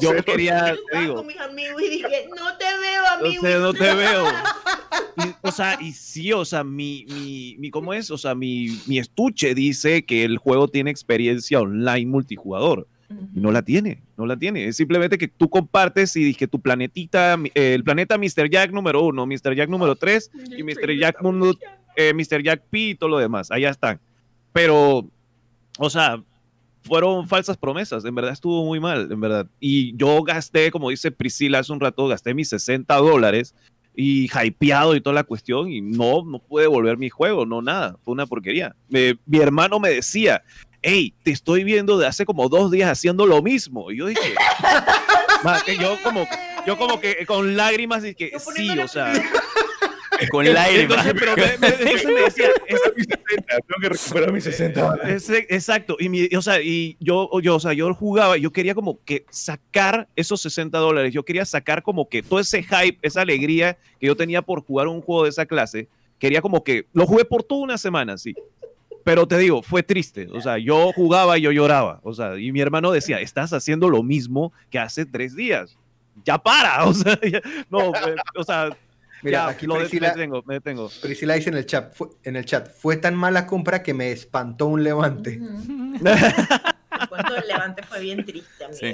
[0.00, 3.42] Yo quería, Yo digo, con mis amigos y dije, no te veo, amigo.
[3.42, 4.24] sé, no te veo.
[5.16, 8.10] Y, o sea, y sí, o sea, mi, mi, mi ¿cómo es?
[8.10, 12.88] O sea, mi, mi estuche dice que el juego tiene experiencia online multijugador.
[13.34, 14.66] Y no la tiene, no la tiene.
[14.66, 18.48] Es simplemente que tú compartes y que tu planetita, eh, el planeta Mr.
[18.50, 19.54] Jack número uno, Mr.
[19.54, 20.96] Jack número tres, y Mr.
[20.98, 21.16] Jack
[21.96, 22.42] eh, Mr.
[22.42, 23.50] Jack P y todo lo demás.
[23.50, 24.00] Allá están.
[24.52, 25.08] Pero,
[25.78, 26.22] o sea,
[26.82, 28.04] fueron falsas promesas.
[28.04, 29.46] En verdad estuvo muy mal, en verdad.
[29.60, 33.54] Y yo gasté, como dice Priscila hace un rato, gasté mis 60 dólares
[33.96, 37.96] y hypeado y toda la cuestión y no, no pude devolver mi juego, no nada.
[38.04, 38.74] Fue una porquería.
[38.88, 40.42] Me- mi hermano me decía,
[40.84, 43.90] hey, te estoy viendo de hace como dos días haciendo lo mismo.
[43.90, 44.34] Y yo dije,
[45.42, 46.26] "Ma, que yo como,
[46.66, 49.12] yo como que con lágrimas dije, sí, o sea...
[50.30, 51.04] Con lágrimas.
[51.06, 54.94] Entonces, pero me, me- entonces me decía, es- Tengo que recuperar mis 60.
[55.08, 58.76] ese- exacto, y, mi- o sea, y yo, yo, o sea, yo jugaba, yo quería
[58.76, 63.22] como que sacar esos 60 dólares, yo quería sacar como que todo ese hype, esa
[63.22, 65.88] alegría que yo tenía por jugar un juego de esa clase,
[66.20, 68.34] quería como que, lo jugué por toda una semana, sí,
[69.04, 70.26] Pero te digo, fue triste.
[70.32, 72.00] O sea, yo jugaba y yo lloraba.
[72.02, 75.76] O sea, y mi hermano decía, estás haciendo lo mismo que hace tres días.
[76.24, 76.84] Ya para.
[76.86, 78.70] O sea, ya- no, eh, o sea,
[79.22, 79.78] Mira, ya, aquí me
[80.08, 80.90] detengo, me detengo.
[81.00, 84.10] Priscila dice en el, chat, fue, en el chat, fue tan mala compra que me
[84.12, 85.40] espantó un levante.
[86.00, 88.92] El levante fue bien triste, Sí.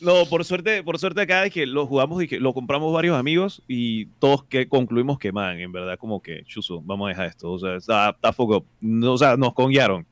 [0.00, 3.16] No, por suerte, por suerte acá es que lo jugamos y que lo compramos varios
[3.16, 7.26] amigos y todos que concluimos que, man, en verdad, como que, chuzo, vamos a dejar
[7.28, 7.50] esto.
[7.50, 8.66] O sea, está, up.
[8.80, 10.06] No, o sea, nos conguiaron.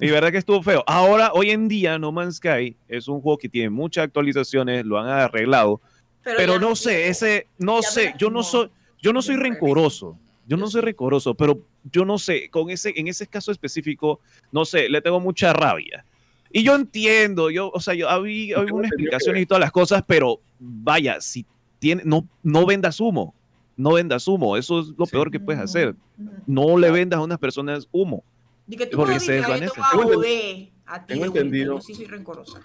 [0.00, 0.82] Y verdad que estuvo feo.
[0.86, 4.98] Ahora, hoy en día, No Man's Sky es un juego que tiene muchas actualizaciones, lo
[4.98, 5.80] han arreglado,
[6.22, 8.70] pero ya no sé, ese, no sé, yo no soy,
[9.02, 10.16] yo no soy rencoroso.
[10.46, 11.60] Yo no soy rencoroso, pero
[11.92, 16.06] yo no sé, con ese, en ese caso específico, no sé, le tengo mucha rabia.
[16.52, 20.40] Y yo entiendo, yo, o sea, yo había, unas explicaciones y todas las cosas, pero
[20.58, 21.44] vaya, si
[21.78, 23.34] tiene, no, no vendas humo,
[23.76, 25.12] no vendas humo, eso es lo Sí.
[25.12, 25.94] peor que puedes hacer.
[26.46, 28.24] No le vendas a unas personas humo.
[28.66, 32.60] Y que tú Porque se a Tengo ti de entendido- Yo sí soy rencorosa.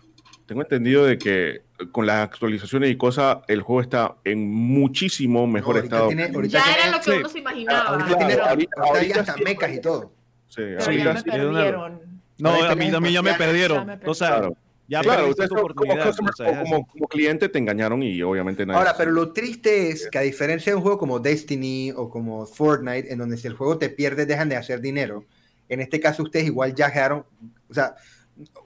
[0.45, 1.61] Tengo entendido de que
[1.91, 6.07] con las actualizaciones y cosas, el juego está en muchísimo mejor No, estado.
[6.07, 6.49] tiene- ya tiene-
[6.79, 7.17] era lo que sí.
[7.17, 7.79] uno se imaginaba.
[7.89, 10.11] Ahorita Claro, tiene ahorita- ahorita hay ahorita hasta sí, mecas y todo.
[10.49, 12.12] Sí, ahorita ya me sí.
[12.37, 13.85] No, a mí, a mí ya me perdieron.
[13.87, 14.57] ya me O sea, Claro.
[14.87, 18.79] ya Claro, ustedes como, o sea, como- como cliente te engañaron y obviamente nadie.
[18.79, 22.45] Ahora, pero lo triste es que a diferencia de un juego como Destiny o como
[22.45, 25.25] Fortnite, en donde si el juego te pierde dejan de hacer dinero,
[25.69, 27.25] en este caso ustedes igual ya dejaron,
[27.69, 27.95] o sea,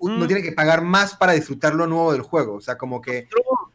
[0.01, 0.27] no Mm.
[0.27, 3.27] tienen que pagar más para disfrutar lo nuevo del juego, o sea, como que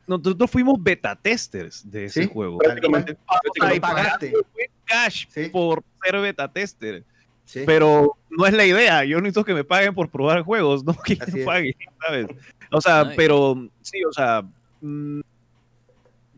[0.07, 2.59] Nosotros fuimos beta testers de ese Sí, juego.
[2.59, 4.33] prácticamente, prácticamente pagaste.
[4.53, 5.49] Fue cash Sí.
[5.51, 7.05] por ser beta tester.
[7.53, 7.65] Sí.
[7.67, 9.05] Pero no es la idea.
[9.05, 12.27] Yo necesito que me paguen por probar juegos, no que Así me paguen, ¿sabes?
[12.71, 14.43] O sea, pero sí, o sea,
[14.81, 15.21] mm,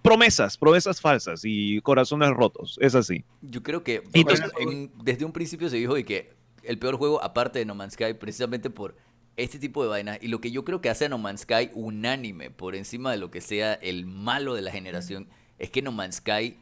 [0.03, 3.24] promesas, promesas falsas y corazones rotos, es así.
[3.43, 6.32] Yo creo que entonces- en- desde un principio se dijo de que
[6.65, 8.97] el peor juego, aparte de No Man's Sky, precisamente por
[9.36, 11.70] este tipo de vainas, y lo que yo creo que hace a No Man's Sky
[11.74, 15.28] unánime por encima de lo que sea el malo de la generación,
[15.59, 16.59] es que No Man's Sky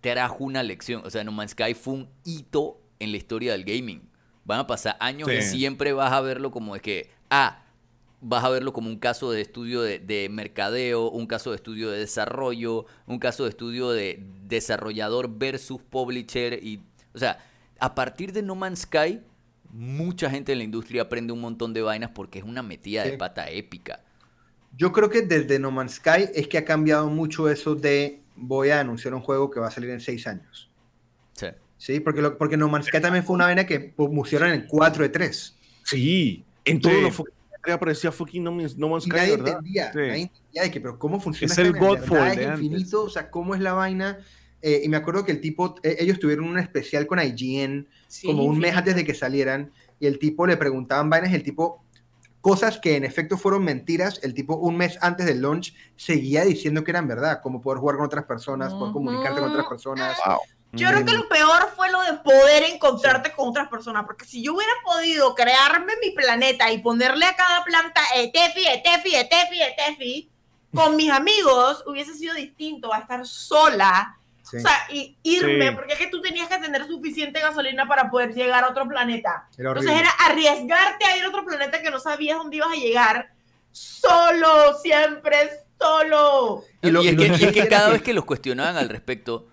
[0.00, 1.02] trajo una lección.
[1.04, 4.02] O sea, No Man's Sky fue un hito en la historia del gaming.
[4.44, 5.58] Van a pasar años y Sí.
[5.58, 7.62] siempre vas a verlo como de que, ah,
[8.20, 11.90] vas a verlo como un caso de estudio de, de mercadeo, un caso de estudio
[11.90, 16.58] de desarrollo, un caso de estudio de desarrollador versus publisher.
[16.62, 16.80] Y,
[17.14, 17.38] o sea,
[17.80, 19.20] a partir de No Man's Sky,
[19.70, 23.16] mucha gente en la industria aprende un montón de vainas porque es una metida de
[23.16, 24.00] pata épica.
[24.76, 28.70] Yo creo que desde No Man's Sky es que ha cambiado mucho eso de voy
[28.70, 30.70] a anunciar un juego que va a salir en seis años.
[31.84, 31.98] Sí.
[31.98, 35.08] Porque, lo- porque No Man's Sky también fue una vaina que pusieron en 4 de
[35.08, 35.56] 3.
[35.84, 37.00] Sí, en todo Sí.
[37.02, 37.34] lo fucking
[37.72, 39.48] aparecía fucking No Man's, no Man's Sky, nadie ¿verdad?
[39.48, 39.98] entendía, Sí.
[39.98, 42.60] nadie entendía de que, pero ¿cómo funciona Es el Godfall es antes.
[42.62, 43.02] infinito?
[43.04, 44.18] O sea, ¿cómo es la vaina?
[44.60, 48.28] Eh, y me acuerdo que el tipo, eh, ellos tuvieron un especial con IGN Sí,
[48.28, 51.82] como un mes antes de que salieran y el tipo le preguntaban vainas el tipo,
[52.40, 56.84] cosas que en efecto fueron mentiras, el tipo un mes antes del launch seguía diciendo
[56.84, 60.16] que eran verdad, como poder jugar con otras personas, poder comunicarte con otras personas.
[60.24, 60.38] Wow.
[60.74, 64.42] Yo creo que lo peor fue lo de poder encontrarte con otras personas, porque si
[64.42, 70.30] yo hubiera podido crearme mi planeta y ponerle a cada planta Etefi, Etefi, Etefi, Etefi,
[70.74, 74.16] con mis amigos hubiese sido distinto a estar sola.
[74.50, 75.74] Sí, O sea, y irme, Sí.
[75.74, 79.48] porque es que tú tenías que tener suficiente gasolina para poder llegar a otro planeta.
[79.58, 82.76] era Entonces era arriesgarte a ir a otro planeta que no sabías dónde ibas a
[82.76, 83.30] llegar.
[83.70, 86.64] Solo, siempre solo.
[86.82, 89.48] Y lo- y es que, y es que cada vez que los cuestionaban al respecto,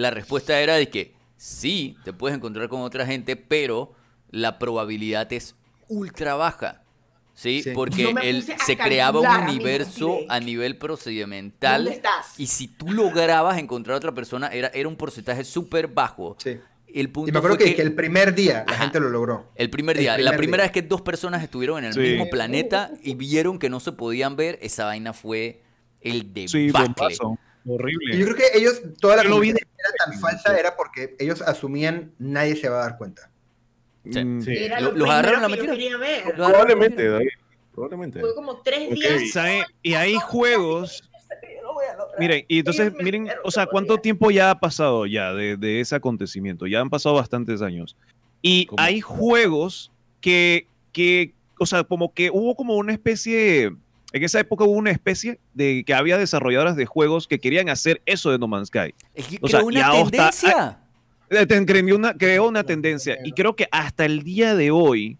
[0.00, 3.92] la respuesta era de que sí, te puedes encontrar con otra gente, pero
[4.30, 5.54] la probabilidad es
[5.88, 6.82] ultra baja.
[7.34, 7.62] ¿Sí?
[7.62, 7.70] Sí.
[7.74, 11.84] Porque él, se creaba un universo a nivel procedimental.
[11.84, 12.38] ¿Dónde estás?
[12.38, 16.36] Y si tú lograbas encontrar a otra persona, era, era un porcentaje súper bajo.
[16.38, 16.58] Sí.
[16.92, 18.82] El punto Y me acuerdo que, que el primer día la Ajá.
[18.84, 19.50] gente lo logró.
[19.54, 20.72] el primer El día, la primer primera día.
[20.72, 22.00] vez que dos personas estuvieron en el Sí.
[22.00, 25.62] mismo planeta y vieron que no se podían ver, esa vaina fue
[26.00, 26.94] el Sí, debacle.
[26.96, 27.38] bombazo.
[27.64, 28.18] Y Horrible.
[28.18, 32.12] yo creo que ellos, toda la vi comunicación era tan falsa era porque ellos asumían
[32.18, 33.30] nadie se va a dar cuenta.
[34.04, 34.22] Sí.
[34.40, 34.56] Sí.
[34.56, 36.08] Era Lo- lo, los agarraron primero a que yo mentira.
[36.08, 36.34] quería ver.
[36.36, 37.08] Probablemente.
[37.08, 37.28] David.
[37.74, 38.20] Probablemente.
[38.20, 38.94] Fue como tres Ok.
[38.94, 39.30] días.
[39.32, 39.64] ¿Sabe?
[39.82, 41.04] Y hay juegos.
[42.18, 45.94] Miren, y entonces, miren, o sea, ¿cuánto tiempo ya ha pasado ya de, de ese
[45.94, 46.66] acontecimiento?
[46.66, 47.96] Ya han pasado bastantes años.
[48.42, 48.82] Y ¿Cómo?
[48.82, 53.70] hay juegos que, que, o sea, como que hubo como una especie,
[54.12, 58.02] en esa época hubo una especie de que había desarrolladoras de juegos que querían hacer
[58.06, 58.94] eso de No Man's Sky.
[59.14, 60.78] Es que O sea, creó una tendencia.
[61.30, 65.16] Eh, te- Creó una, creó una tendencia y creo que hasta el día de hoy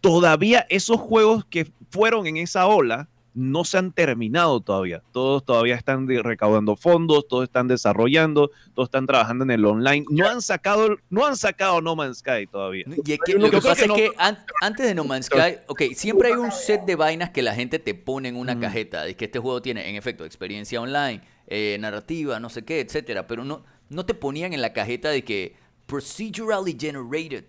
[0.00, 5.02] todavía esos juegos que fueron en esa ola no se han terminado todavía.
[5.12, 10.04] Todos todavía están recaudando fondos, todos están desarrollando, todos están trabajando en el online.
[10.10, 12.84] No han sacado, no han sacado No Man's Sky todavía.
[13.04, 15.26] Y es que Yo lo que pasa que es que an- antes de No Man's
[15.26, 18.58] Sky, ok, siempre hay un set de vainas que la gente te pone en una
[18.58, 19.06] cajeta.
[19.06, 23.26] Es que este juego tiene, en efecto, experiencia online, eh, narrativa, no sé qué, etcétera.
[23.26, 25.54] Pero no, no te ponían en la cajeta de que
[25.86, 27.44] procedurally generated,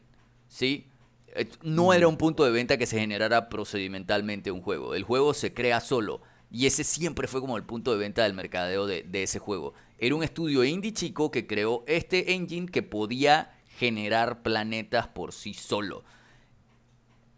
[0.47, 0.87] ¿sí?
[1.35, 4.95] Eh, No era un punto de venta que se generara procedimentalmente un juego.
[4.95, 6.21] El juego se crea solo.
[6.49, 9.73] Y ese siempre fue como el punto de venta del mercadeo de, de ese juego.
[9.97, 15.53] Era un estudio indie chico que creó este engine que podía generar planetas por sí
[15.53, 16.03] solo.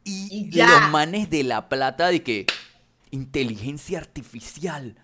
[0.05, 2.45] Y, los manes de la plata de que
[3.11, 4.95] inteligencia artificial.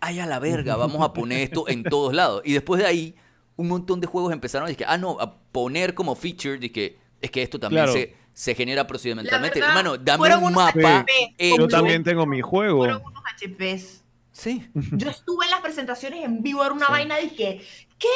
[0.00, 2.42] Ay a la verga, vamos a poner esto en todos lados.
[2.44, 3.14] Y después de ahí,
[3.56, 6.98] un montón de juegos empezaron a decir, ah, no, a poner como feature de que
[7.20, 7.92] es que esto también Claro.
[7.98, 9.60] se, se genera procedimentalmente.
[9.60, 11.56] Verdad, Hermano, dame un mapa HP.
[11.56, 12.78] Yo también tengo mi juego.
[12.78, 14.03] Fueron unos HPs.
[14.34, 14.68] Sí.
[14.74, 17.64] Yo estuve en las presentaciones en vivo, era una vaina de que,
[18.00, 18.08] ¿qué?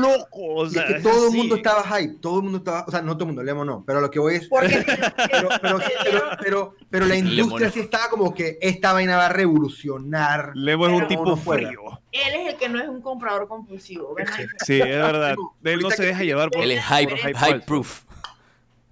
[0.00, 0.54] loco!
[0.60, 1.36] O Y sea, es que todo el sí.
[1.38, 3.82] mundo estaba hype, todo el mundo estaba, o sea, no todo el mundo, Lemo no,
[3.86, 4.68] pero lo que voy es, porque
[5.30, 7.72] pero, pero, pero, pero, pero la industria Lemon.
[7.72, 10.52] sí estaba como que esta vaina va a revolucionar.
[10.54, 12.02] Lemo es un tipo frío.
[12.12, 14.14] él es el que no es un comprador compulsivo.
[14.14, 14.44] ¿ven ahí?
[14.66, 15.34] Sí, es verdad.
[15.64, 18.02] Él no se deja llevar por Él es hype, hype hype proof.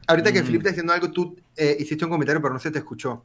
[0.06, 0.46] Ahorita que Mm.
[0.46, 3.24] Flip está diciendo algo, tú eh, hiciste un comentario, pero no se te escuchó.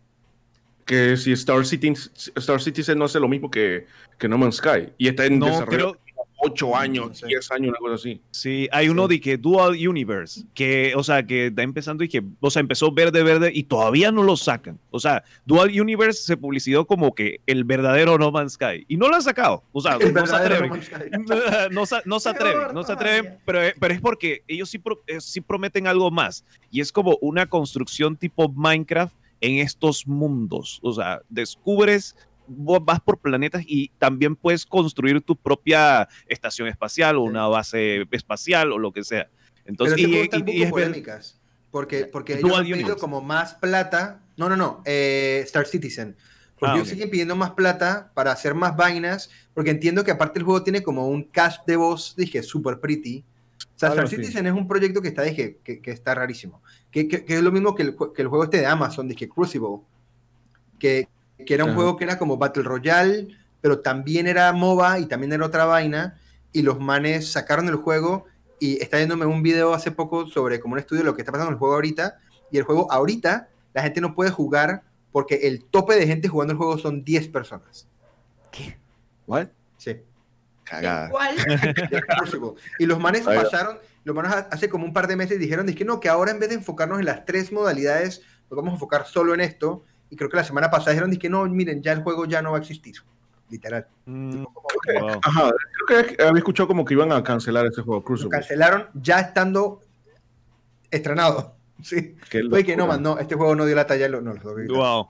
[0.86, 1.96] Que si Star Citizen,
[2.36, 3.86] Star Citizen no hace lo mismo que,
[4.18, 4.92] que No Man's Sky.
[4.98, 6.03] Y está en No, desarrollo creo,
[6.46, 7.28] 8 años, No sé.
[7.28, 8.22] 10 años, una cosa así.
[8.32, 12.24] Sí, hay uno de que Dual Universe, que, o sea, que está empezando y que,
[12.40, 14.80] o sea, empezó verde, verde y todavía no lo sacan.
[14.92, 19.08] O sea, Dual Universe se publicitó como que el verdadero No Man's Sky y no
[19.08, 19.64] lo han sacado.
[19.72, 20.70] O sea, El no se atreven.
[21.72, 24.80] No se- no se Qué atreven, no se atreven, pero, pero es porque ellos sí,
[24.80, 26.44] pro- eh, sí prometen algo más.
[26.72, 30.80] Y es como una construcción tipo Minecraft en estos mundos.
[30.82, 32.16] O sea, descubres,
[32.48, 37.30] vos vas por planetas y también puedes construir tu propia estación espacial o Sí.
[37.30, 39.30] una base espacial o lo que sea.
[39.30, 41.40] Pero Entonces, ese y, y- y polémicas.
[41.72, 44.22] Porque, porque ellos han pedido como más plata.
[44.38, 44.82] No, no, no.
[44.86, 46.16] eh, Star Citizen.
[46.60, 46.94] Porque Ah, ellos ok.
[46.94, 49.30] siguen pidiendo más plata para hacer más vainas.
[49.54, 53.24] Porque entiendo que aparte el juego tiene como un cast de voz, dije, super pretty.
[53.76, 54.08] O sea, Star.
[54.08, 56.62] Citizen es un proyecto que está, dije, que, que está rarísimo.
[56.92, 59.80] Que, que- que es lo mismo que el, el juego este de Amazon, dije, Crucible.
[60.78, 61.08] Que,
[61.46, 61.76] que era un Ajá.
[61.78, 63.28] juego que era como Battle Royale,
[63.62, 66.20] pero también era MOBA y también era otra vaina.
[66.52, 68.26] Y los manes sacaron el juego
[68.60, 71.32] y está viéndome un video hace poco sobre como un estudio de lo que está
[71.32, 72.20] pasando en el juego ahorita.
[72.52, 76.52] Y el juego ahorita, la gente no puede jugar porque el tope de gente jugando
[76.54, 77.88] el juego son 10 personas.
[78.52, 78.78] ¿Qué?
[79.28, 79.48] ¿What?
[79.78, 79.98] Sí.
[80.64, 81.12] Cagada.
[82.80, 85.86] Y los manes pasaron, los manes ha- hace como un par de meses dijeron que
[85.86, 89.06] no, que ahora en vez de enfocarnos en las tres modalidades, nos vamos a enfocar
[89.06, 89.84] solo en esto.
[90.14, 92.52] Y creo que la semana pasada dijeron que no, miren, ya el juego ya no
[92.52, 92.94] va a existir.
[93.50, 93.88] Literal.
[94.06, 95.20] Mm, wow.
[95.24, 95.52] Ajá,
[95.88, 98.30] creo que había escuchado como que iban a cancelar ese juego, Lo Crucible.
[98.30, 99.82] cancelaron ya estando
[100.92, 101.56] estrenado.
[101.82, 102.16] Sí.
[102.50, 104.74] Fue que no, man, no, este juego no dio la talla, lo- no, lo dio.
[104.76, 105.10] Wow.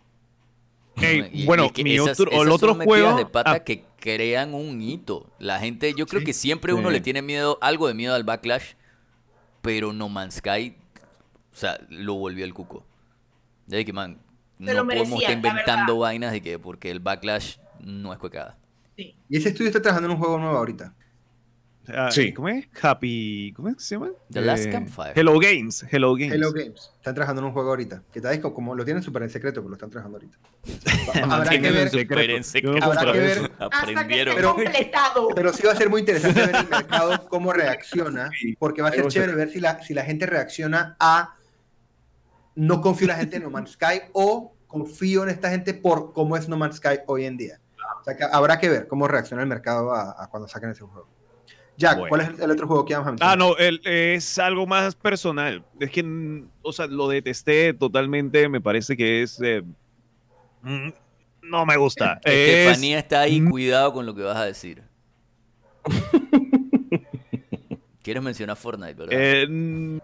[0.95, 3.15] Y- y bueno, que mi esas- otro, o el esas otro juego.
[3.17, 5.27] de pata ah, que crean un hito.
[5.37, 6.25] La gente, yo creo Sí.
[6.27, 6.93] que siempre uno Sí.
[6.95, 8.73] le tiene miedo, algo de miedo al backlash,
[9.61, 10.75] pero No Man's Sky,
[11.51, 12.83] o sea, lo volvió el cuco.
[13.67, 14.17] De que, man,
[14.59, 18.13] Se no lo podemos merecía, estar la inventando vainas de que porque el backlash no
[18.13, 18.57] es cuecada.
[18.95, 19.15] Sí.
[19.29, 20.93] Y ese estudio está trabajando en un juego nuevo ahorita.
[21.89, 22.31] ah, Sí.
[22.31, 22.67] ¿Cómo es?
[22.81, 23.51] Happy.
[23.55, 24.11] ¿Cómo es que se llama?
[24.31, 25.13] The Last Eh, Campfire.
[25.15, 25.83] Hello Games.
[25.91, 26.33] Hello Games.
[26.35, 26.91] Hello Games.
[26.95, 28.03] Están trabajando en un juego ahorita.
[28.13, 30.37] Que tal vez como, lo tienen súper en secreto, pero lo están trabajando ahorita.
[31.35, 32.29] Habrá que ver.
[32.29, 32.85] en secreto.
[32.85, 33.37] Habrá que ver.
[33.37, 33.49] eso.
[33.59, 34.35] Hasta que aprendieron.
[34.35, 35.27] Pero- completado.
[35.35, 38.91] Pero sí va a ser muy interesante ver el mercado cómo reacciona, porque va a
[38.93, 41.35] ser chévere ver si la, si la gente reacciona a
[42.55, 46.13] no confío en la gente en No Man's Sky o confío en esta gente por
[46.13, 47.59] cómo es No Man's Sky hoy en día.
[48.01, 50.81] O sea que habrá que ver cómo reacciona el mercado a, a cuando saquen ese
[50.83, 51.07] juego.
[51.77, 52.09] Jack, Bueno.
[52.09, 53.33] ¿cuál es el otro juego que vamos a mencionar?
[53.33, 55.65] Ah, no, el- es algo más personal.
[55.79, 58.47] Es que, o sea, lo detesté totalmente.
[58.49, 59.39] Me parece que es.
[59.41, 59.63] eh,
[60.61, 60.89] mm,
[61.43, 62.19] no me gusta.
[62.23, 63.49] Es- Estefanía está ahí, Mm.
[63.49, 64.83] cuidado con lo que vas a decir.
[68.03, 69.17] Quieres mencionar Fortnite, ¿verdad?
[69.19, 69.99] eh.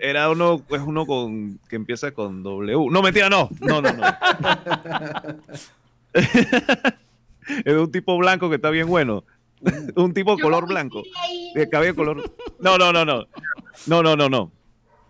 [0.00, 2.88] Era uno, es uno con que empieza con W.
[2.90, 3.48] No, mentira, no.
[3.60, 4.02] No, no, no.
[7.64, 9.24] es un tipo blanco que está bien bueno.
[9.94, 11.02] un tipo Yo color blanco.
[11.54, 12.34] De cabello color.
[12.58, 13.26] No, no, no, no.
[13.86, 14.50] No, no, no, no.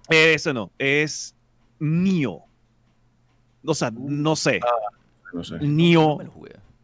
[0.09, 0.71] Eso no.
[0.79, 1.35] Es
[1.79, 2.41] Nio.
[3.65, 4.61] O sea, no sé.
[5.33, 5.59] No sé.
[5.61, 6.19] Nio.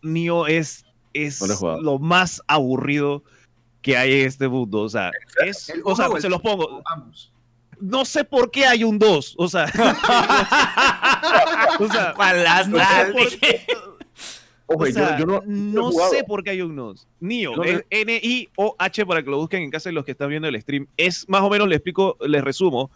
[0.02, 3.22] Nio es, es No lo más aburrido
[3.88, 4.82] que hay en este mundo.
[4.82, 5.10] O sea,
[5.44, 6.82] es, ¿El o sea, se los pongo.
[6.84, 7.32] Ambos.
[7.80, 9.34] no sé por qué hay un 2.
[9.38, 9.64] O sea,
[11.78, 13.66] o sea, ¿Cuál las- no sé por qué.
[14.70, 16.10] Ojo, O yo- sea, yo, no, no jugado.
[16.10, 17.06] sé por qué hay un NOS.
[17.20, 17.64] Nio, No, no.
[17.64, 20.86] es N-I-O-H para que lo busquen en casa de los que están viendo el stream.
[20.98, 22.90] Es más o menos, les explico, les resumo.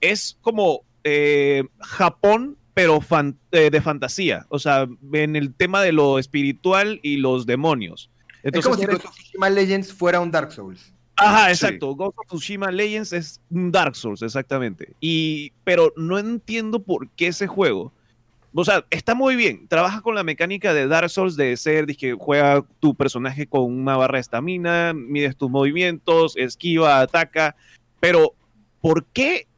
[0.00, 4.46] Es como eh, Japón, pero fan- eh, de fantasía.
[4.50, 8.08] O sea, en el tema de lo espiritual y los demonios.
[8.46, 10.92] Es Entonces, como si Ghost of Tsushima Legends fuera un Dark Souls.
[11.16, 11.52] Ajá, Sí.
[11.52, 11.94] exacto.
[11.96, 14.94] Ghost of Tsushima Legends es un Dark Souls, exactamente.
[15.00, 17.92] Y, pero no entiendo por qué ese juego.
[18.54, 19.66] O sea, está muy bien.
[19.66, 23.96] Trabaja con la mecánica de Dark Souls de ser, que juega tu personaje con una
[23.96, 27.56] barra de estamina, mides tus movimientos, esquiva, ataca.
[27.98, 28.34] Pero,
[28.80, 29.48] ¿por qué?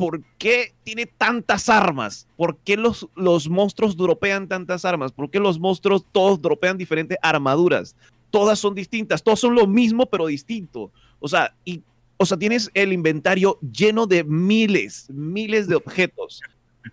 [0.00, 2.26] ¿Por qué tiene tantas armas?
[2.36, 5.12] ¿Por qué los, los monstruos dropean tantas armas?
[5.12, 7.94] ¿Por qué los monstruos todos dropean diferentes armaduras?
[8.30, 10.90] todas son distintas, todos son lo mismo pero distinto.
[11.18, 11.82] O sea, y,
[12.16, 16.40] o sea, tienes el inventario lleno de miles, miles de objetos.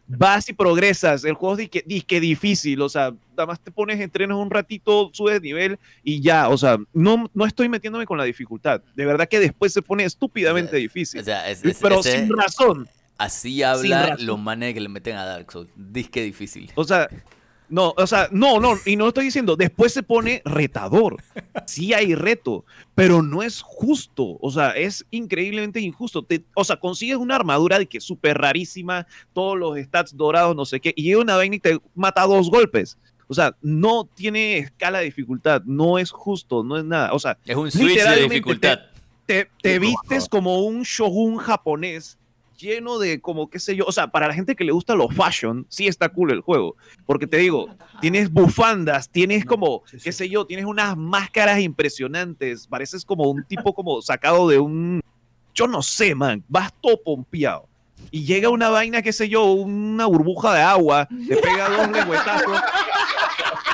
[0.08, 4.38] Vas y progresas, el juego es disque, difícil, o sea, nada más te pones, entrenas
[4.38, 8.82] un ratito, subes nivel y ya, o sea, no, no estoy metiéndome con la dificultad.
[8.96, 11.24] De verdad que después se pone estúpidamente O difícil.
[11.24, 12.88] sea, es- es- pero ese- sin razón.
[13.18, 15.70] así habla los manes que le meten a Dark Souls.
[15.76, 16.72] Disque difícil.
[16.76, 17.08] O sea,
[17.70, 19.56] no, o sea, no, no, y no lo estoy diciendo.
[19.56, 21.18] Después se pone retador.
[21.66, 22.64] Sí hay reto,
[22.96, 24.38] pero no es justo.
[24.42, 26.24] O sea, es increíblemente injusto.
[26.24, 30.56] Te- o sea, consigues una armadura de que es súper rarísima, todos los stats dorados,
[30.56, 32.98] no sé qué, y llega una vaina y te mata dos golpes.
[33.28, 37.12] O sea, no tiene escala de dificultad, no es justo, no es nada.
[37.14, 38.80] O sea, Es un switch de dificultad.
[39.26, 42.18] te, te vistes como un shogun japonés
[42.58, 45.08] lleno de como qué sé yo, o sea, para la gente que le gusta lo
[45.10, 46.76] fashion, sí está cool el juego,
[47.06, 47.70] porque te digo,
[48.02, 50.04] tienes bufandas, tienes No, como, sí, sí.
[50.06, 55.02] qué sé yo, tienes unas máscaras impresionantes, pareces como un tipo como sacado de un,
[55.54, 57.68] yo no sé, man, vas todo pompeado.
[58.12, 62.62] Y llega una vaina, qué sé yo, una burbuja de agua, te pega dos lengüetazos.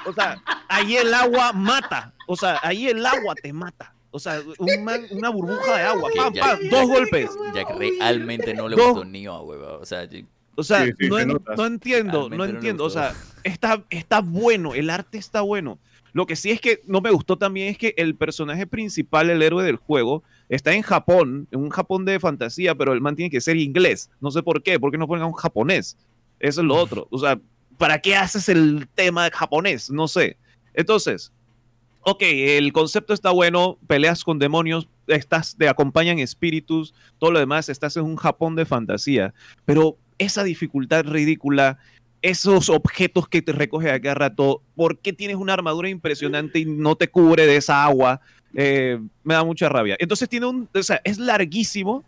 [0.06, 2.14] O sea, ahí el agua mata.
[2.28, 3.93] O sea, ahí el agua te mata.
[4.16, 6.10] O sea, un man- una burbuja de agua.
[6.16, 7.30] Pam, ya- pam, dos golpes.
[7.56, 9.78] Ya que realmente no le Dos- gustó ni a hueva.
[9.80, 10.20] O sea, yo-
[10.56, 11.56] O sea, Sí, sí, no, se en- nota.
[11.56, 12.84] no entiendo, no entiendo.
[12.86, 15.80] O sea, está, está bueno, el arte está bueno.
[16.12, 19.42] Lo que sí es que no me gustó también es que el personaje principal, el
[19.42, 23.32] héroe del juego, está en Japón, en un Japón de fantasía, pero el man tiene
[23.32, 24.12] que ser inglés.
[24.22, 25.98] No sé por qué, ¿por qué no ponen a un japonés?
[26.40, 27.08] Eso es lo otro.
[27.10, 27.40] O sea,
[27.80, 29.90] ¿para qué haces el tema japonés?
[29.90, 30.38] No sé.
[30.76, 31.32] Entonces,
[32.04, 37.70] ok, el concepto está bueno, peleas con demonios, estás, te acompañan espíritus, todo lo demás,
[37.70, 39.34] estás en un Japón de fantasía,
[39.66, 41.80] pero esa dificultad ridícula,
[42.22, 46.66] esos objetos que te recoge a cada rato, ¿por qué tienes una armadura impresionante y
[46.66, 48.22] no te cubre de esa agua?
[48.54, 49.96] Eh, me da mucha rabia.
[50.00, 52.04] Entonces tiene un, o sea, es larguísimo,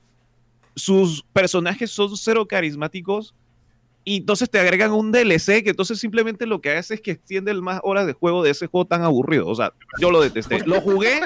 [0.76, 3.34] sus personajes son cero carismáticos,
[4.08, 7.50] y entonces te agregan un DLC que entonces simplemente lo que hace es que extiende
[7.52, 9.48] el más horas de juego de ese juego tan aburrido.
[9.48, 10.60] O sea, yo lo detesté.
[10.66, 11.20] Lo jugué,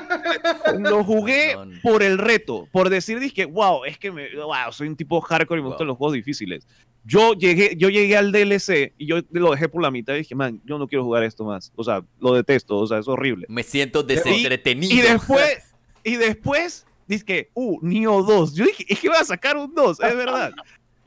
[0.80, 4.96] lo jugué por el reto, por decir, dije, wow, es que me, wow, soy un
[4.96, 5.94] tipo hardcore y me gustan Wow.
[5.94, 6.66] los juegos difíciles.
[7.04, 10.36] Yo llegué, yo llegué al DLC y yo lo dejé por la mitad y dije,
[10.36, 11.72] man, yo no quiero jugar esto más.
[11.76, 13.46] O sea, lo detesto, o sea, es horrible.
[13.50, 14.94] me siento desentretenido.
[14.94, 15.74] Y después,
[16.04, 18.54] y después, dice que, uh, Nio 2.
[18.54, 20.54] Yo dije, es que va a sacar un 2, es verdad.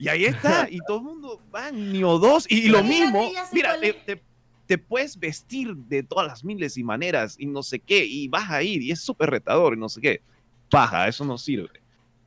[0.03, 3.31] Y ahí está, y todo el mundo va en Nio 2, y, y lo mismo,
[3.53, 4.23] mira, te, te-
[4.67, 8.51] te puedes vestir de todas las miles y maneras, y no sé qué, y vas
[8.51, 10.21] a ir, y es súper retador, y no sé qué.
[10.71, 11.69] Paja, eso no sirve.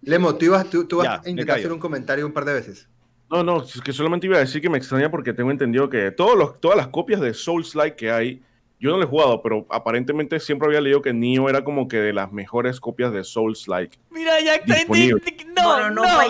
[0.01, 2.45] Lemo, tú, ibas, tú, tú vas Ya, a me intentar hacer un comentario un par
[2.45, 2.87] de veces.
[3.29, 6.11] No, no, es que solamente iba a decir que me extraña porque tengo entendido que
[6.11, 8.41] todos los, todas las copias de Souls-like que hay,
[8.85, 11.97] yo no lo he jugado, pero aparentemente siempre había leído que Nioh era como que
[11.97, 13.97] de las mejores copias de Souls-like.
[14.11, 14.75] Mira, ya está.
[15.55, 16.21] No, no, no, no.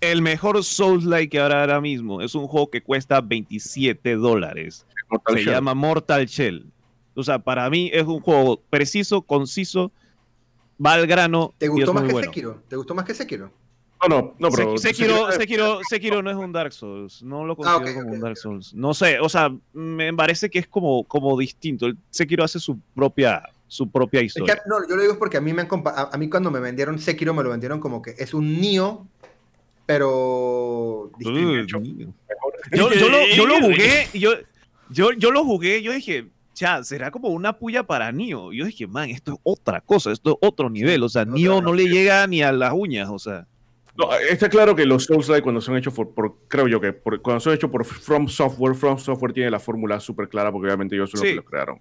[0.00, 4.86] El, mejor Souls-like que habrá ahora mismo es un juego que cuesta 27 dólares.
[5.28, 5.46] Se Shell.
[5.46, 6.70] llama Mortal Shell.
[7.14, 9.92] O sea, para mí es un juego preciso, conciso,
[10.84, 11.54] va al grano.
[11.56, 12.28] ¿Te y gustó es más muy que bueno.
[12.28, 12.62] Sekiro?
[12.68, 13.50] ¿Te gustó más que Sekiro?
[14.02, 14.78] No, no, no, pero.
[14.78, 18.14] Se- Sekiro, Sekiro- Sekiro- Sekiro no es un Dark Souls, no lo Ah, considero como
[18.14, 18.36] un Dark.
[18.38, 18.72] Souls.
[18.74, 21.86] No sé, o sea, me parece que es como, como distinto.
[21.86, 24.62] El Sekiro hace su propia, su propia Es que, historia.
[24.66, 26.98] no, yo lo digo porque a mí, me han a, a mí cuando me vendieron
[26.98, 29.06] Sekiro me lo vendieron como que es un Nio,
[29.86, 31.78] pero distinto.
[31.78, 32.08] Uy,
[32.72, 34.32] yo, yo lo, yo lo jugué, y yo,
[34.90, 38.52] yo, yo lo jugué, yo dije, ya, será como una puya para Nio.
[38.52, 41.02] Yo dije, man, esto es otra cosa, esto es otro nivel.
[41.02, 43.46] O sea, Nio no le llega ni a las uñas, o sea.
[44.00, 47.20] No, está claro que los Souls-like cuando son hechos por, por- creo yo que por-
[47.20, 50.94] cuando son hechos por From Software, From Software tiene la fórmula súper clara porque obviamente
[50.94, 51.32] ellos son los Sí.
[51.34, 51.80] que lo crearon.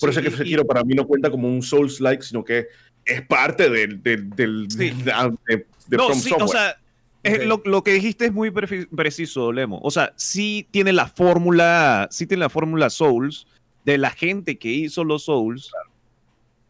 [0.00, 2.44] Por eso Sí, es que y- Sekiro para mí no cuenta como un Souls-like, sino
[2.44, 2.66] que
[3.04, 4.90] es parte del, del, del- Sí.
[4.90, 5.12] de,
[5.48, 6.42] de- de no, From sí, Software.
[6.44, 6.80] o sea,
[7.24, 7.44] eh, Ok.
[7.46, 9.80] lo, lo que dijiste es muy preciso, Lemo.
[9.82, 13.46] O sea, sí tiene la fórmula, sí tiene la fórmula Souls
[13.84, 15.72] de la gente que hizo los Souls,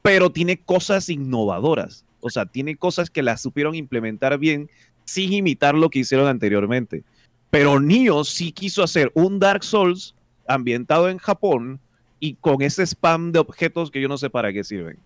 [0.03, 2.05] pero tiene cosas innovadoras.
[2.21, 4.71] O sea, tiene cosas que las supieron implementar bien
[5.05, 7.05] sin imitar lo que hicieron anteriormente.
[7.51, 10.15] Pero Nioh sí quiso hacer un Dark Souls
[10.47, 11.81] ambientado en Japón
[12.21, 14.99] y con ese spam de objetos que yo no sé para qué sirven.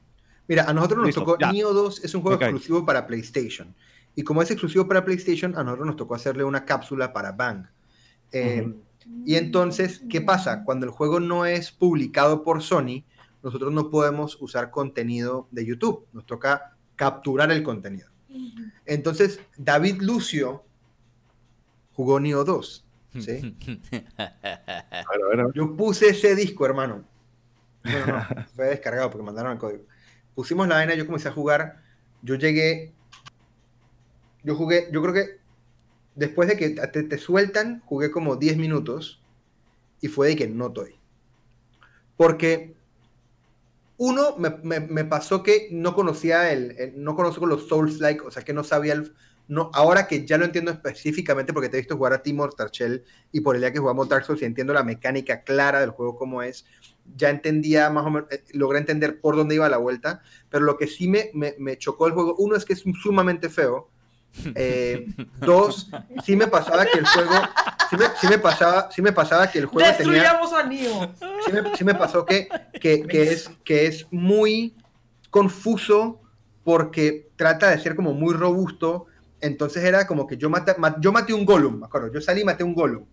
[0.48, 1.52] Mira, a nosotros nos Listo, tocó, ya.
[1.52, 3.74] Nioh 2 es un juego exclusivo para PlayStation.
[4.14, 7.66] Y como es exclusivo para PlayStation, a nosotros nos tocó hacerle una cápsula para Bang.
[8.32, 8.74] Eh,
[9.24, 10.64] Y entonces, ¿qué pasa?
[10.64, 13.04] Cuando el juego no es publicado por Sony,
[13.42, 16.06] nosotros no podemos usar contenido de YouTube.
[16.12, 16.71] Nos toca
[17.02, 18.08] capturar el contenido.
[18.86, 20.64] Entonces, David Lucio
[21.94, 22.86] jugó Nioh 2.
[23.18, 23.56] ¿sí?
[24.18, 24.30] A
[25.28, 25.52] ver, a ver.
[25.52, 27.04] Yo puse ese disco, hermano.
[27.82, 29.82] No, no, no, fue descargado porque mandaron el código.
[30.36, 31.82] Pusimos la vaina, yo comencé a jugar.
[32.22, 32.94] Yo llegué.
[34.44, 35.40] Yo jugué, yo creo que
[36.14, 39.20] después de que te, te sueltan, jugué como 10 minutos
[40.00, 41.00] y fue de que no estoy.
[42.16, 42.76] Porque
[44.02, 48.52] uno, me, pasó que no conocía el, el- no conozco los Souls-like, o sea que
[48.52, 49.14] no sabía el,
[49.48, 53.04] no, ahora que ya lo entiendo específicamente porque te he visto jugar a Timor Tarchel
[53.32, 56.16] y por el día que jugamos Dark Souls y entiendo la mecánica clara del juego
[56.16, 56.64] como es,
[57.16, 60.76] ya entendía más o menos, eh, logré entender por dónde iba la vuelta, pero lo
[60.78, 63.90] que sí me, me chocó el juego, uno es que es sumamente feo,
[64.54, 65.06] eh,
[65.40, 65.90] dos,
[66.24, 67.34] sí me pasaba que el juego,
[67.90, 71.14] sí me, sí me pasaba, sí me pasaba que el juego tenía Destruyamos a Neo.
[71.46, 72.48] sí me, sí me pasó que,
[72.80, 74.74] que, que es, que es muy
[75.30, 76.20] confuso
[76.64, 79.06] porque trata de ser como muy robusto.
[79.40, 82.12] Entonces era como que yo, mata- ma- yo maté un Gollum, me acuerdo.
[82.12, 83.04] Yo salí y maté un Gollum.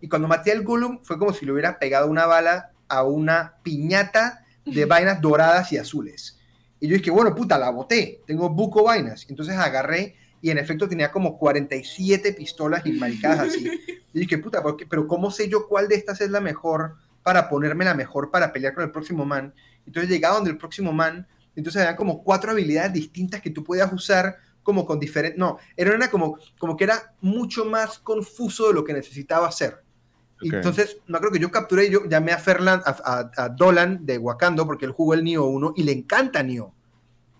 [0.00, 3.54] Y cuando maté al Gollum fue como si le hubiera pegado una bala a una
[3.62, 6.38] piñata de vainas doradas y azules.
[6.78, 8.20] Y yo dije, bueno, puta, la boté.
[8.26, 9.24] Tengo buco vainas.
[9.30, 13.68] Entonces agarré y en efecto tenía como 47 pistolas y maricadas así.
[14.14, 14.86] Y dije, puta, ¿por qué?
[14.86, 18.52] pero ¿cómo sé yo cuál de estas es la mejor para ponerme la mejor para
[18.52, 19.52] pelear con el próximo man?
[19.86, 23.92] Entonces llegaba donde el próximo man, entonces había como cuatro habilidades distintas que tú podías
[23.92, 25.38] usar como con diferentes...
[25.38, 29.82] No, era una como, como que era mucho más confuso de lo que necesitaba hacer.
[30.56, 32.96] Entonces, no creo que yo capturé, yo llamé a Ferland, a,
[33.36, 36.72] a- a Dolan de Wakando, porque él jugó el Nioh 1 y le encanta Nioh.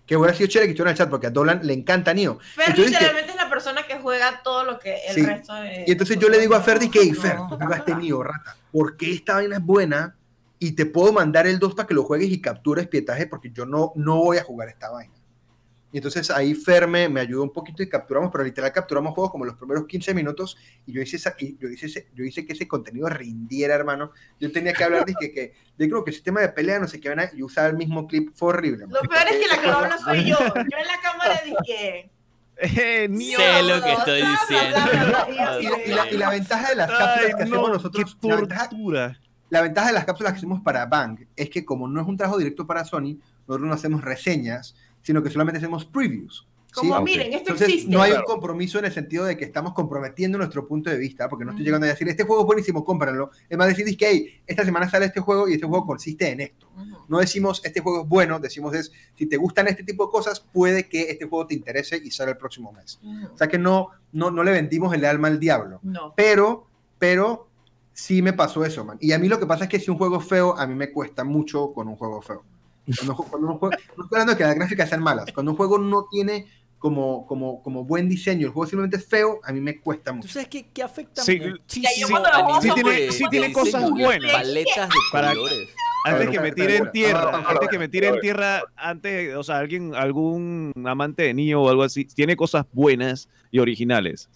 [0.09, 2.39] Que hubiera sido chévere que estuviera en el chat, porque a Dolan le encanta Nioh.
[2.39, 5.25] Fer Entonces, que- literalmente es la persona que juega todo lo que el Sí.
[5.25, 5.83] resto de.
[5.87, 7.47] Y entonces yo le digo a Ferdi que, "Ey, Fer, No.
[7.49, 10.15] tú jugaste Nioh, rata, porque esta vaina es buena
[10.57, 13.65] y te puedo mandar el 2 para que lo juegues y captures pietaje porque yo
[13.67, 15.13] no, no voy a jugar esta vaina.
[15.91, 19.45] Y entonces ahí Fer me, ayudó un poquito y capturamos, pero literal capturamos juegos como
[19.45, 20.55] los primeros 15 minutos
[20.85, 24.11] y yo hice, esa, y yo hice, ese- yo hice que ese contenido rindiera, hermano.
[24.39, 26.87] Yo tenía que hablar de que, que yo creo que el sistema de pelea, no
[26.87, 28.85] sé qué, van a- y usaba el mismo clip, fue horrible.
[28.87, 30.37] Lo peor es que la que habla soy yo.
[30.37, 32.11] Yo en la cámara dije.
[32.61, 33.07] Eh.
[33.37, 37.17] Sé lo que estoy bla, Y la, y la- y la ventaja de las cápsulas
[37.19, 38.69] Ay, que no, hacemos nosotros, qué la ventaja.
[39.49, 42.17] La ventaja de las cápsulas que hacemos para Bang es que como no es un
[42.17, 43.17] trabajo directo para Sony,
[43.47, 44.75] nosotros no hacemos reseñas,
[45.09, 46.47] sino que solamente hacemos previews.
[46.67, 46.87] ¿sí?
[46.87, 47.91] Como miren, esto Entonces existe.
[47.91, 51.27] no hay un compromiso en el sentido de que estamos comprometiendo nuestro punto de vista,
[51.27, 53.31] porque no estoy llegando a decir, este juego es buenísimo, cómpranlo.
[53.49, 56.41] Es más, decir que hey, esta semana sale este juego y este juego consiste en
[56.41, 56.67] esto.
[57.07, 60.41] No decimos, este juego es bueno, decimos es, si te gustan este tipo de cosas,
[60.41, 62.99] puede que este juego te interese y sale el próximo mes.
[63.33, 65.79] O sea que no, no, no le vendimos el alma al diablo.
[65.81, 66.13] No.
[66.15, 66.67] Pero,
[66.99, 67.49] pero
[67.93, 68.99] sí me pasó eso, man.
[69.01, 70.75] Y a mí lo que pasa es que si un juego es feo, a mí
[70.75, 72.43] me cuesta mucho con un juego feo.
[72.97, 75.31] Cuando, cuando un juego, no estoy hablando de que las gráficas sean malas.
[75.33, 76.47] Cuando un juego no tiene
[76.77, 80.17] como, como, como buen diseño, el juego simplemente es feo, a mí me cuesta ¿Tú
[80.17, 80.29] mucho.
[80.29, 82.07] sabes qué, qué afecta Sí, muchísimo
[82.61, 84.31] sí, nivel son de- sí tiene diseño cosas y buenas.
[84.31, 85.67] Paletas de Para- colores.
[86.05, 89.93] Antes ver, que me tiren tierra, antes que me tiren tierra, antes, o sea, alguien,
[89.93, 94.29] algún amante de niño o algo así, tiene cosas buenas y originales,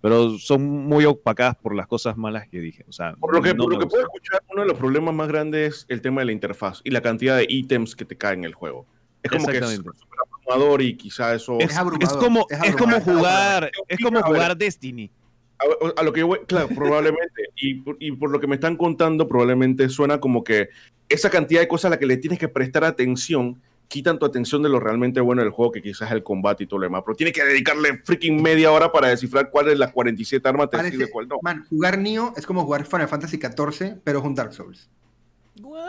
[0.00, 2.84] pero son muy opacadas por las cosas malas que dije.
[2.88, 5.14] O sea, Por lo que, no por lo que puedo escuchar, uno de los problemas
[5.14, 8.16] más grandes es el tema de la interfaz y la cantidad de ítems que te
[8.16, 8.86] caen en el juego.
[9.22, 9.92] Es como que es súper
[10.46, 11.58] abrumador y quizá eso...
[11.58, 14.30] Es, Es abrumador, es como, es es como jugar, es como A ver.
[14.30, 15.10] jugar Destiny.
[15.58, 17.50] A, a lo que yo voy, claro, probablemente.
[17.56, 20.68] Y, por- y por lo que me están contando, probablemente suena como que
[21.08, 24.62] esa cantidad de cosas a las que le tienes que prestar atención quitan tu atención
[24.62, 27.02] de lo realmente bueno del juego, que quizás es el combate y todo lo demás.
[27.04, 30.76] Pero tienes que dedicarle freaking media hora para descifrar cuál de las 47 armas te
[30.76, 31.38] Parece- sirve, cuál no.
[31.42, 34.88] Man, jugar Nioh es como jugar Final Fantasy XIV, pero es un Dark Souls.
[35.62, 35.80] What?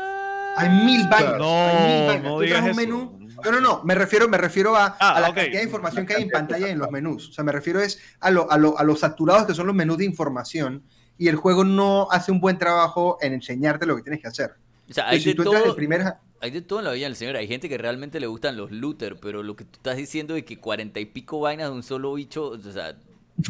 [0.58, 1.38] Hay mil vainas.
[1.38, 2.24] No, hay mil vainas.
[2.24, 2.76] no Tú digas un eso.
[2.80, 3.20] menú.
[3.46, 3.82] No, no, no.
[3.84, 6.68] Me refiero, me refiero a, Ah, a la cantidad de información que hay en pantalla
[6.68, 7.30] y en los menús.
[7.30, 9.76] O sea, me refiero es a lo, a lo, a los saturados que son los
[9.76, 10.84] menús de información
[11.18, 14.52] y el juego no hace un buen trabajo en enseñarte lo que tienes que hacer.
[14.90, 16.86] O sea, Entonces, hay si de tú entras en todo, primer, hay de todo en
[16.86, 17.36] la vida del señor.
[17.36, 20.46] Hay gente que realmente le gustan los looter, pero lo que tú estás diciendo de
[20.46, 22.96] que cuarenta y pico vainas de un solo bicho, o sea,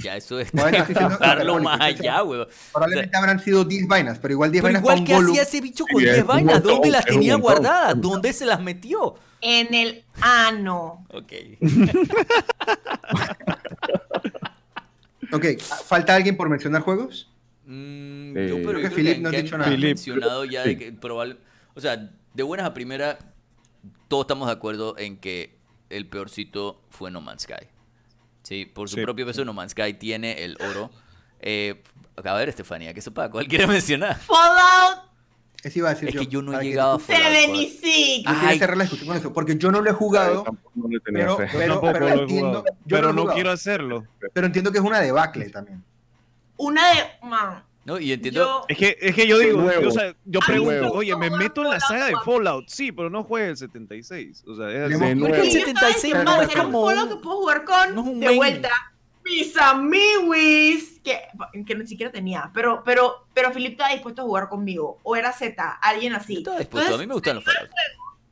[0.03, 0.85] ya eso es Bueno,
[1.19, 2.47] darlo más allá, weón.
[2.71, 5.31] Probablemente habrán sido 10 vainas, pero igual 10 Pero vainas igual, con ¿qué Gollum.
[5.31, 6.53] hacía ese bicho con es 10 un vainas?
[6.55, 7.41] montón, ¿Dónde las tenía montón.
[7.63, 8.01] guardadas?
[8.01, 9.15] ¿Dónde se las metió?
[9.41, 11.05] En el ano.
[11.09, 11.33] Ok.
[15.31, 15.45] Ok,
[15.85, 17.29] ¿falta alguien por mencionar juegos?
[17.65, 19.77] Mm, yo, pero Creo yo que Philip que, no ha que dicho nada.
[19.77, 21.37] Mencionado ya de que probable,
[21.75, 23.17] o sea, de buenas a primeras,
[24.07, 25.57] todos estamos de acuerdo en que
[25.89, 27.67] el peorcito fue No Man's Sky.
[28.43, 29.03] Sí, por su Sí.
[29.03, 30.89] propio peso No Man's Sky tiene el oro.
[31.41, 31.83] Eh,
[32.23, 33.29] a ver, Estefanía, ¿qué sopa?
[33.29, 34.17] ¿Cuál quiere mencionar?
[34.19, 35.09] Fallout
[35.63, 36.21] Eso iba a decir Es yo.
[36.21, 37.23] que yo no he llegado a Fallout.
[37.23, 38.23] 76.
[38.25, 38.59] Yo quería Ay.
[38.59, 41.21] cerrar la discusión con eso, porque yo no lo he jugado, Tampoco no le tenía
[41.23, 41.43] pero, fe.
[41.51, 44.05] Yo pero, tampoco pero lo he entiendo, yo pero no quiero hacerlo.
[44.33, 45.83] pero entiendo que es una debacle también.
[46.57, 47.27] Una de.
[47.27, 47.99] Man, ¿No?
[47.99, 48.39] Y entiendo.
[48.41, 48.65] yo.
[48.67, 49.81] Es que, es que yo digo, nuevo.
[49.83, 50.95] yo, o sea, yo Ah, pregunto, nuevo.
[50.95, 52.13] oye, me meto en la saga de.
[52.23, 54.43] Fallout, sí, pero no juegue el 76.
[54.47, 54.97] O sea, es así.
[54.97, 55.05] nuevo.
[55.11, 57.65] el Porque yo 76 estaba no diciendo, es era un como Fallout que puedo jugar
[57.65, 58.37] con no de main.
[58.37, 58.69] vuelta
[59.25, 61.19] mis amiguis que,
[61.65, 65.31] que ni siquiera tenía, pero pero pero Philip estaba dispuesto a jugar conmigo o era
[65.33, 66.33] Z, alguien así.
[66.35, 66.95] Yo estaba dispuesto.
[66.95, 67.69] A mí me gustan los Fallout.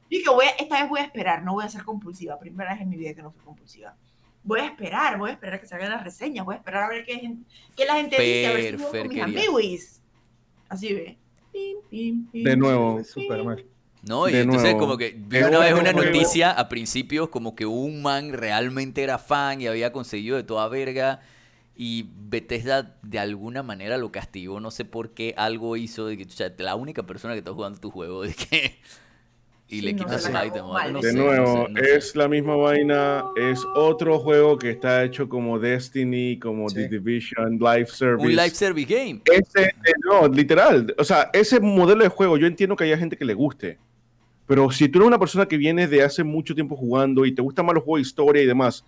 [0.09, 2.39] Dije, voy a- esta vez voy a esperar, no voy a ser compulsiva.
[2.39, 3.93] Primera vez en mi vida que no fui compulsiva.
[4.47, 6.87] Voy a esperar, voy a esperar a que salgan las reseñas, voy a esperar a
[6.87, 7.35] ver qué,
[7.75, 10.01] qué la gente dice, a ver si juego con mis amiguis.
[10.69, 11.17] Así ve.
[11.51, 13.01] Pim, pim, pim, De nuevo.
[13.43, 13.65] mal.
[14.03, 14.79] No, y De entonces nuevo.
[14.79, 19.03] como que vi una vez un una noticia a principios como que un man realmente
[19.03, 21.19] era fan y había conseguido de toda verga
[21.75, 26.23] y Bethesda de alguna manera lo castigó, no sé por qué algo hizo de que
[26.23, 28.79] o sea, la única persona que está jugando tu juego de que
[29.69, 30.93] y Sí, le quitas la mal.
[30.93, 31.95] no De sé, no nuevo, sé, no sé.
[31.97, 36.75] es la misma vaina, es otro juego que está hecho como Destiny, como Sí.
[36.75, 38.25] The Division, Live Service.
[38.25, 39.21] un live service game.
[39.25, 43.17] Ese, eh, no, literal, o sea, ese modelo de juego, yo entiendo que haya gente
[43.17, 43.77] que le guste,
[44.45, 47.41] pero si tú eres una persona que viene de hace mucho tiempo jugando y te
[47.41, 48.85] gustan más los juegos de historia y demás,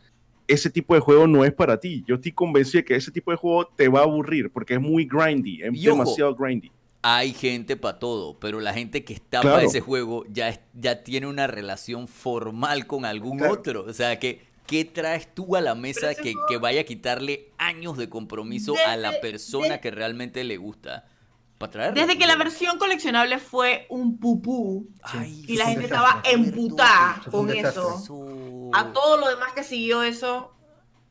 [0.47, 2.03] ese tipo de juego no es para ti.
[2.07, 4.79] Yo estoy convencido de que ese tipo de juego te va a aburrir porque es
[4.81, 6.71] muy grindy, es Y ojo, demasiado grindy.
[7.01, 9.55] Hay gente para todo, pero la gente que está Claro.
[9.57, 13.53] para ese juego ya, es- ya tiene una relación formal con algún Claro.
[13.53, 13.85] otro.
[13.87, 17.51] O sea, que, ¿qué traes tú a la mesa que, juego- que vaya a quitarle
[17.57, 21.05] años de compromiso a la persona que realmente le gusta?
[21.57, 22.01] Para traerlo.
[22.01, 27.49] Desde que la versión coleccionable fue un pupú Ay, y la gente estaba emputada con
[27.49, 30.53] eso, Eso- a todo lo demás que siguió eso,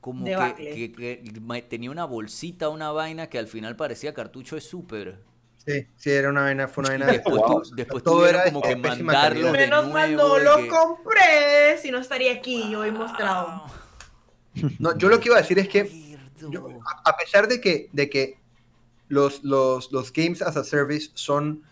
[0.00, 5.22] Como que, tenía una bolsita, una vaina que al final parecía cartucho de súper.
[5.70, 8.50] Sí, sí, era una vaina, fue una vaina después, de tú- después Todo tuvieron era
[8.52, 10.28] como que mandarlo de menos mal nuevo.
[10.28, 13.64] no de lo que- compré, si no estaría aquí hoy mostrado.
[14.78, 16.16] No, yo lo que iba a decir es que
[16.50, 16.68] yo-
[17.04, 18.38] a, pesar de que, de que
[19.08, 21.62] los, los, los games as a service son,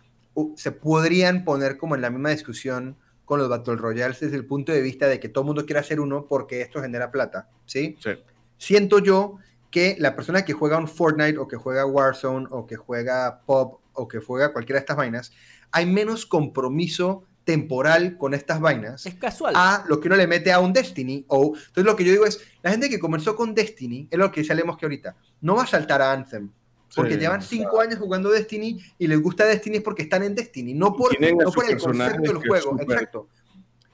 [0.57, 4.73] se podrían poner como en la misma discusión con los Battle Royales desde el punto
[4.73, 7.97] de vista de que todo el mundo quiere hacer uno porque esto genera plata, ¿sí?
[7.99, 8.11] Sí.
[8.59, 9.39] Siento yo
[9.71, 13.81] que la persona que juega un Fortnite o que juega Warzone o que juega Pop
[13.97, 15.33] o que juega cualquiera de estas vainas,
[15.71, 19.55] hay menos compromiso temporal con estas vainas Es casual.
[19.57, 21.25] a lo que uno le mete a un Destiny.
[21.29, 24.33] O, entonces lo que yo digo es, la gente que comenzó con Destiny, es lo
[24.33, 26.51] que salemos que ahorita, no va a saltar a Anthem.
[26.95, 27.21] Porque Sí.
[27.21, 30.95] llevan cinco años jugando Destiny y les gusta Destiny es porque están en Destiny, no
[30.95, 32.81] por, no por el concepto del juego.
[32.81, 33.29] Exacto.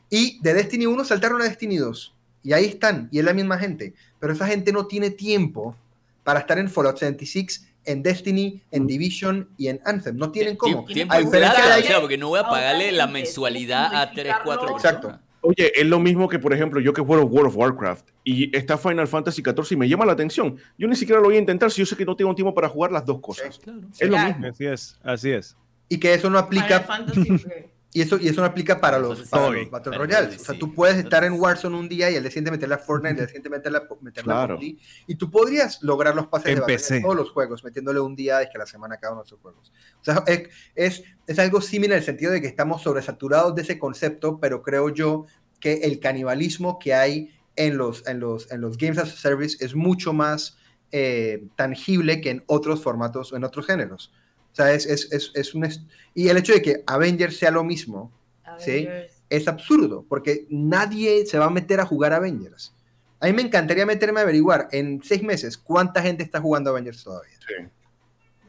[0.08, 2.14] Y de Destiny 1 saltaron a Destiny 2.
[2.44, 3.94] Y ahí están, y es la misma gente.
[4.18, 5.74] Pero esa gente no tiene tiempo
[6.22, 10.16] para estar en Fallout 76, en Destiny, en Division y en Anthem.
[10.16, 10.84] No tienen cómo.
[10.86, 14.10] Tie- Tiempo A diferencia de o sea, porque no voy a pagarle la mensualidad a
[14.10, 14.98] que 3, 4 modificarlo.
[15.08, 15.24] Exacto.
[15.44, 18.78] Oye, es lo mismo que, por ejemplo, yo que juego World of Warcraft y está
[18.78, 20.56] Final Fantasy XIV y me llama la atención.
[20.78, 22.68] Yo ni siquiera lo voy a intentar si yo sé que no tengo tiempo para
[22.68, 23.58] jugar las dos cosas.
[23.58, 23.80] Claro.
[23.98, 24.28] Es lo Claro.
[24.28, 24.46] mismo.
[24.46, 25.56] Así es, así es.
[25.88, 27.52] Y que eso no aplica Final Fantasy, ok.
[27.94, 29.52] Y eso, y eso no aplica para los, Entonces, para sí.
[29.60, 30.34] los Battle Pero Royales.
[30.34, 32.76] sí, O sea, tú puedes estar en Warzone un día y al día siguiente meterla
[32.76, 34.56] a Fortnite, y al día siguiente meterla, meterla a Claro.
[34.58, 34.78] PUBG,
[35.08, 36.96] y tú podrías lograr los pases de batalla Empecé.
[36.96, 39.22] en todos los juegos, metiéndole un día es que a la semana a cada uno
[39.22, 39.72] de esos juegos.
[40.00, 43.60] O sea, es, es, es algo similar en el sentido de que estamos sobresaturados de
[43.62, 45.26] ese concepto, pero creo yo
[45.60, 49.62] que el canibalismo que hay en los, en los, en los Games as a Service
[49.62, 50.56] es mucho más
[50.92, 54.12] eh, tangible que en otros formatos, en otros géneros.
[54.52, 55.66] O sea, es, es, es, es un...
[56.14, 58.12] Y el hecho de que Avengers sea lo mismo,
[58.58, 58.86] Sí.
[58.86, 59.22] Avengers.
[59.30, 62.74] es absurdo, porque nadie se va a meter a jugar Avengers.
[63.18, 67.02] A mí me encantaría meterme a averiguar en seis meses cuánta gente está jugando Avengers
[67.02, 67.34] todavía.
[67.46, 67.54] Sí.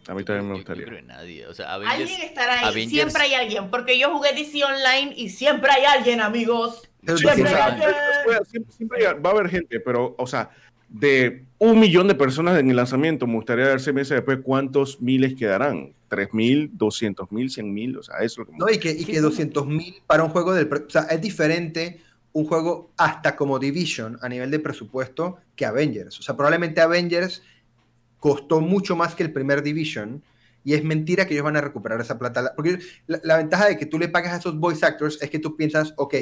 [0.07, 0.85] A mí también me Yo- yo gustaría.
[0.85, 1.47] creo que nadie.
[1.47, 1.99] O sea, Avengers.
[2.01, 5.85] Alguien estará ahí, Avengers- siempre hay alguien, porque yo jugué DC Online y siempre hay
[5.85, 6.81] alguien, amigos.
[7.07, 7.89] Sí, Siempre hay alguien.
[8.49, 10.49] siempre, siempre va a haber gente, pero, o sea,
[10.93, 15.35] de un millón de personas en el lanzamiento, me gustaría ver meses después cuántos miles
[15.35, 15.93] quedarán.
[16.07, 17.97] ¿Tres mil, doscientos mil, cien mil?
[17.97, 20.29] O sea, eso es lo que No, y que, y que 200 mil para un
[20.29, 20.71] juego del...
[20.71, 21.99] O sea, es diferente
[22.31, 26.19] un juego hasta como Division a nivel de presupuesto que Avengers.
[26.19, 27.41] O sea, probablemente Avengers
[28.19, 30.23] costó mucho más que el primer Division
[30.63, 32.53] y es mentira que ellos van a recuperar esa plata.
[32.55, 35.39] Porque la, la ventaja de que tú le pagas a esos voice actors es que
[35.39, 36.15] tú piensas, ok,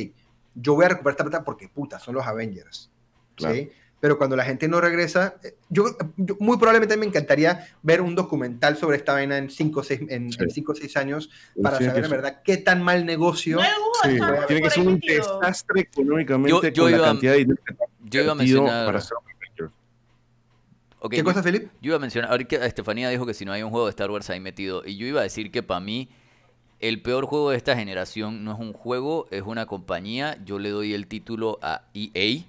[0.56, 2.90] yo voy a recuperar esta plata porque puta, son los Avengers.
[3.36, 3.56] Claro.
[3.56, 3.70] ¿sí?
[4.02, 5.86] Pero cuando la gente no regresa, eh, yo,
[6.18, 10.02] yo- muy probablemente me encantaría ver un documental sobre esta vaina en 5 o 6
[10.10, 10.40] en, Sí.
[10.42, 11.30] en cinco o seis años
[11.62, 13.60] para Sí, saber en verdad qué tan mal negocio.
[14.04, 14.18] Sí,
[14.48, 17.76] tiene que ser un desastre económicamente Yo- yo con iba- la cantidad de dinero que
[18.10, 18.86] Yo iba a mencionar.
[18.88, 19.72] para hacer Avengers.
[21.00, 21.66] ok, ¿Qué cosa, Felipe?
[21.82, 24.10] Yo iba a mencionar, ahorita Estefanía dijo que si no hay un juego de Star
[24.10, 26.10] Wars ahí metido, y yo iba a decir que para mí
[26.80, 30.40] el peor juego de esta generación no es un juego, es una compañía.
[30.44, 32.42] Yo le doy el título a EA,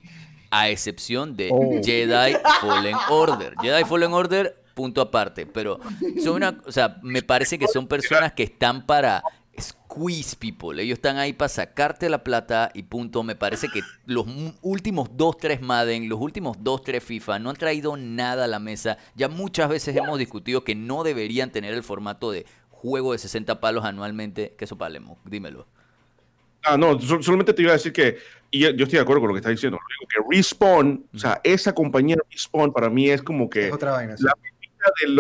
[0.53, 1.81] a excepción de Oh.
[1.83, 3.55] Jedi Fallen Order.
[3.61, 5.81] Jedi Fallen Order, punto aparte, pero
[6.23, 9.23] son una, o sea, me parece que son personas que están para
[9.61, 10.83] squeeze people.
[10.83, 13.23] Ellos están ahí para sacarte la plata y punto.
[13.23, 14.27] Me parece que los
[14.63, 18.99] últimos 2-3 Madden, los últimos 2-3 FIFA no han traído nada a la mesa.
[19.15, 23.61] Ya muchas veces hemos discutido que no deberían tener el formato de juego de 60
[23.61, 24.55] palos anualmente.
[24.57, 25.67] Que eso palemos, dímelo.
[26.65, 28.19] Ah, no, sol- solamente te iba a decir que,
[28.51, 31.19] y yo yo estoy de acuerdo con lo que estás diciendo, digo que Respawn, o
[31.19, 34.17] sea, esa compañía Respawn para mí es como que Es otra vaina.
[34.17, 34.25] sí.
[34.25, 34.35] la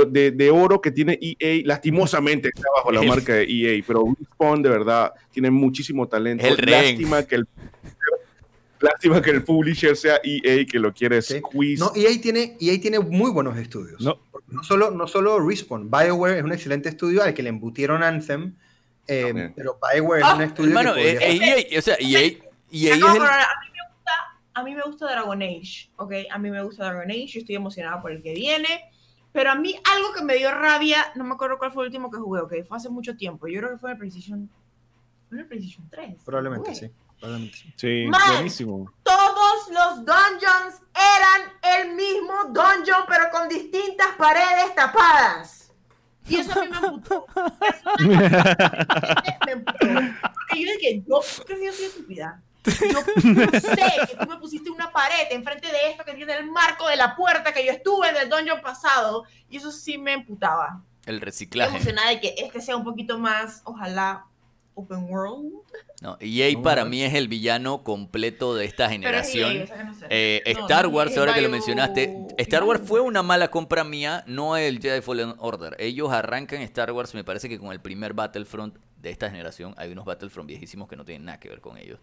[0.05, 3.83] de, de- de oro que tiene EA, lastimosamente está bajo la El- marca de EA,
[3.87, 6.45] pero Respawn de verdad tiene muchísimo talento.
[6.47, 7.47] El lástima que el
[8.81, 11.39] lástima que el publisher sea EA que lo quiere Sí.
[11.39, 11.79] squeeze.
[11.83, 14.01] No, EA tiene, EA tiene muy buenos estudios.
[14.01, 14.19] No.
[14.49, 18.57] No solo, no solo Respawn, BioWare es un excelente estudio al que le embutieron Anthem,
[19.09, 21.97] eh, pero BioWare Ah, es un estudio Hermano, que eh, podría- eh, EA, o sea,
[21.99, 23.25] EA, EA es Acabo de el...
[23.25, 24.13] a mí me gusta,
[24.55, 26.13] a mí me gusta Dragon Age, ¿ok?
[26.31, 28.91] A mí me gusta Dragon Age, yo estoy emocionada por el que viene,
[29.33, 32.11] pero a mí algo que me dio rabia, no me acuerdo cuál fue el último
[32.11, 32.55] que jugué, ¿ok?
[32.67, 34.51] Fue hace mucho tiempo, yo creo que fue en el PlayStation,
[35.29, 36.15] fue en el PlayStation 3.
[36.25, 36.89] Probablemente Jugué.
[36.89, 36.93] sí.
[37.21, 37.73] Probablemente sí.
[37.77, 38.21] Sí, Man.
[38.35, 38.93] buenísimo.
[39.05, 45.62] Todos los dungeons eran el mismo dungeon, pero con distintas paredes tapadas.
[46.29, 47.27] Y eso a mí me emputó.
[49.47, 49.79] Me emputó.
[49.79, 52.43] Porque yo dije, yo, creo que yo soy estúpida.
[52.65, 52.73] Yo
[53.25, 53.77] no sé
[54.09, 57.17] que tú me pusiste una pared enfrente de esto que tiene el marco de la
[57.17, 59.25] puerta que yo estuve en el dungeon pasado.
[59.51, 60.81] Y eso sí me emputaba.
[61.07, 61.75] El Estoy reciclaje.
[61.75, 64.27] emocionada de que este sea un poquito más, ojalá,
[64.75, 65.53] open world.
[66.01, 66.91] No, EA No, para no.
[66.91, 68.93] mí es el villano completo de esta Pero es
[69.31, 69.53] generación.
[69.57, 70.07] EA, o sea que no sé.
[70.11, 74.25] Eh, No, Star Wars, ahora que lo mencionaste, Star Wars fue una mala compra mía,
[74.27, 75.77] no el Jedi Fallen Order.
[75.79, 79.91] Ellos arrancan Star Wars, me parece que con el primer Battlefront de esta generación, hay
[79.93, 81.99] unos Battlefront viejísimos que no tienen nada que ver con ellos.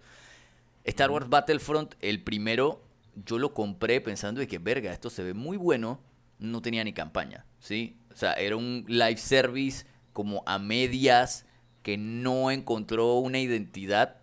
[0.83, 2.81] Star Wars Battlefront, el primero,
[3.25, 5.99] yo lo compré pensando de que, verga, esto se ve muy bueno,
[6.39, 7.97] no tenía ni campaña, ¿sí?
[8.13, 11.45] O sea, era un live service como a medias
[11.83, 14.17] que no encontró una identidad.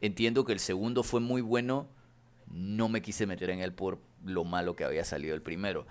[0.00, 1.86] Entiendo que el segundo fue muy bueno,
[2.50, 5.86] no me quise meter en él por lo malo que había salido el primero.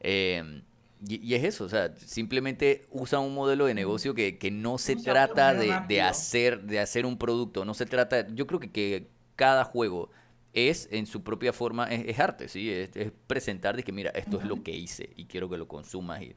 [0.00, 0.62] Eh,
[1.06, 4.78] y, y es eso, o sea, simplemente usa un modelo de negocio que, que no
[4.78, 8.60] se Usa trata de, de hacer, de hacer un producto, no se trata, yo creo
[8.60, 10.10] que, que cada juego
[10.52, 12.70] es en su propia forma, es, es arte, ¿sí?
[12.70, 15.66] Es, es presentar de que mira, esto es lo que hice y quiero que lo
[15.66, 16.22] consumas.
[16.22, 16.36] Y...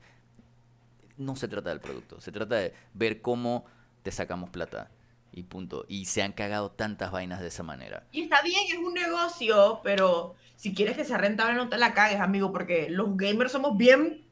[1.17, 3.65] No se trata del producto, se trata de ver cómo
[4.05, 4.91] te sacamos plata
[5.31, 5.83] y punto.
[5.89, 8.05] Y se han cagado tantas vainas de esa manera.
[8.11, 11.95] Y está bien, es un negocio, pero si quieres que sea rentable, no te la
[11.95, 14.23] cagues, amigo, porque los gamers somos bien,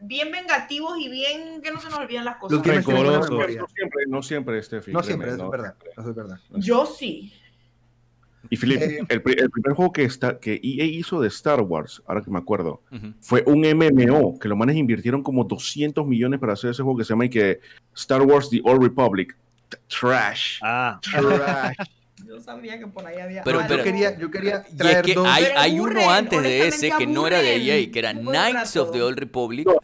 [0.00, 2.64] bien vengativos y bien que no se nos olvidan las cosas.
[2.64, 2.86] Los.
[2.86, 4.92] No siempre, no siempre, Steffi.
[4.92, 5.44] No siempre, eso no.
[5.46, 5.74] es verdad.
[5.96, 6.38] Eso es verdad.
[6.52, 7.32] Yo sí.
[8.50, 11.60] Y Philip, Eh, el, pri- el primer juego que, está, que EA hizo de Star
[11.60, 12.82] Wars, ahora que me acuerdo,
[13.20, 17.04] fue un MMO, que los manes invirtieron como 200 millones para hacer ese juego que
[17.04, 17.60] se llama y que
[17.94, 19.36] Star Wars The Old Republic.
[19.88, 20.58] Trash.
[20.62, 21.76] Ah, Trash.
[22.26, 23.42] Yo sabía que por ahí había.
[23.42, 25.26] Pero- Ah, pero- yo quería, yo quería Y es que dos.
[25.28, 27.56] hay, hay aburren, uno antes de ese que no era de.
[27.56, 29.00] EA, que era Knights of the.
[29.02, 29.76] Old Republic, No,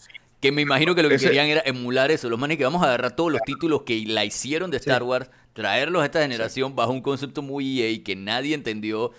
[0.44, 2.28] que me imagino que lo que Ese- querían era emular eso.
[2.28, 5.08] Los manes que vamos a agarrar todos los títulos que la hicieron de Star Sí.
[5.08, 9.12] Wars, traerlos a esta generación bajo un concepto muy EA que nadie entendió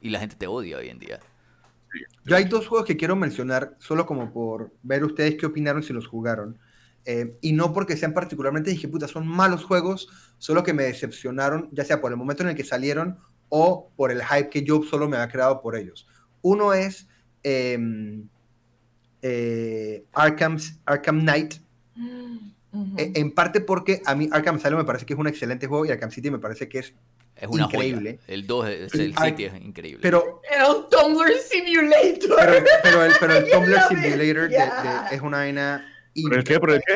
[0.00, 1.20] y la gente te odia hoy en día.
[2.24, 5.92] Yo hay dos juegos que quiero mencionar, solo como por ver ustedes qué opinaron si
[5.92, 6.58] los jugaron.
[7.04, 11.68] Eh, y no porque sean particularmente, dije, puta, son malos juegos, solo que me decepcionaron,
[11.70, 13.18] ya sea por el momento en el que salieron
[13.48, 16.08] o por el hype que yo solo me había creado por ellos.
[16.42, 17.06] Uno es
[17.44, 18.26] em,
[19.26, 21.54] eh, Arkham, Arkham Knight,
[21.96, 22.94] Ujú.
[22.98, 25.86] Eh, en parte porque a mí Arkham Asylum me parece que es un excelente juego
[25.86, 26.92] y Arkham City me parece que es
[27.36, 28.18] Es una Increíble.
[28.20, 28.34] joya.
[28.34, 30.00] El 2, es- el City es increíble.
[30.02, 32.36] pero Era un Tumblr Simulator.
[32.36, 35.86] pero, pero el, pero el Tumblr Simulator de- es una vaina
[36.22, 36.58] ¿Por el qué?
[36.60, 36.92] ¿Por el qué?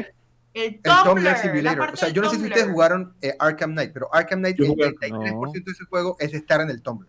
[0.55, 1.91] El El Tumblr, Tumblr la Simulator.
[1.93, 4.67] O sea, yo no sé si ustedes jugaron eh, Arkham Knight, pero Arkham Knight, el
[4.67, 7.07] jugué- 33% de ese juego es estar en el Tumblr.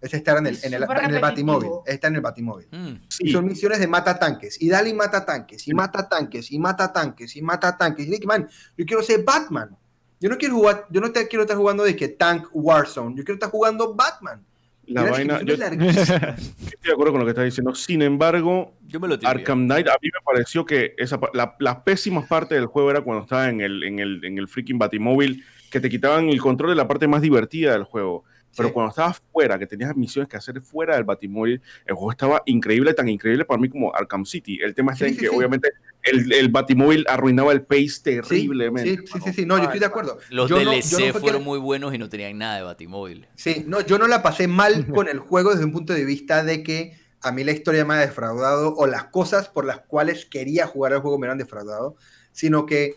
[0.00, 1.20] Es estar en el, Es en el, en el.
[1.20, 1.70] Batimóvil.
[1.86, 2.68] Es estar en el Batimóvil.
[2.70, 2.86] Mm.
[2.86, 3.32] Y Sí.
[3.32, 4.60] son misiones de mata tanques.
[4.60, 5.66] Y dale y mata tanques.
[5.66, 6.52] Y mata tanques.
[6.52, 7.34] Y mata tanques.
[7.36, 8.06] Y mata tanques.
[8.06, 9.76] Y dije, man, yo quiero ser Batman.
[10.20, 13.10] Yo no quiero jugar, yo no te quiero estar jugando de que Tank Warzone.
[13.16, 14.44] Yo quiero estar jugando Batman.
[14.86, 16.08] La Y vaina, yo larguísimas.
[16.38, 17.74] estoy de acuerdo con lo que estás diciendo.
[17.74, 19.18] Sin embargo, Yo me lo.
[19.24, 23.00] Arkham Knight, a mí me pareció que esa, la, la pésima parte del juego era
[23.00, 26.70] cuando estaba en el, en el, en el freaking Batimóvil, que te quitaban el control
[26.70, 28.24] de la parte más divertida del juego.
[28.56, 28.72] Pero Sí.
[28.72, 32.94] cuando estabas fuera, que tenías misiones que hacer fuera del Batimóvil, el juego estaba increíble,
[32.94, 34.58] tan increíble para mí como Arkham City.
[34.62, 35.36] El tema está Sí, en sí, que sí.
[35.36, 35.72] obviamente
[36.02, 38.90] el, el Batimóvil arruinaba el pace terriblemente.
[38.96, 39.46] Sí, sí, sí, sí.
[39.46, 40.18] No, yo estoy de acuerdo.
[40.30, 42.56] Los Yo no- yo DLC no fue que- fueron muy buenos y no tenían nada
[42.56, 43.26] de Batimóvil.
[43.34, 46.42] Sí, no, yo no la pasé mal con el juego desde un punto de vista
[46.44, 46.92] de que
[47.22, 50.92] a mí la historia me ha defraudado o las cosas por las cuales quería jugar
[50.92, 51.96] el juego me han defraudado,
[52.32, 52.94] sino que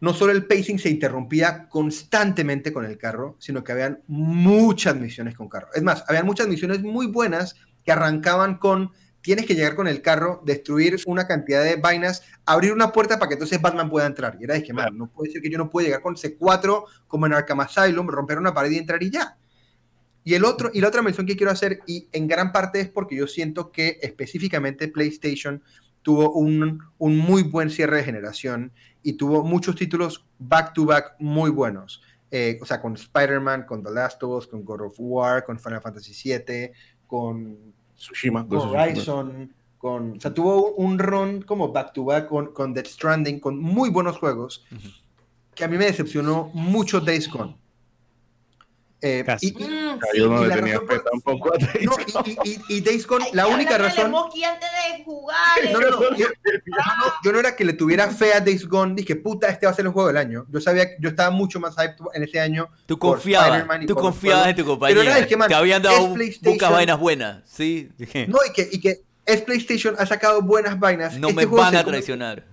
[0.00, 5.34] no solo el pacing se interrumpía constantemente con el carro, sino que habían muchas misiones
[5.34, 5.68] con carro.
[5.74, 8.92] Es más, habían muchas misiones muy buenas que arrancaban con
[9.26, 13.28] tienes que llegar con el carro, destruir una cantidad de vainas, abrir una puerta para
[13.28, 14.36] que entonces Batman pueda entrar.
[14.38, 16.84] Y era de que, man, no puede ser que yo no pueda llegar con C4
[17.08, 19.36] como en Arkham Asylum, romper una pared y entrar y ya.
[20.22, 22.88] Y, el otro, y la otra mención que quiero hacer, y en gran parte es
[22.88, 25.60] porque yo siento que específicamente PlayStation
[26.02, 28.70] tuvo un, un muy buen cierre de generación
[29.06, 32.02] y tuvo muchos títulos back-to-back muy buenos.
[32.28, 35.60] Eh, o sea, con Spider-Man, con The Last of Us, con God of War, con
[35.60, 36.72] Final Fantasy VII,
[37.06, 37.56] con
[37.94, 38.58] Tsushima, con.
[38.58, 43.90] Horizon, con, o sea, tuvo un run como back-to-back con, con Death Stranding, con muy
[43.90, 44.66] buenos juegos,
[45.54, 47.56] que a mí me decepcionó mucho Days Gone.
[49.02, 49.48] Eh, Casi.
[49.48, 51.84] y- y- Mm, Yo y no le la tenía razón fe por- tampoco a Days
[51.84, 52.36] no, Gone.
[52.44, 54.10] y, y- y Days Gone, Hay la única razón...
[54.10, 54.68] Monkey antes
[54.98, 55.36] de jugar.
[55.72, 56.26] No, no, no, yo,
[57.24, 59.74] yo no, era que le tuviera fe a Days Gone, dije, puta, este va a
[59.74, 60.46] ser el juego del año.
[60.50, 62.68] Yo sabía, que yo estaba mucho más hyped en ese año.
[62.86, 65.14] Tú confiabas, tú confiabas en tu Pero compañía.
[65.14, 67.90] de que, man, te habían dado pocas vainas buenas, ¿sí?
[68.28, 71.18] No, y que, y que es PlayStation, ha sacado buenas vainas.
[71.18, 72.44] No Este me juego van a traicionar.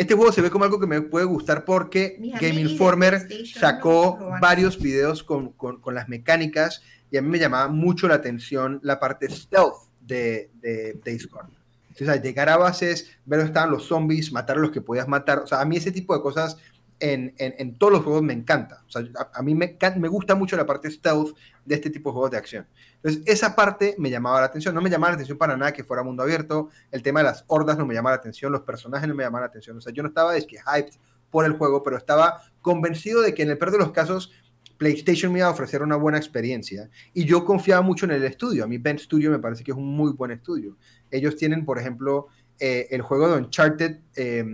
[0.00, 3.28] Este juego se ve como algo que me puede gustar porque Mis Game Informer
[3.60, 8.08] sacó no varios videos con, con- con las mecánicas y a mí me llamaba mucho
[8.08, 11.50] la atención la parte stealth de, de Days Gone.
[11.92, 15.06] O sea, llegar a bases, ver dónde estaban los zombies, matar a los que podías
[15.06, 15.40] matar.
[15.40, 16.56] O sea, a mí ese tipo de cosas
[17.00, 18.84] en, en- todos los juegos me encanta.
[18.86, 19.02] O sea,
[19.34, 22.36] a, mí me, me gusta mucho la parte stealth de este tipo de juegos de
[22.36, 22.66] acción.
[22.96, 24.74] Entonces, esa parte me llamaba la atención.
[24.74, 26.68] No me llamaba la atención para nada que fuera mundo abierto.
[26.90, 28.52] El tema de las hordas no me llamaba la atención.
[28.52, 29.76] Los personajes no me llamaban la atención.
[29.76, 30.94] O sea, yo no estaba es que hyped
[31.30, 34.32] por el juego, pero estaba convencido de que en el peor de los casos
[34.78, 36.88] PlayStation me iba a ofrecer una buena experiencia.
[37.12, 38.64] Y yo confiaba mucho en el estudio.
[38.64, 40.76] A mí Ben Studio me parece que es un muy buen estudio.
[41.10, 42.28] Ellos tienen, por ejemplo,
[42.58, 44.44] eh, el juego de Uncharted eh,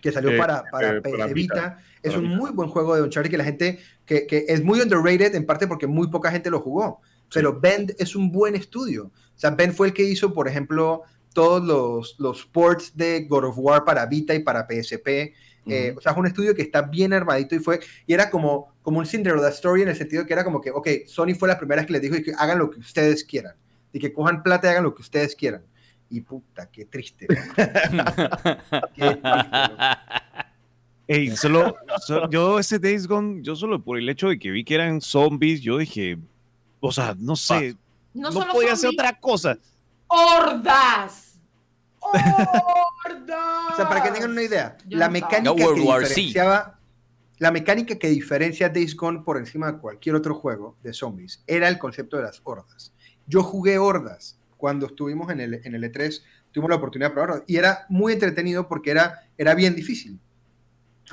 [0.00, 1.54] que salió Eh, para, para eh, PS para Vita.
[1.54, 1.78] Vita.
[2.02, 2.36] Es Para un Vita.
[2.36, 5.66] muy buen juego de Uncharted que la gente, que, que es muy underrated en parte
[5.66, 7.00] porque muy poca gente lo jugó.
[7.32, 9.06] Pero Bend es un buen estudio.
[9.06, 11.02] O sea, Ben fue el que hizo, por ejemplo,
[11.32, 15.32] todos los, los ports de God of War para Vita y para PSP.
[15.66, 18.74] Eh, o sea, es un estudio que está bien armadito y fue, y era como,
[18.82, 21.56] como un Cinderella Story en el sentido que era como que, ok, Sony fue la
[21.56, 23.54] primera que les dijo y que hagan lo que ustedes quieran,
[23.92, 25.62] y que cojan plata y hagan lo que ustedes quieran.
[26.12, 27.26] Y puta, qué triste.
[27.26, 28.04] ¿no?
[28.94, 29.68] Qué triste, ¿no?
[31.08, 31.74] Ey, solo,
[32.06, 35.00] so- yo ese Days Gone, yo solo por el hecho de que vi que eran
[35.00, 36.18] zombies, yo dije,
[36.80, 37.76] o sea, no sé,
[38.12, 39.56] No, podía hacer otra cosa.
[40.06, 41.40] ¡Hordas!
[41.98, 42.18] ¡Hordas!
[43.72, 46.78] O sea, para que tengan una idea, Yo la mecánica No que diferenciaba,
[47.38, 51.68] la mecánica que diferencia Days Gone por encima de cualquier otro juego de zombies era
[51.68, 52.92] el concepto de las hordas.
[53.26, 56.22] Yo jugué hordas cuando estuvimos en el, en el E3,
[56.52, 60.20] tuvimos la oportunidad de probar hordas, y era muy entretenido porque era, era bien difícil.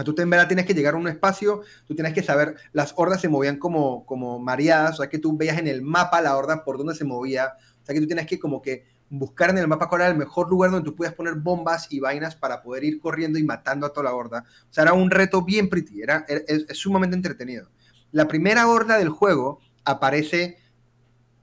[0.05, 3.21] Tú en verdad tienes que llegar a un espacio, tú tienes que saber, las hordas
[3.21, 6.63] se movían como, como mareadas, o sea, que tú veías en el mapa la horda
[6.63, 9.67] por dónde se movía, o sea, que tú tienes que como que buscar en el
[9.67, 12.83] mapa cuál era el mejor lugar donde tú puedas poner bombas y vainas para poder
[12.83, 14.45] ir corriendo y matando a toda la horda.
[14.69, 17.69] O sea, era un reto bien pretty, era, era- es sumamente entretenido.
[18.11, 20.59] La primera horda del juego aparece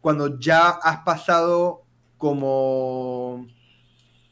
[0.01, 1.86] cuando ya has pasado
[2.17, 3.47] como,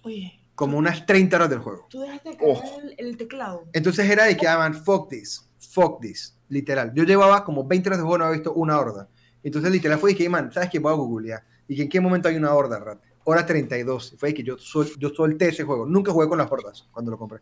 [0.02, 1.86] Oye, como unas 30 horas del juego.
[1.90, 2.81] tú dejaste caer Oh.
[2.81, 3.65] el, el teclado.
[3.73, 6.93] Entonces era de que, man, fuck this, fuck this, literal.
[6.94, 9.09] Yo llevaba como 20 horas de juego, no había visto una horda.
[9.43, 10.78] Entonces literal fue de que, man, ¿sabes qué?
[10.78, 11.44] Voy a googlear.
[11.69, 13.01] Y que en qué momento hay una horda, rat.
[13.24, 14.12] Hora 32.
[14.12, 15.86] Y Fue de que yo, sol- yo solté ese juego.
[15.86, 17.40] Nunca jugué con las hordas cuando lo compré.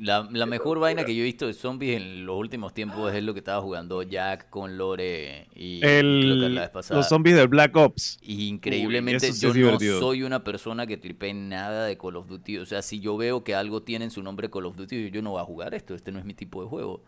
[0.00, 3.22] La, la mejor vaina que yo he visto de zombies en los últimos tiempos es
[3.22, 6.98] lo que estaba jugando Jack con Lore y, El, la vez pasada.
[6.98, 8.18] los zombies del Black Ops.
[8.22, 12.58] Y increíblemente sí yo no soy una persona que tripe nada de Call of Duty.
[12.58, 15.22] O sea, si yo veo que algo tiene en su nombre Call of Duty, yo
[15.22, 15.94] no voy a jugar esto.
[15.94, 17.02] Este no es mi tipo de juego.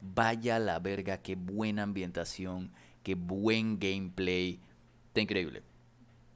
[0.00, 2.70] Vaya la verga, qué buena ambientación,
[3.02, 4.60] qué buen gameplay.
[5.08, 5.62] Está increíble.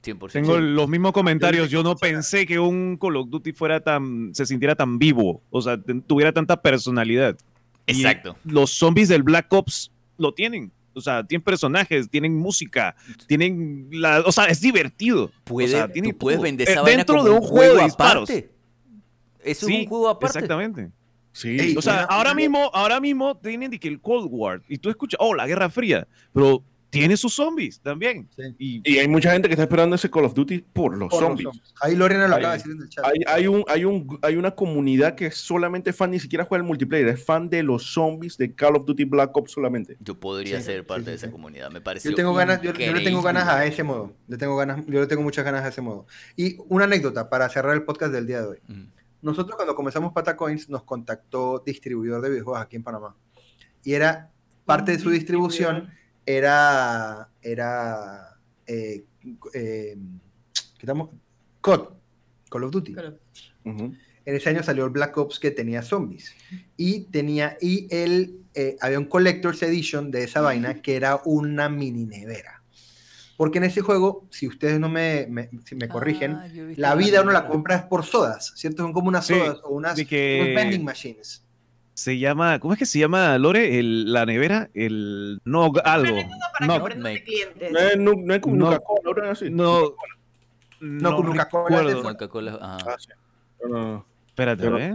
[0.01, 0.31] 100%.
[0.31, 0.61] Tengo Sí.
[0.63, 1.69] los mismos comentarios.
[1.69, 5.61] Yo no pensé que un Call of Duty fuera tan, se sintiera tan vivo, o
[5.61, 5.77] sea,
[6.07, 7.37] tuviera tanta personalidad.
[7.85, 8.37] Y Exacto.
[8.45, 10.71] los zombies del Black Ops lo tienen.
[10.93, 12.95] O sea, tienen personajes, tienen música,
[13.27, 15.31] tienen la, o sea, es divertido.
[15.43, 17.75] Puede, o sea, tiene tú puedes vender Eh, esa vaina dentro como de un juego
[17.75, 18.29] de disparos.
[18.29, 18.51] aparte.
[19.43, 20.37] Eso Sí, es un juego aparte.
[20.39, 20.89] Exactamente.
[21.31, 21.57] Sí.
[21.59, 24.89] Ey, O sea, ahora mismo, ahora mismo tienen de que el Cold War y tú
[24.89, 28.27] escuchas, oh, la Guerra Fría, pero tiene sus zombies también.
[28.35, 28.55] Sí.
[28.57, 31.21] Y Y hay mucha gente que está esperando ese Call of Duty por los Por
[31.21, 31.43] los zombies.
[31.45, 31.73] zombies.
[31.81, 33.05] Ahí Lorena lo Hay- acaba de decir en el chat.
[33.05, 36.61] Hay, hay, un, hay, un, hay una comunidad que es solamente fan, ni siquiera juega
[36.63, 39.97] el multiplayer, es fan de los zombies de Call of Duty Black Ops solamente.
[39.99, 41.31] Yo podría Sí, ser parte sí, de esa sí.
[41.31, 41.69] comunidad.
[41.71, 44.13] Me parece Yo tengo ganas, yo, yo le tengo ganas a ese modo.
[44.27, 46.07] Le tengo ganas, yo le tengo muchas ganas a ese modo.
[46.35, 48.57] Y una anécdota para cerrar el podcast del día de hoy.
[49.21, 53.15] Nosotros cuando comenzamos Patacoins nos contactó distribuidor de videojuegos aquí en Panamá.
[53.83, 54.31] Y era
[54.65, 55.89] parte de su distribución
[56.37, 58.37] era era
[58.67, 59.03] eh,
[59.53, 59.97] eh,
[60.53, 61.09] ¿qué estamos?
[61.61, 61.89] COD,
[62.51, 62.95] Call of Duty.
[63.65, 63.93] Ujú.
[64.25, 66.35] En ese año salió el Black Ops que tenía zombies.
[66.77, 71.67] Y tenía, y él, eh, había un Collector's Edition de esa vaina que era una
[71.67, 72.61] mini nevera.
[73.37, 77.21] Porque en ese juego, si ustedes no me, me- si me corrigen, Ah, la vida
[77.23, 78.83] uno la compra es por sodas, ¿cierto?
[78.83, 81.43] Son como unas Sí, sodas o unas, que- unos vending machines.
[81.99, 83.79] Se llama, ¿cómo es que se llama, Lore?
[83.79, 86.17] El- la nevera, el no algo.
[86.61, 87.71] No, clientes.
[87.71, 88.79] No es, nu- no es como No.
[88.81, 89.49] Coca-Cola, así.
[89.49, 89.93] no,
[90.79, 92.01] No, con Coca-Cola.
[92.01, 92.77] Coca-Cola, ajá.
[92.87, 93.09] Ah, sí.
[93.63, 94.05] No, no, no.
[94.27, 94.93] Espérate, no- ¿eh?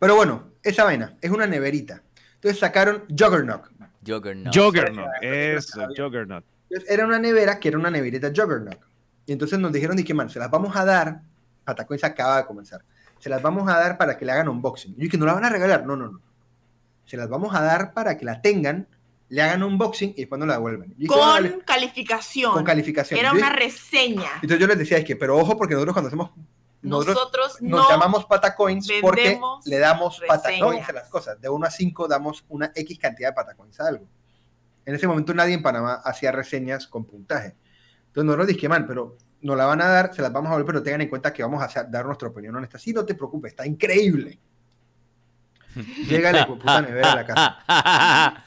[0.00, 2.02] Pero bueno, esa vaina es una neverita.
[2.34, 3.62] Entonces sacaron Juggernaut.
[4.06, 4.54] Juggernaut.
[4.54, 6.44] Juggernaut, eso, Juggernaut.
[6.70, 8.78] Entonces, era una nevera que era una neverita Juggernaut.
[9.26, 11.20] Y entonces nos dijeron, que man, se las vamos a dar,
[11.64, 12.80] Patacoin se acaba de comenzar,
[13.18, 14.94] se las vamos a dar para que le hagan unboxing.
[14.98, 16.20] Y que no la van a regalar, no, no, no.
[17.04, 18.86] Se las vamos a dar para que la tengan,
[19.28, 20.92] le hagan unboxing y después nos la devuelven.
[20.96, 22.52] Y dije, Con calificación.
[22.52, 23.18] con calificación.
[23.20, 24.30] Era Yo una dije- reseña.
[24.36, 26.30] entonces yo les decía, es que, pero ojo, porque nosotros cuando hacemos,
[26.80, 31.40] nosotros Nosotros nos no llamamos Patacoins porque le damos Patacoins a las cosas.
[31.40, 34.06] De 1 a 5 damos una X cantidad de Patacoins a algo.
[34.86, 37.56] En ese momento nadie en Panamá hacía reseñas con puntaje.
[38.06, 40.64] Entonces nosotros dijimos, man, pero nos la van a dar, se las vamos a ver,
[40.64, 42.78] pero tengan en cuenta que vamos a hacer- dar nuestra opinión honesta.
[42.78, 44.38] Sí, no te preocupes, está increíble.
[46.08, 48.44] Llega la puta nevera a la casa.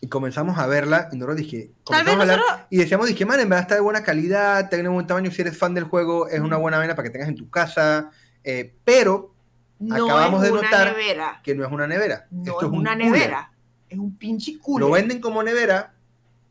[0.00, 2.66] Y comenzamos a verla y nosotros dije, comenzamos a hablar nosotros.
[2.68, 5.40] y decíamos, dije, man, en verdad está de buena calidad, tiene un buen tamaño, si
[5.40, 8.10] eres fan del juego, es una buena vena para que tengas en tu casa,
[8.44, 9.34] eh, pero
[9.78, 11.40] No acabamos de notar nevera.
[11.42, 12.26] que no es una nevera.
[12.30, 13.10] No esto es un una cooler.
[13.12, 13.50] nevera.
[13.88, 14.88] Es un pinche culo.
[14.88, 15.93] Lo venden como nevera,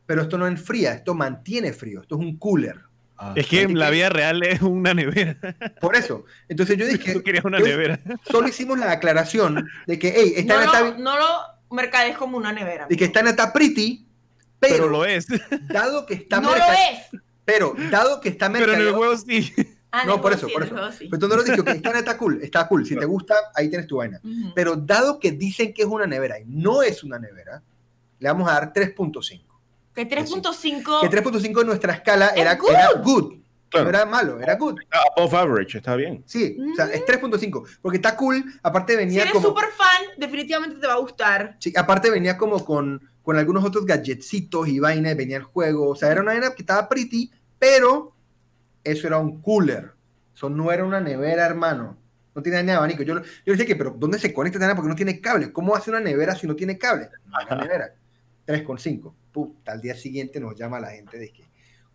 [0.06, 2.80] pero esto no enfría, esto mantiene frío, esto es un cooler.
[3.36, 5.36] Es que en la vida real es una nevera.
[5.80, 6.24] Por eso.
[6.48, 7.98] Entonces yo dije, Tú querías una nevera.
[8.28, 11.26] solo hicimos la aclaración de que, hey, esta no, neta, lo, no lo
[11.70, 12.86] mercades como una nevera.
[12.88, 14.06] de que esta neta pretty,
[14.58, 15.26] pero, Pero lo es.
[15.68, 17.20] dado que está no lo es.
[17.44, 19.52] pero dado que está Pero en el mercadeado- juego sí.
[19.96, 20.92] Ah, No, por eso, sí, por eso.
[20.92, 21.06] sí.
[21.08, 22.84] Pero tú no lo dices, ok, esta neta cool, está cool.
[22.84, 24.20] Si te gusta, ahí tienes tu vaina.
[24.52, 27.62] Pero dado que dicen que es una nevera y no es una nevera,
[28.18, 29.40] le vamos a dar 3.5.
[29.94, 32.70] Que 3.5 Que 3.5 en nuestra escala Es era good.
[32.70, 33.34] era good.
[33.68, 33.90] Claro.
[33.90, 34.78] No era malo, era good.
[35.16, 36.22] Above average, está bien.
[36.26, 37.78] Sí, o sea, es 3.5.
[37.82, 38.44] Porque está cool.
[38.62, 39.48] Aparte si venía eres como.
[39.48, 41.56] súper fan, definitivamente te va a gustar.
[41.58, 45.88] Sí, aparte venía como con, con algunos otros gadgetsitos y vainas, venía el juego.
[45.88, 48.14] O sea, era una vaina que estaba pretty, pero
[48.84, 49.92] eso era un cooler.
[50.34, 51.96] Eso no era una nevera, hermano.
[52.32, 53.02] No tiene ni abanico.
[53.02, 54.76] Yo, yo decía que, pero ¿dónde se conecta esta vaina?
[54.76, 55.52] Porque no tiene cable.
[55.52, 57.08] ¿Cómo hace una nevera si no tiene cable?
[57.26, 57.94] No era nevera.
[58.46, 59.12] 3.5.
[59.32, 61.44] Puta, al día siguiente nos llama la gente de que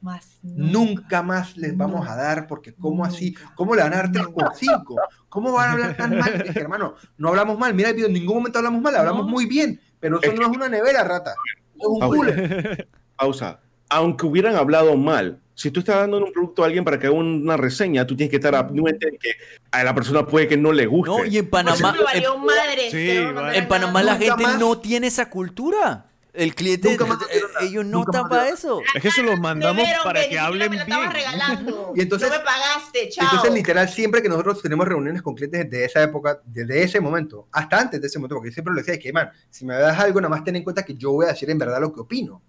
[0.02, 3.34] Más nunca más les vamos a dar, porque ¿cómo así?
[3.56, 4.96] ¿Cómo le van a dar 3.5?
[5.30, 6.38] ¿Cómo van a hablar tan mal?
[6.38, 7.74] Le dije, hermano, no hablamos mal.
[7.74, 9.32] Mira el video, en ningún momento hablamos mal, hablamos No.
[9.32, 9.80] muy bien.
[10.00, 11.34] Pero eso Es no es una nevera, rata.
[11.78, 12.88] Es un cooler.
[13.18, 13.60] Pausa.
[13.90, 17.16] Aunque hubieran hablado mal, si tú estás dando un producto a alguien para que haga
[17.18, 19.32] una reseña, tú tienes que estar anuente de que
[19.72, 21.10] a la persona puede que no le guste.
[21.10, 22.86] No, y en Por eso Panamá, me valió en, madres.
[22.86, 24.60] Sí, que en Panamá la gente más.
[24.60, 26.06] no tiene esa cultura.
[26.32, 28.82] El cliente, Nunca más eh, ellos no Nunca están para eso.
[28.94, 31.26] Es que eso lo mandamos para que siquiera hablen me estabas bien.
[31.26, 31.94] regalando.
[31.96, 33.26] Y entonces- no me pagaste, chao.
[33.26, 37.48] Entonces, literal, siempre que nosotros tenemos reuniones con clientes desde esa época, desde ese momento,
[37.52, 39.98] hasta antes de ese momento, porque yo siempre le decía que, man, si me das
[39.98, 42.02] algo, nada más ten en cuenta que yo voy a decir en verdad lo que
[42.02, 42.42] opino.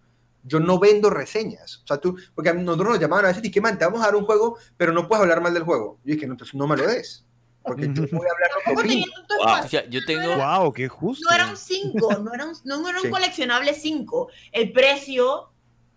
[0.42, 1.80] Yo no vendo reseñas.
[1.84, 4.02] O sea, tú, porque a nosotros nos llamaban a veces y que, man, te vamos
[4.02, 5.98] a dar un juego, pero no puedes hablar mal del juego.
[6.04, 7.24] Y es que no, entonces no me lo des.
[7.74, 9.14] Porque yo voy a hablar lo Tampoco que tenía opino.
[9.16, 9.46] tanto Wow.
[9.54, 9.66] espacio.
[9.66, 10.36] O sea, yo tengo.
[10.36, 11.28] Wow, qué justo.
[11.28, 13.10] No era un 5, no era un, no era un Sí.
[13.10, 14.28] coleccionable 5.
[14.52, 15.46] El precio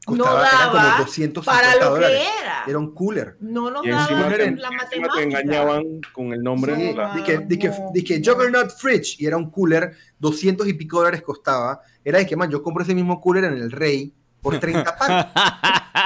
[0.06, 2.20] no como daba 250 para lo dólares.
[2.20, 2.64] que era.
[2.68, 3.38] Era un cooler.
[3.40, 5.14] No nos Y daba encima, te, la encima matemática.
[5.16, 5.84] te engañaban
[6.14, 6.76] con el nombre.
[6.76, 8.26] Sí, la- que, di que, no, di que no.
[8.34, 11.80] Juggernaut Fridge y era un cooler, 200 y pico dólares costaba.
[12.04, 15.32] Era de que, man, yo compro ese mismo cooler en el Rey por 30 packs.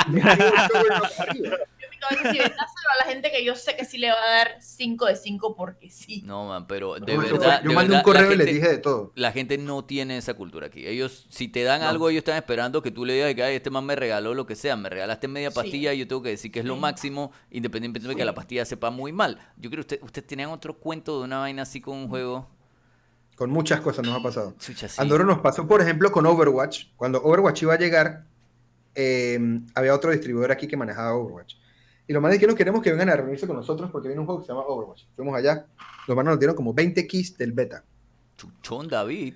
[2.11, 5.05] Yo si a la gente que yo sé que sí le va a dar 5
[5.07, 6.21] de 5 porque sí.
[6.25, 7.61] No, man, pero de No, verdad.
[7.63, 9.11] yo de mandé un correo y les gente- dije de todo.
[9.15, 10.85] La gente no tiene esa cultura aquí.
[10.87, 11.87] Ellos, si te dan No.
[11.89, 14.45] algo, ellos están esperando que tú le digas que "Ay, este man me regaló lo
[14.45, 14.75] que sea.
[14.75, 15.55] Me regalaste media Sí.
[15.55, 18.65] pastilla y yo tengo que decir que es lo máximo, independientemente de que la pastilla
[18.65, 19.39] sepa muy mal.
[19.57, 22.49] Yo creo que usted, ustedes tenían otro cuento de una vaina así con un juego.
[23.35, 24.55] Con muchas cosas nos ha pasado.
[24.57, 24.99] Chucha, sí.
[24.99, 26.85] Andorra nos pasó, por ejemplo, con Overwatch.
[26.95, 28.25] Cuando Overwatch iba a llegar,
[28.95, 29.39] eh,
[29.75, 31.55] había otro distribuidor aquí que manejaba Overwatch.
[32.07, 34.25] Y los manes que no queremos que vengan a reunirse con nosotros porque viene un
[34.25, 35.03] juego que se llama Overwatch.
[35.15, 35.65] Fuimos allá,
[36.07, 37.83] los manes nos dieron como 20 keys del beta.
[38.37, 39.33] Chuchón David.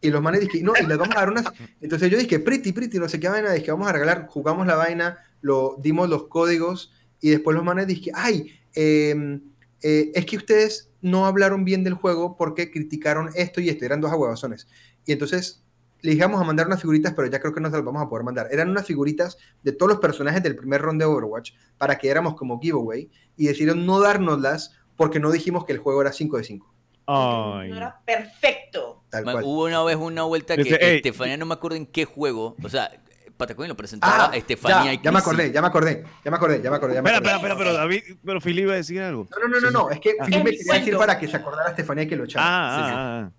[0.00, 1.44] Y los manes dije, no, y les vamos a dar unas.
[1.80, 4.74] Entonces yo dije, pretty, pretty, no sé qué vaina, dije, vamos a regalar, jugamos la
[4.74, 9.40] vaina, lo dimos los códigos, y después los manes dije, ay, eh,
[9.82, 14.00] eh, es que ustedes no hablaron bien del juego porque criticaron esto y esto, eran
[14.00, 14.66] dos aguabazones.
[15.06, 15.61] Y entonces
[16.02, 18.08] le dijimos a mandar unas figuritas, pero ya creo que no se las vamos a
[18.08, 18.48] poder mandar.
[18.50, 22.34] Eran unas figuritas de todos los personajes del primer round de Overwatch para que éramos
[22.34, 26.44] como giveaway, y decidieron no dárnoslas porque no dijimos que el juego era 5 de
[26.44, 26.74] 5.
[27.06, 27.70] Ay.
[27.70, 29.04] No era perfecto.
[29.10, 29.44] Tal Man, cual.
[29.44, 30.96] hubo una vez una vuelta que Dice.
[30.96, 32.56] Estefanía, no me acuerdo en qué juego.
[32.62, 32.90] O sea,
[33.36, 35.30] Patacón lo presentaba Ah, Estefanía ya, y ya me Chrissy.
[35.30, 36.94] acordé, ya me acordé, ya me acordé, ya me acordé.
[36.94, 37.36] Ya me Espera, acordé.
[37.36, 39.26] espera, espera, pero David, pero Philip iba a decir algo.
[39.30, 40.24] No, no, no, no, no, es que Ah.
[40.26, 42.44] Philip me quería decir para que se acordara Estefanía que lo echaba.
[42.46, 43.30] Ah, ah,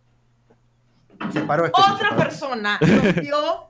[1.31, 2.17] Se paró este, Otra se paró.
[2.17, 3.67] persona nos dio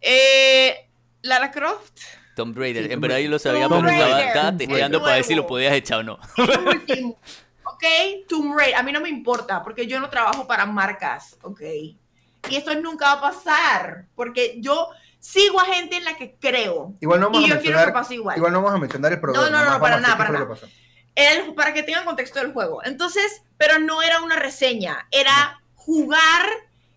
[0.00, 0.88] eh,
[1.22, 1.98] Lara Croft.
[2.36, 2.84] Tomb Raider.
[2.84, 4.26] Sí, en Tomb verdad yo lo sabía, pero estaba, Raider.
[4.28, 6.18] estaba testeando para ver si lo podías echar o no.
[6.66, 7.18] Último.
[7.62, 8.74] Ok, Tomb Raider.
[8.76, 11.38] A mí no me importa porque yo no trabajo para marcas.
[11.42, 11.60] Ok.
[11.62, 16.92] Y esto nunca va a pasar porque yo sigo a gente en la que creo.
[17.00, 18.36] Igual no vamos Y a yo quiero que mencionar, pase igual.
[18.36, 19.46] igual no vamos a mencionar el programa.
[19.46, 20.66] No, no, no, nomás para a nada, para pasó.
[21.14, 22.82] el- para que tengan contexto del juego.
[22.84, 26.44] Entonces, pero no era una reseña, era jugar,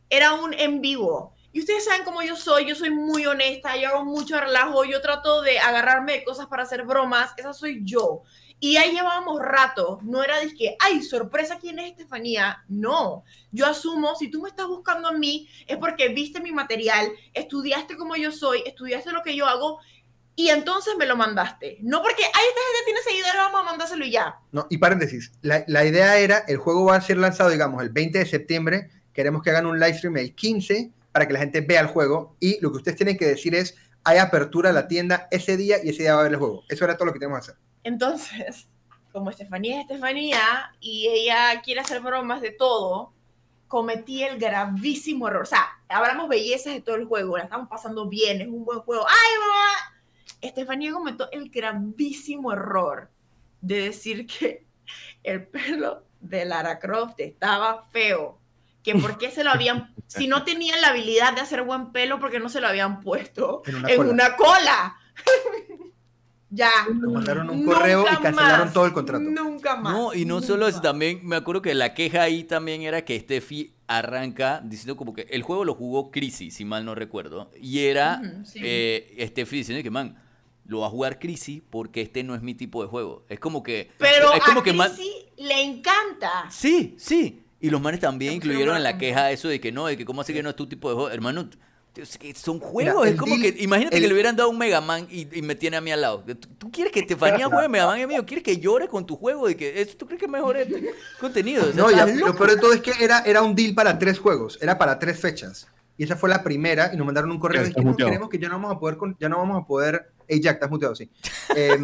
[0.09, 1.33] era un en vivo.
[1.51, 5.01] Y ustedes saben cómo yo soy, yo soy muy honesta, yo hago mucho relajo, yo
[5.01, 8.23] trato de agarrarme de cosas para hacer bromas, esa soy yo.
[8.59, 12.63] Y ahí llevábamos rato, no era de que, ay, sorpresa, ¿quién es Estefanía?
[12.69, 17.11] No, yo asumo, si tú me estás buscando a mí, es porque viste mi material,
[17.33, 19.79] estudiaste como yo soy, estudiaste lo que yo hago,
[20.35, 21.77] y entonces me lo mandaste.
[21.81, 24.39] No porque, ay, esta gente tiene seguidores, vamos a mandárselo y ya.
[24.51, 27.89] No, y paréntesis, la, la idea era, el juego va a ser lanzado, digamos, el
[27.89, 31.61] 20 de septiembre, queremos que hagan un live stream el 15 para que la gente
[31.61, 34.87] vea el juego, y lo que ustedes tienen que decir es, hay apertura a la
[34.87, 36.63] tienda ese día y ese día va a haber el juego.
[36.67, 37.63] Eso era todo lo que teníamos que hacer.
[37.83, 38.67] Entonces,
[39.11, 43.13] como Estefanía es Estefanía y ella quiere hacer bromas de todo,
[43.67, 45.43] cometí el gravísimo error.
[45.43, 48.79] O sea, hablamos bellezas de todo el juego, la estamos pasando bien, es un buen
[48.79, 49.05] juego.
[49.07, 49.93] ¡Ay, mamá!
[50.41, 53.09] Estefanía cometió el gravísimo error
[53.61, 54.65] de decir que
[55.23, 58.39] el pelo de Lara Croft estaba feo.
[58.83, 62.19] Que por qué se lo habían, si no tenían la habilidad de hacer buen pelo,
[62.19, 64.11] porque no se lo habían puesto En una en cola.
[64.11, 64.95] una cola.
[66.49, 66.69] ya.
[66.93, 69.23] Nos mandaron un Nunca correo y cancelaron más, todo el contrato.
[69.23, 69.93] Nunca más.
[69.93, 70.47] No, y no nunca.
[70.47, 74.95] solo eso, también me acuerdo que la queja ahí también era que Steffi arranca diciendo
[74.97, 77.51] como que el juego lo jugó Crisis, si mal no recuerdo.
[77.59, 78.59] Y era sí.
[78.61, 80.21] eh, Steffi diciendo que, man,
[80.65, 83.25] lo va a jugar Crisis porque este no es mi tipo de juego.
[83.29, 83.91] Es como que...
[83.97, 84.91] Pero es como a que man-
[85.37, 86.45] le encanta.
[86.49, 87.42] Sí, sí.
[87.63, 90.21] Y los manes también incluyeron en la queja eso de que no, de que cómo
[90.21, 91.09] así que no es tu tipo de juego.
[91.09, 91.49] Hermano,
[92.35, 93.07] son juegos.
[93.07, 95.55] es como deal- que, imagínate que le hubieran dado un Mega Man y, y me
[95.55, 96.23] tiene a mí al lado.
[96.39, 98.25] ¿Tú, tú quieres que Estefanía juegue Mega Man amigo?
[98.25, 99.47] ¿Quieres que llore con tu juego?
[99.47, 101.63] ¿De que eso, ¿Tú crees que mejore el contenido?
[101.63, 103.97] O sea, No, ya, lo peor de todo es que era, era un deal para
[103.99, 105.67] tres juegos, era para tres fechas.
[105.95, 107.95] Y esa fue la primera y nos mandaron un correo muteado.
[108.09, 110.55] queremos que ya no vamos a poder, con- ya no vamos a poder, Ey, Jack,
[110.55, 111.09] estás muteado, sí.
[111.55, 111.77] Eh,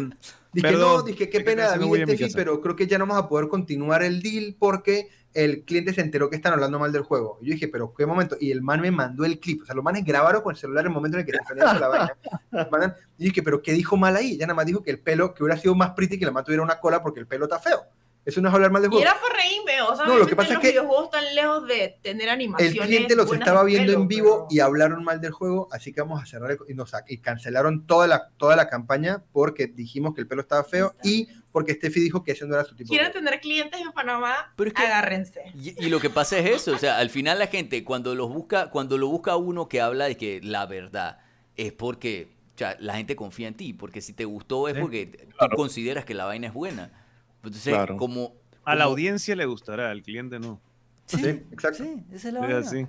[0.52, 2.32] dije, Perdón, no, dije, qué pena David y casa.
[2.34, 6.00] pero creo que ya no vamos a poder continuar el deal porque el cliente se
[6.00, 7.38] enteró que están hablando mal del juego.
[7.40, 8.36] Yo dije, pero qué momento.
[8.40, 9.62] Y el man me mandó el clip.
[9.62, 12.16] O sea, los manes grabaron con el celular el momento en el que la vaina.
[12.70, 14.36] Mandan- Y dije, pero ¿qué dijo mal ahí?
[14.36, 16.44] Ya nada más dijo que el pelo, que hubiera sido más pretty que la man
[16.44, 17.80] tuviera una cola porque el pelo está feo.
[18.24, 19.10] Eso no es hablar mal del Y juego.
[19.10, 19.80] era por reírme.
[19.82, 22.28] O sea, No, lo que pasa es los que videojuegos están lejos de tener El
[22.34, 22.78] animaciones.
[22.86, 25.92] cliente los estaba de viendo pelo, en vivo pero- y hablaron mal del juego, así
[25.92, 29.66] que vamos a cerrar el- y, nos, y cancelaron toda la, toda la campaña porque
[29.66, 31.08] dijimos que el pelo estaba feo Está.
[31.08, 32.92] y porque Steffi dijo que ese no era su tipo.
[32.92, 35.42] de Quieren tener clientes en Panamá, Pero es que- agárrense.
[35.54, 38.28] Y, y lo que pasa es eso, o sea, al final la gente cuando los
[38.32, 41.18] busca, cuando lo busca uno que habla de que la verdad
[41.56, 44.80] es porque o sea, la gente confía en ti, porque si te gustó es Sí.
[44.82, 45.50] porque Claro.
[45.52, 46.99] tú consideras que la vaina es buena.
[47.42, 47.96] Entonces, Claro.
[47.96, 48.34] como
[48.64, 50.60] A la como- audiencia le gustará, al cliente no.
[51.06, 51.82] Sí, Sí, exacto.
[51.84, 52.58] sí, esa es la vaina.
[52.58, 52.86] así.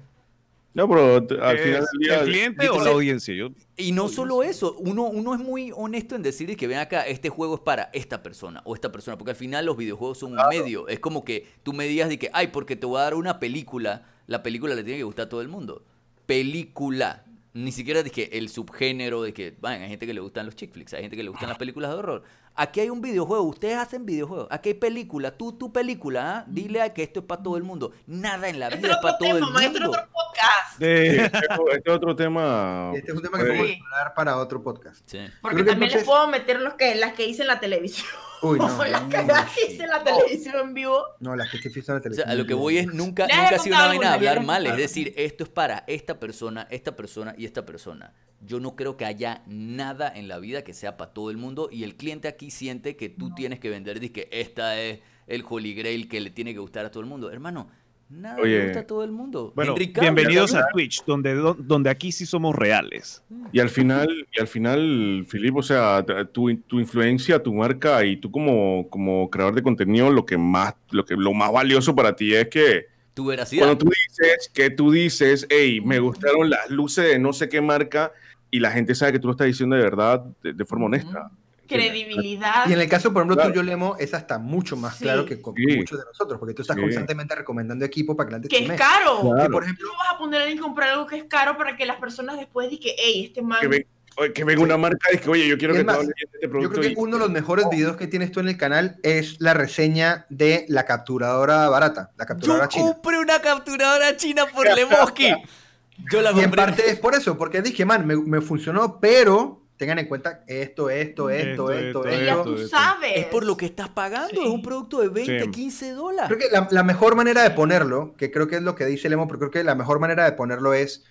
[0.73, 2.19] No, pero al ¿Qué final del día.
[2.19, 3.34] ¿El cliente o la audiencia?
[3.36, 7.02] Yo, Y no solo eso, uno, uno es muy honesto en decir que ven acá,
[7.02, 10.32] este juego es para esta persona o esta persona, porque al final los videojuegos son
[10.34, 10.88] un medio.
[10.88, 13.38] Es como que tú me digas de que, ay, porque te voy a dar una
[13.40, 15.84] película, la película le tiene que gustar a todo el mundo.
[16.26, 17.26] Película.
[17.53, 20.72] Ni siquiera dije el subgénero de que, bueno, hay gente que le gustan los chick
[20.72, 22.23] flicks, hay gente que le gustan las películas de horror.
[22.56, 26.45] Aquí hay un videojuego, ustedes hacen videojuegos, aquí hay película, tú, tu película, ¿ah?
[26.48, 27.91] dile a que esto es para todo el mundo.
[28.07, 29.98] Nada en la Este vida es es para todo el tema, man, este es mundo.
[29.98, 30.78] otro podcast.
[30.78, 31.40] Sí, de- este,
[31.78, 32.91] este otro tema.
[32.95, 33.49] Este es un tema que Sí.
[33.57, 35.02] podemos hablar para otro podcast.
[35.10, 35.19] Sí.
[35.41, 37.60] Porque creo que también les entonces- puedo meter los que, las que hice en la
[37.60, 38.07] televisión.
[38.41, 41.03] Uy, no, las no, cagadas que hice en la televisión en vivo.
[41.19, 42.26] no, las que te fijas en la O televisión.
[42.27, 44.65] sea, a lo que voy es nunca, nunca ha sido una vaina de hablar mal,
[44.65, 48.13] es decir, esto es para esta persona, esta persona y esta persona.
[48.43, 51.69] Yo no creo que haya nada en la vida que sea para todo el mundo
[51.72, 55.45] y el cliente aquí siente que tú tienes que vender, dice que esta es el
[55.47, 57.31] Holy Grail que le tiene que gustar a todo el mundo.
[57.31, 57.69] Hermano,
[58.11, 58.57] nada Oye.
[58.59, 59.51] le gusta a todo el mundo.
[59.55, 63.23] bueno, bienvenidos a Twitch, donde, donde aquí sí somos reales.
[63.51, 68.17] Y al final, y al final, Filip, o sea, tu, tu influencia, tu marca y
[68.17, 72.15] tú como, como creador de contenido, lo que más, lo que lo más valioso para
[72.15, 73.61] ti es que Tu veracidad.
[73.65, 77.61] cuando tú dices, que tú dices, hey, me gustaron las luces de no sé qué
[77.61, 78.11] marca,
[78.49, 81.31] y la gente sabe que tú lo estás diciendo de verdad, de, de forma honesta.
[81.67, 82.67] Credibilidad.
[82.67, 83.49] Y en el caso, por ejemplo, Claro.
[83.51, 85.03] tuyo, Lemo, es hasta mucho más Sí.
[85.03, 85.77] claro que con Sí.
[85.77, 86.81] muchos de nosotros, porque tú estás Sí.
[86.81, 89.21] constantemente recomendando equipo para que la gente Que es caro.
[89.21, 89.43] Claro.
[89.43, 91.57] Que, por ejemplo, No vas a poner a alguien a comprar algo que es caro
[91.57, 93.59] para que las personas después digan hey, este man.
[93.61, 95.97] Que, oye, que venga una marca y que, oye, yo quiero Y que es más,
[95.99, 96.71] lean este yo producto.
[96.79, 99.39] creo que y- uno de los mejores videos que tienes tú en el canal es
[99.39, 102.85] la reseña de la capturadora barata, la capturadora Yo china.
[102.93, 105.27] compré una capturadora china por Lemoski.
[106.11, 106.61] Yo la Y en compré.
[106.63, 110.91] parte es por eso, porque dije, man, me, me funcionó, pero tengan en cuenta esto,
[110.91, 113.14] esto, esto, Esto, esto, tú sabes.
[113.16, 114.40] Es por lo que estás pagando, Sí.
[114.40, 115.49] es un producto de 20, Sí.
[115.49, 116.28] 15 dólares.
[116.28, 119.10] Creo que la, la mejor manera de ponerlo, que creo que es lo que dice
[119.10, 121.03] Lemo, pero creo que la mejor manera de ponerlo es,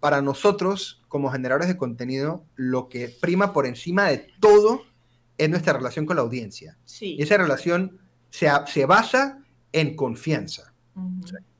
[0.00, 4.82] para nosotros, como generadores de contenido, lo que prima por encima de todo
[5.38, 6.76] es nuestra relación con la audiencia.
[6.84, 7.14] Sí.
[7.16, 8.00] Y esa relación
[8.30, 9.38] se, basa
[9.72, 10.72] en confianza.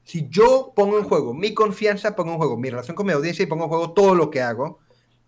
[0.03, 3.45] Si yo pongo en juego mi confianza, pongo en juego mi relación con mi audiencia
[3.45, 4.81] y pongo en juego todo lo que hago,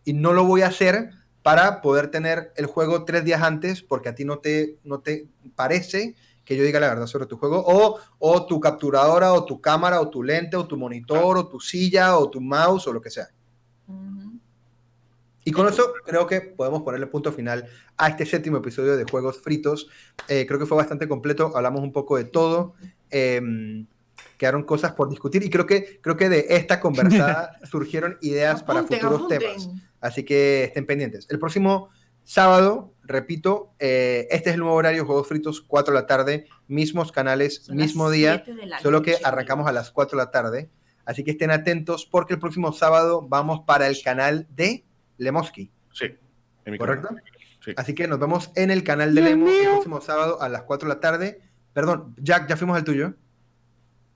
[0.04, 1.10] y no lo voy a hacer
[1.42, 5.28] para poder tener el juego tres días antes porque a ti no te, no te
[5.56, 6.14] parece
[6.44, 10.00] que yo diga la verdad sobre tu juego, o, o tu capturadora, o tu cámara,
[10.00, 13.10] o tu lente, o tu monitor, o tu silla, o tu mouse, o lo que
[13.10, 13.28] sea.
[15.44, 17.66] Y con eso creo que podemos ponerle punto final
[17.96, 19.88] a este séptimo episodio de Juegos Fritos.
[20.28, 22.74] Eh, creo que fue bastante completo, hablamos un poco de todo.
[23.10, 23.86] em,
[24.38, 28.80] quedaron cosas por discutir y creo que, creo que de esta conversada surgieron ideas para
[28.80, 29.38] Apunten, futuros apunten.
[29.40, 29.68] temas.
[30.02, 31.26] Así que estén pendientes.
[31.30, 31.88] El próximo
[32.24, 37.10] sábado, repito, eh, este es el nuevo horario, Juegos Fritos, 4 de la tarde, mismos
[37.12, 38.44] canales, Son mismo día,
[38.82, 40.68] solo que arrancamos a las 4 de la tarde.
[41.04, 44.84] Así que estén atentos porque el próximo sábado vamos para el canal de
[45.18, 46.06] Lemoski, Sí,
[46.64, 47.08] en mi ¿correcto?
[47.08, 47.24] canal.
[47.64, 47.72] Sí.
[47.76, 50.88] Así que nos vemos en el canal de Lemo el próximo sábado a las 4
[50.88, 51.40] de la tarde.
[51.72, 53.14] Perdón, Jack, ya fuimos al tuyo.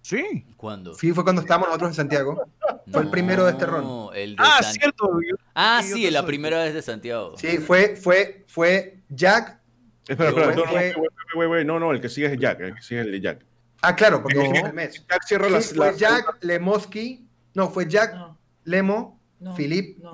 [0.06, 0.44] Sí.
[0.56, 0.94] ¿Cuándo?
[0.94, 2.48] Sí, fue cuando estábamos nosotros en Santiago.
[2.92, 3.82] Fue el primero de este ron.
[3.82, 5.10] No, el de Ah, San- cierto.
[5.20, 6.28] yo- Ah, yo sí, la soy.
[6.28, 7.34] primera vez de Santiago.
[7.36, 9.60] Sí, fue, fue, fue Jack.
[10.06, 13.12] Espera, espera, no, no, fue- el que sigue es Jack, el que sigue es el
[13.12, 13.44] de Jack.
[13.82, 15.04] Ah, claro, porque el mes.
[15.10, 15.74] Jack cierra Sí, las.
[15.74, 17.26] fue las- Jack, Lemoski.
[17.54, 19.54] No, fue Jack, No, Lemo, no.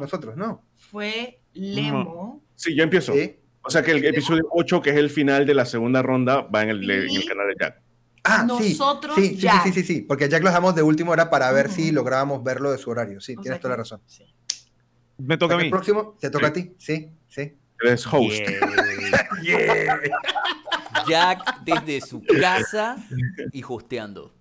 [0.01, 0.64] nosotros, ¿no?
[0.74, 2.43] Fue Lemo.
[2.55, 3.12] Sí, yo empiezo.
[3.12, 3.36] Sí.
[3.62, 6.62] O sea que el episodio 8, que es el final de la segunda ronda, va
[6.62, 7.27] en el, en el Sí.
[7.27, 7.82] canal de Jack.
[8.24, 9.28] Ah, Nosotros sí.
[9.30, 9.64] Sí, sí, Jack.
[9.64, 12.70] sí, sí, sí, porque Jack lo dejamos de último hora para ver si lográbamos verlo
[12.70, 13.20] de su horario.
[13.20, 14.00] Sí, O tienes toda la razón.
[14.06, 14.24] sí.
[15.18, 15.70] Me toca a El mí.
[15.70, 16.74] próximo te toca a ti.
[16.78, 17.56] Sí, sí.
[17.80, 18.32] Eres host.
[21.08, 22.96] Jack desde su casa
[23.52, 24.32] y hosteando.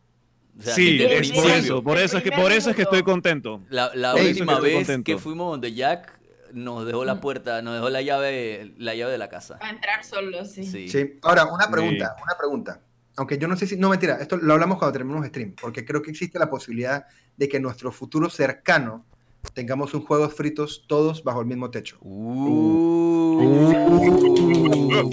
[0.57, 2.81] O sea, Sí, el es por eso, por eso es que, por eso es que
[2.83, 3.61] estoy contento.
[3.69, 5.05] La, última vez contento.
[5.05, 6.19] que fuimos donde Jack
[6.53, 9.57] nos dejó la puerta, nos dejó la llave, la llave de la casa.
[9.61, 10.65] A entrar solo, sí.
[10.65, 10.89] Sí.
[10.89, 11.19] Sí.
[11.21, 12.81] Ahora, una pregunta, una pregunta.
[13.17, 16.01] Aunque yo no sé si, no mentira, esto lo hablamos cuando terminemos stream, porque creo
[16.01, 17.05] que existe la posibilidad
[17.37, 19.05] de que en nuestro futuro cercano
[19.53, 21.97] tengamos un juegos fritos todos bajo el mismo techo.
[22.01, 23.39] Uh,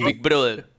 [0.04, 0.70] Big Brother.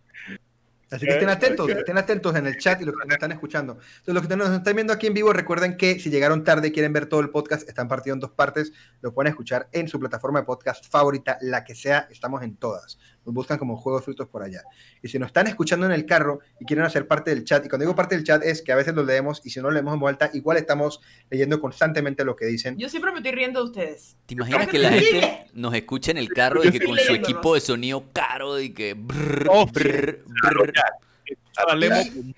[0.91, 3.73] Así que estén atentos, estén atentos en el chat y los que nos están escuchando.
[3.73, 6.71] Entonces, los que nos están viendo aquí en vivo, recuerden que si llegaron tarde y
[6.71, 8.73] quieren ver todo el podcast, están partido en dos partes.
[9.01, 12.97] Lo pueden escuchar en su plataforma de podcast favorita, la que sea, estamos en todas.
[13.33, 14.63] Buscan como Juegos Frutos por allá.
[15.01, 17.69] Y si nos están escuchando en el carro y quieren hacer parte del chat, y
[17.69, 19.71] cuando digo parte del chat es que a veces lo leemos y si no lo
[19.71, 20.99] leemos en voz alta, igual estamos
[21.29, 22.77] leyendo constantemente lo que dicen.
[22.77, 24.17] Yo siempre me estoy riendo de ustedes.
[24.25, 27.53] ¿Te imaginas que la gente nos escucha en el carro y que con su equipo
[27.55, 30.73] de sonido caro y que brrr, Oh, brrr, brrr?
[31.25, 32.33] Y-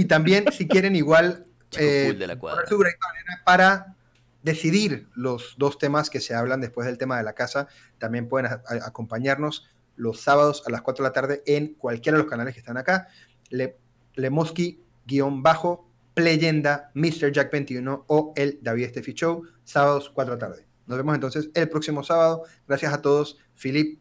[0.00, 1.46] Y también, si quieren, igual
[1.78, 2.56] eh, de la cuadra.
[2.64, 3.94] poner su granito de arena para
[4.42, 7.68] decidir los dos temas que se hablan después del tema de la casa.
[7.98, 8.50] También pueden
[8.84, 9.66] acompañarnos
[9.96, 12.76] los sábados a las 4 de la tarde en cualquiera de los canales que están
[12.76, 13.08] acá.
[13.50, 13.78] Le,
[14.14, 17.32] Lemoski, guion bajo, Playenda, Mr.
[17.32, 20.66] Jack 21 o el David Steffi Show, sábados 4 de la tarde.
[20.86, 22.44] Nos vemos entonces el próximo sábado.
[22.68, 23.38] Gracias a todos.
[23.54, 24.00] Filip,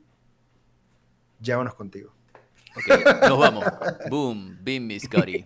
[1.41, 2.13] llévanos contigo.
[2.75, 3.65] Ok, nos vamos.
[4.09, 5.45] Boom, bim, mi Scotty.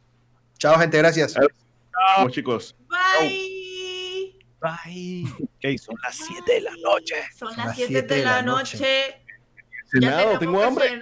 [0.58, 0.98] Chao, gente.
[0.98, 1.34] Gracias.
[2.16, 2.76] Vamos, chicos.
[2.88, 4.38] Bye.
[4.60, 5.24] Bye.
[5.42, 7.16] Ok, son las 7 de la noche.
[7.36, 9.23] Son las 7 de la noche.
[10.00, 11.00] Cenado, tenemos tengo hambre.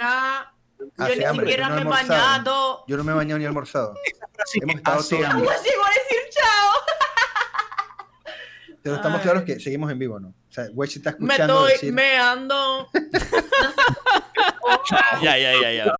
[0.78, 2.84] Yo Hace ni hambre, siquiera no me he bañado.
[2.88, 3.94] Yo no me he bañado ni almorzado.
[4.54, 5.42] Hemos estado hace todo el hambre.
[5.48, 5.52] día.
[5.56, 6.72] ¿Cómo sigo a decir chao?
[8.82, 9.22] Pero estamos Ay.
[9.22, 10.28] claros que seguimos en vivo, ¿no?
[10.28, 11.92] O sea, Wedge está Me estoy decir...
[11.92, 12.88] meando.
[15.22, 15.94] Ya, ya, ya, ya.